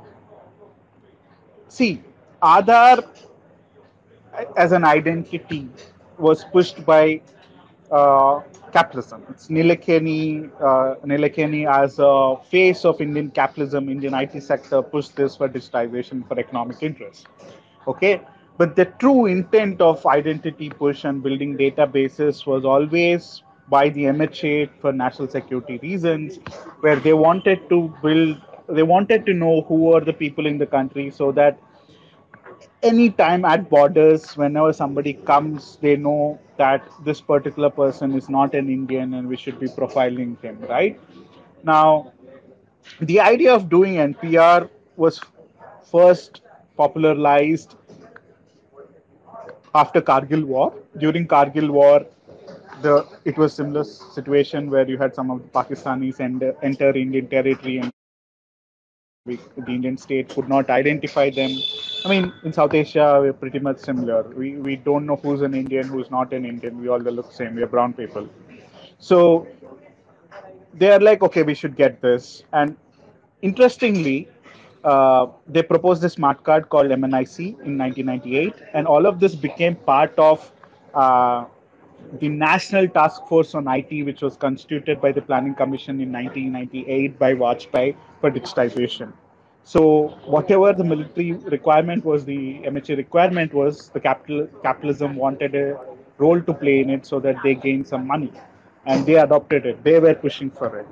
see, 1.69 2.03
Aadhaar 2.43 3.07
as 4.57 4.73
an 4.73 4.85
identity 4.85 5.69
was 6.17 6.43
pushed 6.45 6.87
by 6.87 7.21
capitalism. 7.99 9.23
It's 9.31 9.49
Nilekani, 9.49 10.51
uh, 10.61 10.95
Nilekani 11.05 11.39
as 11.43 11.99
a 11.99 12.37
face 12.51 12.85
of 12.85 13.01
Indian 13.01 13.31
capitalism, 13.31 13.89
Indian 13.89 14.15
IT 14.15 14.41
sector 14.41 14.83
pushed 14.83 15.17
this 15.17 15.37
for 15.37 15.49
digitization 15.49 16.27
for 16.27 16.39
economic 16.39 16.83
interest. 16.83 17.27
Okay, 17.87 18.21
but 18.57 18.75
the 18.77 18.87
true 18.87 19.27
intent 19.27 19.81
of 19.81 20.05
identity 20.07 20.71
push 20.71 21.05
and 21.05 21.23
building 21.23 21.57
databases 21.57 22.47
was 22.47 22.65
always 22.65 23.43
by 23.69 23.89
the 23.91 24.07
MHA 24.07 24.71
for 24.81 24.93
national 24.93 25.29
security 25.29 25.79
reasons, 25.83 26.39
where 26.81 26.97
they 26.97 27.13
wanted 27.15 27.69
to 27.71 27.95
build, 28.03 28.41
they 28.69 28.83
wanted 28.83 29.25
to 29.27 29.33
know 29.35 29.63
who 29.63 29.93
are 29.95 30.01
the 30.01 30.13
people 30.13 30.47
in 30.47 30.59
the 30.59 30.67
country 30.67 31.11
so 31.11 31.33
that 31.33 31.59
anytime 32.83 33.45
at 33.45 33.69
borders, 33.71 34.37
whenever 34.37 34.73
somebody 34.73 35.15
comes, 35.15 35.77
they 35.81 35.97
know 35.97 36.39
that 36.57 36.83
this 37.05 37.21
particular 37.21 37.71
person 37.71 38.15
is 38.15 38.29
not 38.29 38.55
an 38.55 38.69
Indian 38.69 39.15
and 39.15 39.29
we 39.29 39.37
should 39.37 39.59
be 39.59 39.67
profiling 39.67 40.41
him, 40.41 40.59
right? 40.69 41.01
Now, 41.63 42.13
the 43.01 43.21
idea 43.21 43.55
of 43.55 43.69
doing 43.69 43.95
NPR 43.95 44.69
was 44.97 45.21
first 45.91 46.43
popularized 46.77 47.75
after 49.75 50.01
Kargil 50.01 50.45
War. 50.45 50.75
During 50.99 51.27
Kargil 51.27 51.71
War, 51.71 52.07
the 52.83 53.07
it 53.25 53.37
was 53.39 53.55
similar 53.55 53.85
situation 53.85 54.71
where 54.71 54.89
you 54.89 54.99
had 54.99 55.15
some 55.15 55.31
of 55.31 55.43
the 55.43 55.49
Pakistanis 55.49 56.21
enter, 56.21 56.55
enter 56.63 56.91
Indian 56.97 57.27
territory 57.29 57.79
and 57.79 57.91
the 59.27 59.39
Indian 59.67 59.97
state 59.97 60.29
could 60.29 60.49
not 60.49 60.71
identify 60.71 61.31
them. 61.31 61.51
I 62.05 62.09
mean, 62.09 62.35
in 62.43 62.53
South 62.53 62.75
Asia, 62.75 63.19
we're 63.19 63.33
pretty 63.33 63.59
much 63.59 63.79
similar. 63.79 64.23
We, 64.25 64.57
we 64.57 64.77
don't 64.77 65.07
know 65.07 65.17
who's 65.17 65.41
an 65.41 65.55
Indian, 65.55 65.89
who's 65.89 66.11
not 66.11 66.35
an 66.35 66.45
Indian. 66.45 66.79
We 66.79 66.89
all 66.89 66.99
look 66.99 67.29
the 67.31 67.35
same. 67.35 67.55
We're 67.55 67.67
brown 67.67 67.95
people. 67.95 68.29
So 68.99 69.47
they 70.75 70.91
are 70.91 71.01
like, 71.01 71.23
okay, 71.23 71.43
we 71.43 71.55
should 71.55 71.77
get 71.77 72.03
this. 72.03 72.43
And 72.53 72.77
interestingly, 73.41 74.29
uh, 74.85 75.29
they 75.47 75.63
proposed 75.63 76.05
a 76.05 76.11
smart 76.11 76.45
card 76.45 76.69
called 76.69 76.89
MNIC 76.89 77.39
in 77.65 77.79
1998, 77.79 78.55
and 78.75 78.87
all 78.87 79.07
of 79.07 79.19
this 79.19 79.35
became 79.35 79.75
part 79.75 80.13
of 80.19 80.53
uh, 80.93 81.47
the 82.21 82.29
National 82.29 82.87
Task 82.87 83.27
Force 83.29 83.55
on 83.55 83.67
IT, 83.67 84.05
which 84.05 84.21
was 84.21 84.37
constituted 84.37 85.01
by 85.01 85.11
the 85.11 85.23
Planning 85.23 85.55
Commission 85.55 86.03
in 86.03 86.13
1998 86.13 87.19
by 87.19 87.33
Vajpayee 87.33 87.97
for 88.21 88.31
digitization. 88.31 89.15
So 89.65 90.09
whatever 90.27 90.73
the 90.75 90.85
military 90.85 91.33
requirement 91.33 92.05
was, 92.05 92.25
the 92.25 92.59
MHA 92.65 92.97
requirement 92.99 93.55
was, 93.55 93.89
the 93.89 94.01
capital 94.01 94.47
capitalism 94.63 95.17
wanted 95.17 95.55
a 95.55 95.81
role 96.19 96.41
to 96.41 96.53
play 96.53 96.81
in 96.81 96.91
it 96.91 97.07
so 97.07 97.19
that 97.21 97.37
they 97.43 97.55
gain 97.55 97.85
some 97.85 98.07
money, 98.07 98.31
and 98.87 99.07
they 99.07 99.17
adopted 99.17 99.65
it. 99.67 99.83
They 99.83 99.99
were 99.99 100.15
pushing 100.15 100.51
for 100.51 100.79
it, 100.81 100.87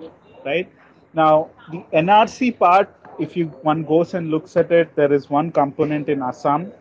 right? 0.45 0.73
Now 1.12 1.51
the 1.70 1.85
NRC 1.93 2.59
part, 2.59 2.89
if 3.18 3.37
you 3.37 3.49
one 3.73 3.85
goes 3.85 4.14
and 4.14 4.31
looks 4.31 4.57
at 4.57 4.73
it, 4.73 4.97
there 4.97 5.12
is 5.12 5.29
one 5.29 5.53
component 5.53 6.09
in 6.09 6.23
Assam, 6.23 6.73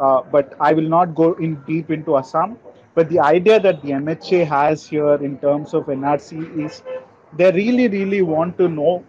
uh, 0.00 0.22
but 0.22 0.54
I 0.58 0.72
will 0.72 0.88
not 0.88 1.14
go 1.14 1.34
in 1.34 1.56
deep 1.66 1.90
into 1.90 2.16
Assam. 2.16 2.58
But 2.94 3.08
the 3.10 3.20
idea 3.20 3.60
that 3.60 3.82
the 3.82 3.90
MHA 3.90 4.46
has 4.46 4.86
here 4.86 5.16
in 5.16 5.38
terms 5.38 5.74
of 5.74 5.86
NRC 5.86 6.64
is 6.64 6.82
they 7.36 7.50
really, 7.50 7.88
really 7.88 8.22
want 8.22 8.56
to 8.58 8.68
know 8.68 9.04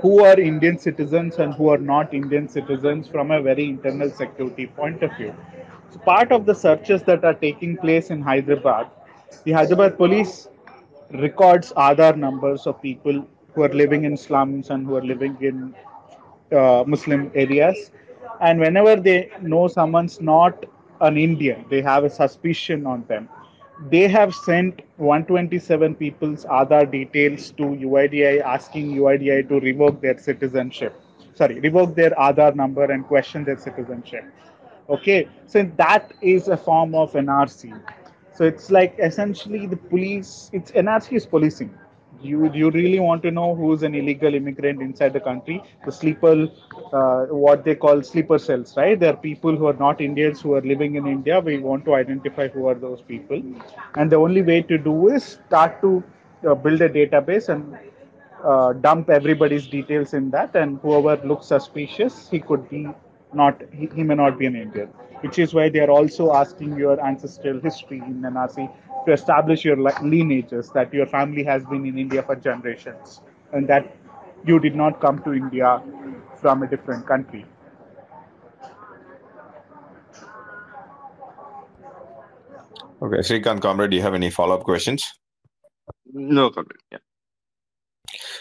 who 0.00 0.24
are 0.24 0.38
Indian 0.38 0.78
citizens 0.78 1.38
and 1.38 1.54
who 1.54 1.68
are 1.70 1.78
not 1.78 2.12
Indian 2.14 2.48
citizens 2.48 3.08
from 3.08 3.30
a 3.30 3.40
very 3.40 3.64
internal 3.68 4.10
security 4.10 4.66
point 4.66 5.02
of 5.02 5.14
view. 5.16 5.34
So 5.90 5.98
part 6.00 6.32
of 6.32 6.46
the 6.46 6.54
searches 6.54 7.02
that 7.04 7.24
are 7.24 7.34
taking 7.34 7.76
place 7.76 8.10
in 8.10 8.22
Hyderabad, 8.22 8.88
the 9.44 9.52
Hyderabad 9.52 9.96
police 9.96 10.48
records 11.12 11.72
Aadhaar 11.76 12.16
numbers 12.16 12.66
of 12.66 12.80
people 12.80 13.26
who 13.54 13.62
are 13.62 13.68
living 13.82 14.04
in 14.04 14.16
slums 14.16 14.70
and 14.70 14.86
who 14.86 14.96
are 14.96 15.02
living 15.04 15.36
in 15.40 15.74
uh, 16.52 16.84
Muslim 16.86 17.30
areas. 17.34 17.90
And 18.40 18.58
whenever 18.60 18.96
they 18.96 19.30
know 19.40 19.68
someone's 19.68 20.20
not 20.20 20.64
an 21.00 21.16
Indian, 21.16 21.64
they 21.70 21.80
have 21.82 22.04
a 22.04 22.10
suspicion 22.10 22.86
on 22.86 23.04
them. 23.08 23.28
They 23.90 24.08
have 24.08 24.34
sent 24.34 24.82
127 25.02 25.96
people's 25.96 26.44
Aadhaar 26.44 26.90
details 26.90 27.50
to 27.52 27.64
UIDAI 27.64 28.40
asking 28.40 28.94
UIDAI 28.96 29.48
to 29.48 29.60
revoke 29.60 30.00
their 30.00 30.16
citizenship. 30.16 30.94
Sorry, 31.34 31.58
revoke 31.60 31.94
their 31.96 32.10
Aadhaar 32.10 32.54
number 32.54 32.84
and 32.84 33.04
question 33.06 33.44
their 33.44 33.58
citizenship. 33.58 34.24
Okay, 34.88 35.28
so 35.46 35.70
that 35.76 36.12
is 36.20 36.48
a 36.48 36.56
form 36.56 36.94
of 36.94 37.12
NRC. 37.12 37.80
So 38.32 38.44
it's 38.44 38.70
like 38.70 38.94
essentially 38.98 39.66
the 39.66 39.76
police, 39.76 40.50
it's 40.52 40.70
NRC 40.70 41.12
is 41.12 41.26
policing 41.26 41.70
you 42.22 42.50
you 42.52 42.70
really 42.70 43.00
want 43.00 43.22
to 43.24 43.30
know 43.30 43.54
who's 43.54 43.82
an 43.82 43.94
illegal 43.94 44.34
immigrant 44.34 44.82
inside 44.82 45.12
the 45.12 45.20
country? 45.20 45.62
The 45.84 45.92
sleeper 45.92 46.48
uh, 46.92 47.26
what 47.44 47.64
they 47.64 47.74
call 47.74 48.02
sleeper 48.02 48.38
cells 48.38 48.76
right? 48.76 48.98
There 48.98 49.12
are 49.14 49.16
people 49.16 49.56
who 49.56 49.66
are 49.66 49.78
not 49.84 50.00
indians 50.00 50.40
who 50.40 50.54
are 50.54 50.60
living 50.72 50.96
in 50.96 51.06
india. 51.06 51.40
We 51.40 51.58
want 51.58 51.84
to 51.86 51.94
identify 51.94 52.48
who 52.48 52.66
are 52.66 52.74
those 52.74 53.00
people. 53.02 53.42
And 53.96 54.10
the 54.10 54.16
only 54.16 54.42
way 54.42 54.62
to 54.62 54.78
do 54.78 55.08
is 55.08 55.24
start 55.24 55.80
to 55.82 56.02
uh, 56.46 56.54
build 56.54 56.80
a 56.82 56.88
database 56.88 57.48
and 57.48 57.76
uh, 58.44 58.72
dump 58.74 59.10
everybody's 59.10 59.66
details 59.66 60.14
in 60.14 60.30
that. 60.30 60.54
And 60.56 60.78
whoever 60.80 61.16
looks 61.26 61.46
suspicious 61.46 62.28
he 62.30 62.40
could 62.40 62.68
be 62.68 62.88
not 63.32 63.62
he, 63.72 63.88
he 63.94 64.02
may 64.02 64.14
not 64.14 64.38
be 64.38 64.46
an 64.46 64.54
indian 64.56 64.88
which 65.22 65.38
is 65.38 65.54
why 65.54 65.68
they 65.70 65.80
are 65.80 65.90
also 65.90 66.32
asking 66.34 66.76
your 66.76 67.00
ancestral 67.06 67.58
history 67.60 67.98
in 67.98 68.20
nrc 68.20 68.68
to 69.06 69.12
establish 69.12 69.64
your 69.64 69.76
lineages 69.76 70.70
that 70.70 70.92
your 70.92 71.06
family 71.06 71.42
has 71.44 71.64
been 71.64 71.86
in 71.86 71.98
India 71.98 72.22
for 72.22 72.36
generations 72.36 73.20
and 73.52 73.68
that 73.68 73.96
you 74.44 74.58
did 74.58 74.74
not 74.74 75.00
come 75.00 75.22
to 75.22 75.32
India 75.32 75.82
from 76.40 76.62
a 76.62 76.66
different 76.66 77.06
country. 77.06 77.44
Okay, 83.02 83.18
Srikant 83.18 83.60
Comrade, 83.60 83.90
do 83.90 83.96
you 83.96 84.02
have 84.02 84.14
any 84.14 84.30
follow-up 84.30 84.62
questions? 84.62 85.04
No, 86.12 86.50
comrade. 86.50 86.78
Yeah. 86.90 86.98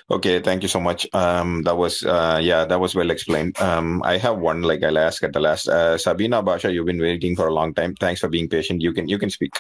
Okay, 0.09 0.39
thank 0.41 0.61
you 0.61 0.67
so 0.69 0.79
much. 0.79 1.07
Um, 1.13 1.63
that 1.63 1.77
was 1.77 2.03
uh, 2.03 2.39
yeah, 2.41 2.65
that 2.65 2.79
was 2.79 2.93
well 2.93 3.09
explained. 3.09 3.59
Um, 3.61 4.03
I 4.03 4.17
have 4.17 4.37
one 4.37 4.61
like 4.61 4.83
I'll 4.83 4.97
ask 4.97 5.23
at 5.23 5.33
the 5.33 5.39
last. 5.39 5.67
Uh, 5.67 5.97
Sabina 5.97 6.43
Basha, 6.43 6.71
you've 6.71 6.85
been 6.85 6.99
waiting 6.99 7.35
for 7.35 7.47
a 7.47 7.53
long 7.53 7.73
time. 7.73 7.95
Thanks 7.95 8.19
for 8.19 8.27
being 8.27 8.49
patient. 8.49 8.81
You 8.81 8.93
can 8.93 9.07
you 9.07 9.17
can 9.17 9.29
speak. 9.29 9.51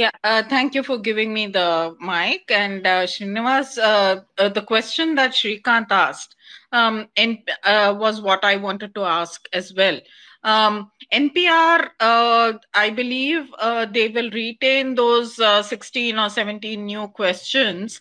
Yeah, 0.00 0.12
uh, 0.24 0.42
thank 0.48 0.74
you 0.74 0.82
for 0.82 0.96
giving 0.96 1.34
me 1.34 1.48
the 1.48 1.94
mic. 2.00 2.50
And 2.50 2.86
uh, 2.86 3.06
Srinivas, 3.06 3.76
uh, 3.76 4.22
uh, 4.38 4.48
the 4.48 4.62
question 4.62 5.14
that 5.16 5.32
Srikant 5.32 5.88
asked 5.90 6.36
um, 6.72 7.08
and, 7.18 7.36
uh, 7.64 7.94
was 7.98 8.22
what 8.22 8.42
I 8.42 8.56
wanted 8.56 8.94
to 8.94 9.04
ask 9.04 9.46
as 9.52 9.74
well. 9.74 10.00
Um, 10.42 10.90
NPR, 11.12 11.90
uh, 12.00 12.54
I 12.72 12.88
believe 12.88 13.42
uh, 13.58 13.84
they 13.84 14.08
will 14.08 14.30
retain 14.30 14.94
those 14.94 15.38
uh, 15.38 15.62
16 15.62 16.18
or 16.18 16.30
17 16.30 16.86
new 16.86 17.08
questions, 17.08 18.00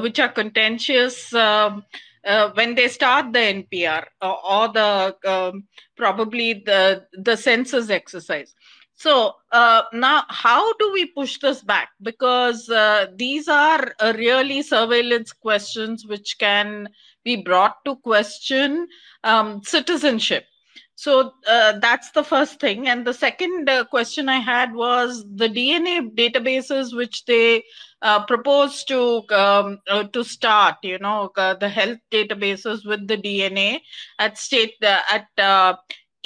which 0.00 0.18
are 0.18 0.32
contentious 0.34 1.34
um, 1.34 1.84
uh, 2.26 2.50
when 2.54 2.74
they 2.74 2.88
start 2.88 3.32
the 3.34 3.38
NPR 3.38 4.04
or, 4.22 4.38
or 4.44 4.68
the 4.72 5.16
um, 5.26 5.64
probably 5.96 6.54
the 6.54 7.04
the 7.12 7.36
census 7.36 7.88
exercise. 7.90 8.54
So 8.96 9.34
uh, 9.52 9.82
now, 9.92 10.24
how 10.28 10.72
do 10.74 10.90
we 10.92 11.06
push 11.06 11.38
this 11.38 11.62
back? 11.62 11.90
Because 12.00 12.68
uh, 12.70 13.08
these 13.14 13.46
are 13.46 13.94
uh, 14.00 14.14
really 14.16 14.62
surveillance 14.62 15.32
questions 15.32 16.06
which 16.06 16.36
can 16.38 16.88
be 17.22 17.36
brought 17.36 17.84
to 17.84 17.96
question 17.96 18.88
um, 19.22 19.62
citizenship. 19.62 20.46
So 20.94 21.32
uh, 21.46 21.78
that's 21.78 22.10
the 22.12 22.24
first 22.24 22.58
thing. 22.58 22.88
And 22.88 23.06
the 23.06 23.12
second 23.12 23.68
uh, 23.68 23.84
question 23.84 24.30
I 24.30 24.38
had 24.38 24.74
was 24.74 25.26
the 25.30 25.48
DNA 25.48 26.14
databases 26.14 26.96
which 26.96 27.26
they 27.26 27.64
uh, 28.00 28.24
propose 28.24 28.82
to 28.84 29.22
um, 29.30 29.78
to 30.14 30.24
start. 30.24 30.76
You 30.82 30.98
know, 30.98 31.30
the 31.36 31.68
health 31.68 31.98
databases 32.10 32.86
with 32.86 33.06
the 33.06 33.18
DNA 33.18 33.80
at 34.18 34.38
state 34.38 34.72
at 34.82 35.26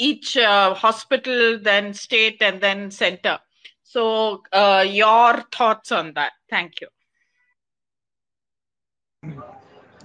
each 0.01 0.37
uh, 0.37 0.75
hospital, 0.75 1.59
then 1.61 1.93
state, 1.95 2.41
and 2.41 2.61
then 2.61 2.91
center. 2.91 3.39
So, 3.83 4.43
uh, 4.53 4.85
your 4.89 5.43
thoughts 5.53 5.93
on 5.93 6.15
that? 6.15 6.33
Thank 6.49 6.81
you. 6.81 6.89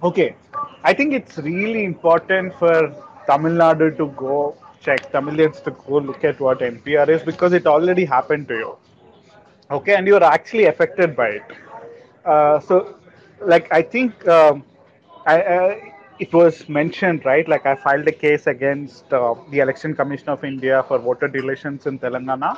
Okay, 0.04 0.36
I 0.84 0.94
think 0.94 1.14
it's 1.14 1.38
really 1.38 1.86
important 1.86 2.54
for 2.60 2.94
Tamil 3.28 3.54
Nadu 3.54 3.96
to 3.98 4.08
go 4.18 4.58
check, 4.82 5.12
Tamilians 5.12 5.64
to 5.64 5.72
go 5.72 5.98
look 5.98 6.24
at 6.24 6.40
what 6.40 6.60
NPR 6.60 7.10
is 7.10 7.24
because 7.24 7.54
it 7.54 7.66
already 7.66 8.06
happened 8.06 8.48
to 8.50 8.56
you. 8.56 8.78
Okay, 9.72 9.96
and 9.96 10.06
you're 10.06 10.24
actually 10.24 10.66
affected 10.66 11.16
by 11.16 11.30
it. 11.40 11.52
Uh, 12.24 12.60
so, 12.60 12.96
like, 13.42 13.72
I 13.72 13.82
think 13.82 14.28
um, 14.28 14.64
I, 15.26 15.42
uh, 15.42 15.76
it 16.20 16.34
was 16.34 16.68
mentioned, 16.70 17.26
right? 17.26 17.48
Like, 17.48 17.66
I 17.66 17.76
filed 17.76 18.08
a 18.08 18.12
case 18.12 18.48
against 18.48 19.12
uh, 19.12 19.36
the 19.50 19.60
Election 19.60 19.96
Commission 19.96 20.30
of 20.30 20.44
India 20.44 20.84
for 20.88 20.98
voter 21.00 21.28
deletions 21.28 21.86
in 21.86 22.00
Telangana. 22.00 22.58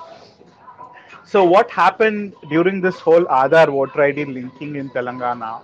So, 1.26 1.44
what 1.44 1.70
happened 1.72 2.34
during 2.50 2.82
this 2.82 3.00
whole 3.00 3.26
Aadhaar 3.26 3.68
voter 3.68 4.02
ID 4.04 4.26
linking 4.26 4.76
in 4.76 4.90
Telangana 4.90 5.62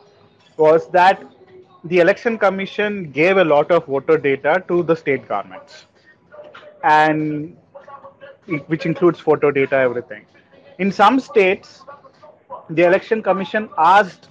was 0.57 0.89
that 0.89 1.23
the 1.85 1.99
election 1.99 2.37
commission 2.37 3.11
gave 3.11 3.37
a 3.37 3.43
lot 3.43 3.69
of 3.71 3.85
voter 3.85 4.17
data 4.17 4.63
to 4.67 4.83
the 4.83 4.95
state 4.95 5.27
governments 5.27 5.85
and 6.83 7.57
which 8.67 8.85
includes 8.85 9.19
photo 9.19 9.51
data 9.51 9.75
everything 9.75 10.25
in 10.79 10.91
some 10.91 11.19
states 11.19 11.81
the 12.69 12.83
election 12.83 13.21
commission 13.21 13.69
asked 13.77 14.29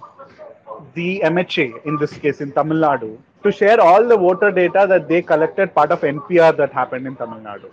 the 0.94 1.20
mha 1.30 1.66
in 1.84 1.96
this 2.02 2.12
case 2.24 2.40
in 2.40 2.52
tamil 2.52 2.80
nadu 2.86 3.10
to 3.42 3.52
share 3.52 3.80
all 3.80 4.06
the 4.06 4.16
voter 4.16 4.50
data 4.50 4.86
that 4.88 5.08
they 5.08 5.22
collected 5.22 5.74
part 5.74 5.90
of 5.90 6.00
npr 6.00 6.56
that 6.56 6.72
happened 6.72 7.06
in 7.06 7.16
tamil 7.16 7.40
nadu. 7.40 7.70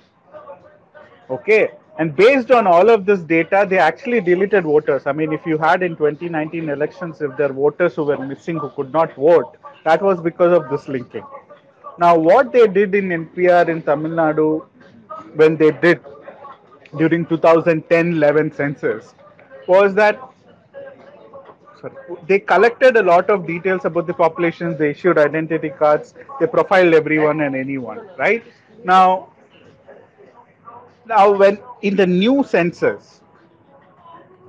Okay? 1.29 1.71
And 1.97 2.15
based 2.15 2.49
on 2.49 2.65
all 2.65 2.89
of 2.89 3.05
this 3.05 3.19
data 3.19 3.65
they 3.69 3.77
actually 3.77 4.21
deleted 4.21 4.63
voters. 4.63 5.03
I 5.05 5.11
mean 5.11 5.33
if 5.33 5.45
you 5.45 5.57
had 5.57 5.83
in 5.83 5.95
2019 5.95 6.69
elections 6.69 7.21
if 7.21 7.35
there 7.37 7.49
were 7.49 7.71
voters 7.71 7.95
who 7.95 8.05
were 8.05 8.17
missing 8.17 8.57
who 8.57 8.69
could 8.69 8.93
not 8.93 9.13
vote 9.15 9.57
that 9.83 10.01
was 10.01 10.21
because 10.21 10.53
of 10.53 10.69
this 10.69 10.87
linking. 10.87 11.25
Now 11.97 12.17
what 12.17 12.51
they 12.51 12.67
did 12.67 12.95
in 12.95 13.09
npr 13.09 13.67
in 13.67 13.81
tamil 13.81 14.11
nadu 14.11 14.47
when 15.35 15.57
they 15.57 15.71
did 15.71 15.99
during 16.97 17.25
2010-11 17.25 18.55
census 18.55 19.13
was 19.67 19.93
that 19.93 20.19
sorry, 21.81 21.95
they 22.27 22.39
collected 22.39 22.97
a 22.97 23.03
lot 23.03 23.29
of 23.29 23.45
details 23.47 23.85
about 23.85 24.07
the 24.07 24.13
populations. 24.13 24.77
They 24.77 24.91
issued 24.91 25.17
identity 25.17 25.69
cards. 25.69 26.13
They 26.39 26.47
profiled 26.47 26.93
everyone 26.93 27.41
and 27.41 27.55
anyone 27.55 28.01
right? 28.17 28.43
Now 28.83 29.29
now 31.05 31.31
when 31.31 31.57
in 31.81 31.95
the 31.95 32.07
new 32.07 32.43
census 32.43 33.21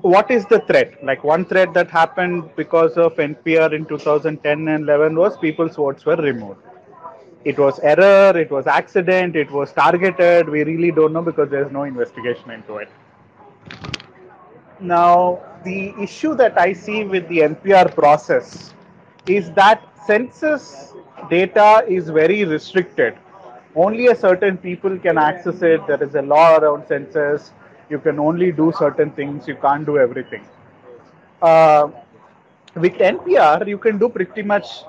what 0.03 0.31
is 0.31 0.47
the 0.47 0.61
threat? 0.61 1.03
Like 1.05 1.23
one 1.25 1.45
threat 1.45 1.73
that 1.75 1.91
happened 1.91 2.51
because 2.57 2.97
of 2.97 3.15
npr 3.17 3.73
in 3.73 3.85
2010 3.87 4.69
and 4.69 4.85
11 4.85 5.15
was 5.17 5.37
people's 5.39 5.77
votes 5.77 6.05
were 6.07 6.17
removed. 6.17 6.61
It 7.45 7.59
was 7.59 7.79
error 7.81 8.37
it 8.39 8.51
was 8.51 8.67
accident 8.67 9.37
it 9.37 9.51
was 9.51 9.73
targeted. 9.73 10.49
We 10.49 10.65
really 10.65 10.91
don't 10.93 11.13
know 11.13 11.23
because 11.23 11.51
there's 11.51 11.71
no 11.73 11.85
investigation 11.85 12.51
into 12.51 12.77
it. 12.77 12.89
Now 14.81 15.41
the 15.65 15.95
issue 16.03 16.35
that 16.35 16.59
i 16.59 16.73
see 16.73 17.05
with 17.05 17.29
the 17.29 17.39
npr 17.39 17.95
process 17.95 18.73
is 19.27 19.51
that 19.53 19.83
census 20.07 20.95
data 21.29 21.85
is 21.87 22.09
very 22.09 22.45
restricted. 22.45 23.17
Only 23.75 24.09
a 24.09 24.15
certain 24.15 24.57
people 24.59 24.99
can 24.99 25.19
access 25.19 25.63
it. 25.63 25.87
There 25.87 26.03
is 26.03 26.15
a 26.15 26.23
law 26.23 26.57
around 26.57 26.87
census. 26.89 27.53
You 27.89 27.99
can 27.99 28.19
only 28.19 28.51
do 28.53 28.73
certain 28.77 29.11
things. 29.13 29.47
You 29.47 29.57
can't 29.57 29.87
do 29.87 29.99
everything. 29.99 30.45
Uh, 31.41 31.89
with 32.75 32.93
npr 32.95 33.67
you 33.67 33.79
can 33.79 33.99
do 33.99 34.09
pretty 34.09 34.43
much 34.43 34.85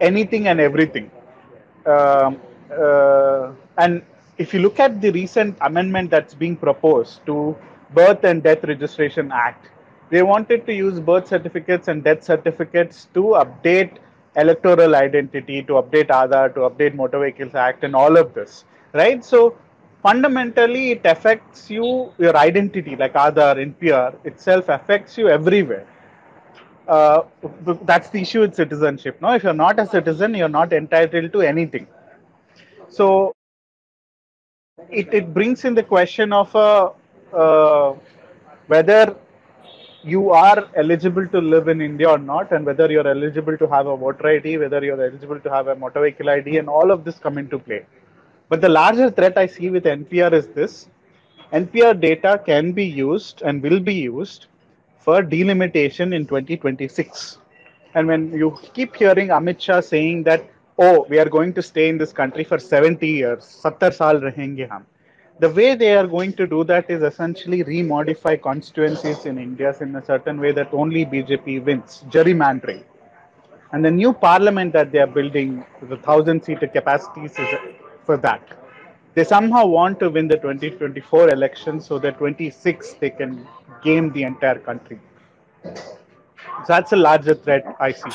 anything 0.00 0.46
and 0.48 0.60
everything. 0.60 1.10
Um, 1.84 2.40
uh, 2.72 3.52
and 3.76 4.02
if 4.38 4.54
you 4.54 4.60
look 4.60 4.78
at 4.80 5.00
the 5.00 5.10
recent 5.10 5.58
amendment 5.60 6.10
that's 6.10 6.32
being 6.34 6.56
proposed 6.56 7.26
to 7.26 7.56
birth 7.92 8.24
and 8.24 8.42
death 8.42 8.62
registration 8.64 9.32
act 9.32 9.66
they 10.10 10.22
wanted 10.22 10.66
to 10.66 10.74
use 10.74 11.00
birth 11.00 11.28
certificates 11.28 11.88
and 11.88 12.04
death 12.04 12.22
certificates 12.24 13.08
to 13.14 13.22
update 13.42 13.98
electoral 14.36 14.94
identity 14.94 15.62
to 15.62 15.74
update 15.74 16.08
Aadhaar, 16.08 16.54
to 16.54 16.60
update 16.60 16.94
motor 16.94 17.20
vehicles 17.20 17.54
act 17.54 17.84
and 17.84 17.94
all 17.94 18.16
of 18.16 18.34
this 18.34 18.64
right 18.92 19.24
so 19.24 19.56
fundamentally 20.02 20.92
it 20.92 21.02
affects 21.04 21.70
you 21.70 22.12
your 22.18 22.36
identity 22.36 22.96
like 22.96 23.14
Aadhaar 23.14 23.56
npr 23.74 24.14
itself 24.24 24.68
affects 24.68 25.18
you 25.18 25.28
everywhere 25.28 25.86
uh, 26.90 27.22
that's 27.84 28.10
the 28.10 28.20
issue 28.20 28.40
with 28.40 28.54
citizenship. 28.56 29.20
No, 29.22 29.32
if 29.34 29.44
you're 29.44 29.54
not 29.54 29.78
a 29.78 29.86
citizen, 29.86 30.34
you're 30.34 30.48
not 30.48 30.72
entitled 30.72 31.32
to 31.32 31.40
anything. 31.40 31.86
So 32.88 33.32
it, 34.90 35.14
it 35.14 35.32
brings 35.32 35.64
in 35.64 35.74
the 35.74 35.84
question 35.84 36.32
of 36.32 36.54
uh, 36.56 36.90
uh, 37.32 37.94
whether 38.66 39.14
you 40.02 40.30
are 40.30 40.68
eligible 40.76 41.26
to 41.28 41.38
live 41.40 41.68
in 41.68 41.80
India 41.80 42.08
or 42.08 42.18
not, 42.18 42.52
and 42.52 42.64
whether 42.64 42.90
you're 42.90 43.06
eligible 43.06 43.56
to 43.58 43.66
have 43.68 43.86
a 43.86 43.96
voter 43.96 44.28
ID, 44.28 44.58
whether 44.58 44.84
you're 44.84 45.02
eligible 45.02 45.40
to 45.40 45.50
have 45.50 45.68
a 45.68 45.76
motor 45.76 46.02
vehicle 46.02 46.30
ID, 46.30 46.58
and 46.58 46.68
all 46.68 46.90
of 46.90 47.04
this 47.04 47.18
come 47.18 47.38
into 47.38 47.58
play. 47.58 47.84
But 48.48 48.60
the 48.60 48.68
larger 48.68 49.10
threat 49.10 49.36
I 49.38 49.46
see 49.46 49.70
with 49.70 49.84
NPR 49.84 50.32
is 50.32 50.48
this 50.48 50.88
NPR 51.52 52.00
data 52.00 52.40
can 52.44 52.72
be 52.72 52.84
used 52.84 53.42
and 53.42 53.62
will 53.62 53.80
be 53.80 53.94
used 53.94 54.46
for 54.98 55.22
delimitation 55.22 56.12
in 56.12 56.26
2026. 56.26 57.38
And 57.94 58.06
when 58.06 58.32
you 58.32 58.56
keep 58.72 58.94
hearing 58.94 59.28
Amit 59.28 59.60
Shah 59.60 59.80
saying 59.80 60.22
that, 60.24 60.48
oh, 60.78 61.06
we 61.08 61.18
are 61.18 61.28
going 61.28 61.52
to 61.54 61.62
stay 61.62 61.88
in 61.88 61.98
this 61.98 62.12
country 62.12 62.44
for 62.44 62.58
70 62.58 63.06
years, 63.06 63.44
70 63.44 63.90
saal. 63.96 64.20
The 65.40 65.50
way 65.50 65.74
they 65.74 65.96
are 65.96 66.06
going 66.06 66.34
to 66.34 66.46
do 66.46 66.62
that 66.64 66.88
is 66.90 67.02
essentially 67.02 67.64
remodify 67.64 68.40
constituencies 68.40 69.26
in 69.26 69.38
India 69.38 69.74
in 69.80 69.96
a 69.96 70.04
certain 70.04 70.40
way 70.40 70.52
that 70.52 70.72
only 70.72 71.04
BJP 71.04 71.58
wins, 71.60 72.04
gerrymandering. 72.10 72.84
And 73.72 73.84
the 73.84 73.90
new 73.90 74.12
parliament 74.12 74.72
that 74.74 74.92
they 74.92 74.98
are 74.98 75.06
building, 75.06 75.64
the 75.82 75.96
thousand 75.96 76.44
seater 76.44 76.68
capacities 76.68 77.38
is 77.38 77.48
for 78.04 78.16
that. 78.18 78.42
They 79.14 79.24
somehow 79.24 79.66
want 79.66 79.98
to 80.00 80.10
win 80.10 80.28
the 80.28 80.36
2024 80.38 81.30
election 81.30 81.80
so 81.80 81.98
that 81.98 82.18
26 82.18 82.94
they 82.94 83.10
can 83.10 83.46
game 83.82 84.12
the 84.12 84.24
entire 84.24 84.58
country. 84.58 85.00
So 86.64 86.66
that's 86.68 86.92
a 86.92 86.96
larger 86.96 87.34
threat 87.34 87.64
I 87.80 87.92
see. 87.92 88.14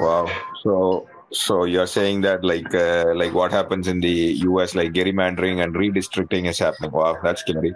Wow. 0.00 0.26
So 0.62 1.08
So 1.30 1.64
you're 1.64 1.86
saying 1.86 2.22
that 2.22 2.42
like 2.42 2.74
uh, 2.74 3.12
like 3.14 3.34
what 3.34 3.52
happens 3.52 3.86
in 3.86 4.00
the 4.00 4.08
US, 4.48 4.74
like 4.74 4.92
gerrymandering 4.92 5.62
and 5.62 5.74
redistricting 5.74 6.48
is 6.48 6.58
happening. 6.58 6.90
Wow, 6.90 7.18
that's 7.22 7.42
scary. 7.42 7.74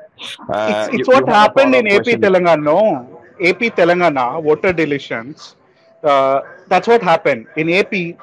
Uh, 0.48 0.88
it's, 0.88 1.00
it's 1.00 1.08
you, 1.08 1.14
what 1.14 1.26
you 1.26 1.32
happened 1.32 1.74
in 1.74 1.86
AP 1.86 2.04
Telangana. 2.04 2.62
No, 2.62 3.22
AP 3.42 3.60
Telangana 3.76 4.42
voter 4.42 4.72
deletions. 4.72 5.54
Uh, 6.02 6.40
that's 6.68 6.88
what 6.88 7.02
happened 7.02 7.46
in 7.56 7.70
AP. 7.70 8.18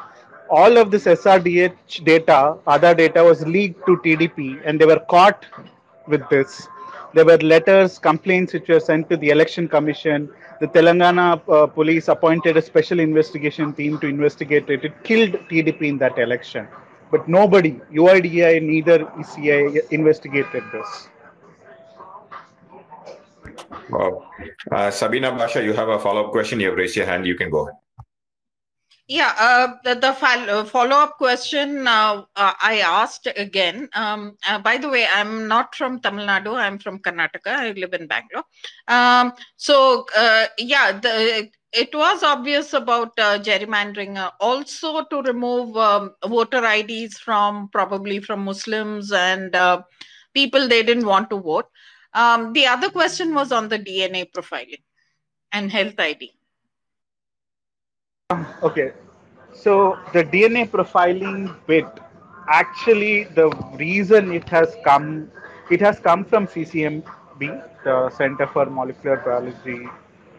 All 0.49 0.77
of 0.77 0.89
this 0.89 1.05
SRDH 1.05 2.03
data, 2.03 2.57
other 2.65 2.95
data 2.95 3.23
was 3.23 3.45
leaked 3.45 3.86
to 3.86 3.97
TDP, 3.97 4.59
and 4.65 4.82
they 4.82 4.86
were 4.86 4.99
caught 5.11 5.45
with 6.07 6.27
this. 6.30 6.67
There 7.14 7.26
were 7.26 7.38
letters, 7.38 7.97
complaints 7.97 8.53
which 8.53 8.68
were 8.68 8.80
sent 8.80 9.10
to 9.10 9.18
the 9.18 9.30
election 9.30 9.68
commission 9.68 10.30
the 10.60 10.68
Telangana 10.68 11.41
uh, 11.47 11.68
police 11.68 12.10
appointed 12.10 12.57
a 12.57 12.62
special 12.62 12.99
investigation 12.99 13.72
team 13.74 13.97
to 13.99 14.07
investigate 14.07 14.70
it. 14.70 14.84
It 14.84 15.03
killed 15.05 15.32
TDP 15.49 15.84
in 15.84 15.97
that 15.99 16.20
election. 16.20 16.68
But 17.12 17.30
nobody, 17.30 17.80
UIDAI, 17.93 18.62
neither 18.62 18.99
ECI 19.05 19.89
investigated 19.91 20.64
this. 20.74 21.07
Wow. 23.89 24.30
Uh, 24.72 24.91
Sabina 24.91 25.32
Basha, 25.32 25.64
you 25.64 25.74
have 25.74 25.88
a 25.88 25.97
follow 25.97 26.26
up 26.26 26.32
question. 26.32 26.60
You 26.60 26.68
have 26.70 26.78
raised 26.78 26.95
your 26.95 27.05
hand. 27.05 27.26
You 27.26 27.36
can 27.36 27.49
go 27.49 27.68
ahead. 27.68 27.76
Yeah, 29.10 29.34
uh, 29.39 29.68
the, 29.84 29.95
the 29.95 30.10
uh, 30.10 30.64
follow 30.66 30.95
up 30.95 31.18
question 31.18 31.88
uh, 31.88 32.26
uh, 32.36 32.53
I 32.62 32.82
asked 32.86 33.28
again. 33.36 33.89
Um, 33.95 34.38
uh, 34.47 34.60
by 34.60 34.78
the 34.78 34.88
way, 34.88 35.07
I'm 35.12 35.47
not 35.47 35.74
from 35.74 35.99
Tamil 35.99 36.28
Nadu, 36.28 36.53
I'm 36.55 36.78
from 36.78 36.99
Karnataka. 36.99 37.47
I 37.47 37.72
live 37.72 37.93
in 37.93 38.05
Bangalore. 38.05 38.43
Um, 38.88 39.34
so, 39.57 40.05
yeah, 40.60 40.91
the, 40.91 41.49
it 41.74 41.89
was 41.95 42.22
obvious 42.22 42.74
about 42.74 43.18
gerrymandering, 43.18 44.32
also 44.39 45.03
to 45.05 45.24
remove 45.24 45.76
um, 45.76 46.14
voter 46.28 46.64
IDs 46.64 47.18
from 47.18 47.68
probably 47.70 48.20
from 48.20 48.45
Muslims 48.45 49.12
and 49.12 49.57
people 50.36 50.68
they 50.68 50.84
didn't 50.84 51.07
want 51.07 51.32
to 51.32 51.39
vote. 51.39 51.66
Um, 52.14 52.53
the 52.53 52.68
other 52.68 52.91
question 52.91 53.34
was 53.34 53.51
on 53.51 53.70
the 53.70 53.80
DNA 53.80 54.32
profiling 54.32 54.84
and 55.51 55.72
health 55.72 55.99
ID. 55.99 56.38
Okay, 58.32 58.91
so 59.55 59.97
the 60.13 60.23
DNA 60.23 60.69
profiling 60.69 61.55
bit, 61.65 61.88
actually, 62.47 63.23
the 63.23 63.49
reason 63.73 64.32
it 64.32 64.47
has 64.49 64.75
come, 64.84 65.32
it 65.71 65.82
has 65.82 65.99
come 65.99 66.23
from 66.23 66.45
CCMB, 66.45 67.03
the 67.84 68.11
Center 68.11 68.45
for 68.45 68.67
Molecular 68.67 69.17
Biology 69.17 69.88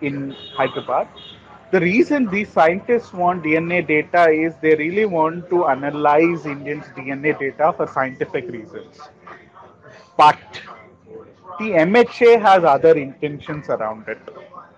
in 0.03 0.31
Hyderabad. 0.57 1.09
The 1.73 1.81
reason 1.81 2.29
these 2.31 2.49
scientists 2.49 3.13
want 3.13 3.43
DNA 3.43 3.85
data 3.85 4.31
is 4.31 4.55
they 4.63 4.77
really 4.77 5.07
want 5.07 5.51
to 5.51 5.67
analyze 5.67 6.47
Indians' 6.47 6.85
DNA 6.97 7.37
data 7.41 7.75
for 7.77 7.89
scientific 7.89 8.49
reasons. 8.51 9.01
But 10.17 10.39
the 11.59 11.71
MHA 11.71 12.41
has 12.41 12.63
other 12.63 12.97
intentions 12.97 13.69
around 13.69 14.07
it 14.07 14.21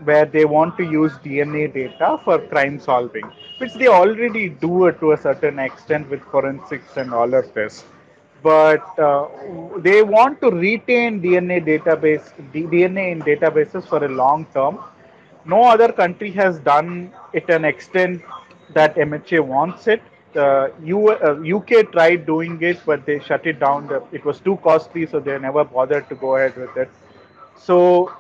where 0.05 0.24
they 0.26 0.44
want 0.44 0.76
to 0.78 0.84
use 0.84 1.12
DNA 1.24 1.66
data 1.72 2.18
for 2.24 2.38
crime 2.38 2.78
solving, 2.80 3.30
which 3.59 3.74
they 3.74 3.88
already 3.88 4.48
do 4.48 4.90
to 4.92 5.12
a 5.12 5.16
certain 5.16 5.59
extent 5.59 6.09
with 6.11 6.22
forensics 6.24 6.96
and 6.96 7.12
all 7.12 7.34
of 7.34 7.53
this. 7.55 7.84
But 8.42 8.86
uh, 8.98 9.28
they 9.78 10.03
want 10.03 10.40
to 10.40 10.50
retain 10.50 11.20
DNA 11.22 11.64
database, 11.64 12.32
DNA 12.53 13.12
in 13.12 13.22
databases 13.22 13.86
for 13.88 14.05
a 14.05 14.09
long 14.09 14.46
term. 14.53 14.78
No 15.44 15.62
other 15.64 15.92
country 15.92 16.30
has 16.32 16.59
done 16.61 17.12
it 17.32 17.48
an 17.48 17.64
extent 17.64 18.22
that 18.70 18.96
MHA 18.96 19.40
wants 19.40 19.86
it. 19.88 20.03
Uh, 20.34 20.68
U, 20.82 21.11
uh, 21.11 21.34
UK 21.42 21.82
tried 21.84 22.26
doing 22.26 22.61
it, 22.62 22.80
but 22.86 23.05
they 23.07 23.18
shut 23.20 23.46
it 23.46 23.59
down. 23.61 23.88
It 24.12 24.24
was 24.24 24.40
too 24.40 24.57
costly, 24.59 25.07
so 25.07 25.20
they 25.20 25.38
never 25.38 25.64
bothered 25.64 26.09
to 26.09 26.14
go 26.14 26.36
ahead 26.36 26.57
with 26.57 26.76
it. 26.76 26.90
So 27.57 28.12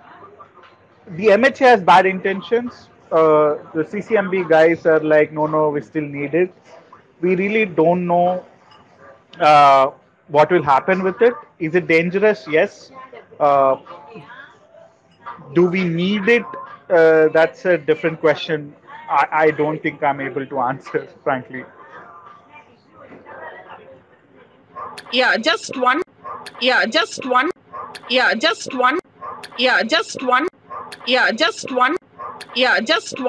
the 1.08 1.26
MHA 1.28 1.58
has 1.58 1.82
bad 1.82 2.06
intentions. 2.06 2.88
Uh, 3.10 3.56
the 3.74 3.84
CCMB 3.84 4.48
guys 4.48 4.86
are 4.86 5.00
like, 5.00 5.32
no, 5.32 5.46
no, 5.46 5.70
we 5.70 5.80
still 5.82 6.04
need 6.04 6.34
it. 6.34 6.52
We 7.20 7.36
really 7.36 7.66
don't 7.66 8.06
know 8.06 8.44
uh, 9.40 9.90
what 10.28 10.50
will 10.50 10.62
happen 10.62 11.02
with 11.02 11.20
it. 11.20 11.34
Is 11.58 11.74
it 11.74 11.86
dangerous? 11.86 12.46
Yes. 12.48 12.90
Uh, 13.38 13.76
do 15.54 15.66
we 15.66 15.84
need 15.84 16.28
it? 16.28 16.44
Uh, 16.88 17.28
that's 17.28 17.64
a 17.64 17.76
different 17.76 18.20
question. 18.20 18.74
I, 19.08 19.26
I 19.32 19.50
don't 19.50 19.82
think 19.82 20.02
I'm 20.02 20.20
able 20.20 20.46
to 20.46 20.60
answer, 20.60 21.08
frankly. 21.24 21.64
Yeah, 25.12 25.36
just 25.36 25.78
one. 25.78 26.02
Yeah, 26.60 26.86
just 26.86 27.26
one. 27.26 27.50
Yeah, 28.08 28.34
just 28.34 28.74
one. 28.74 28.98
Yeah, 29.58 29.82
just 29.82 30.22
one 30.22 30.48
yeah 31.06 31.30
just 31.32 31.70
one. 31.72 31.96
Yeah 32.54 32.80
just 32.80 33.18
one 33.20 33.28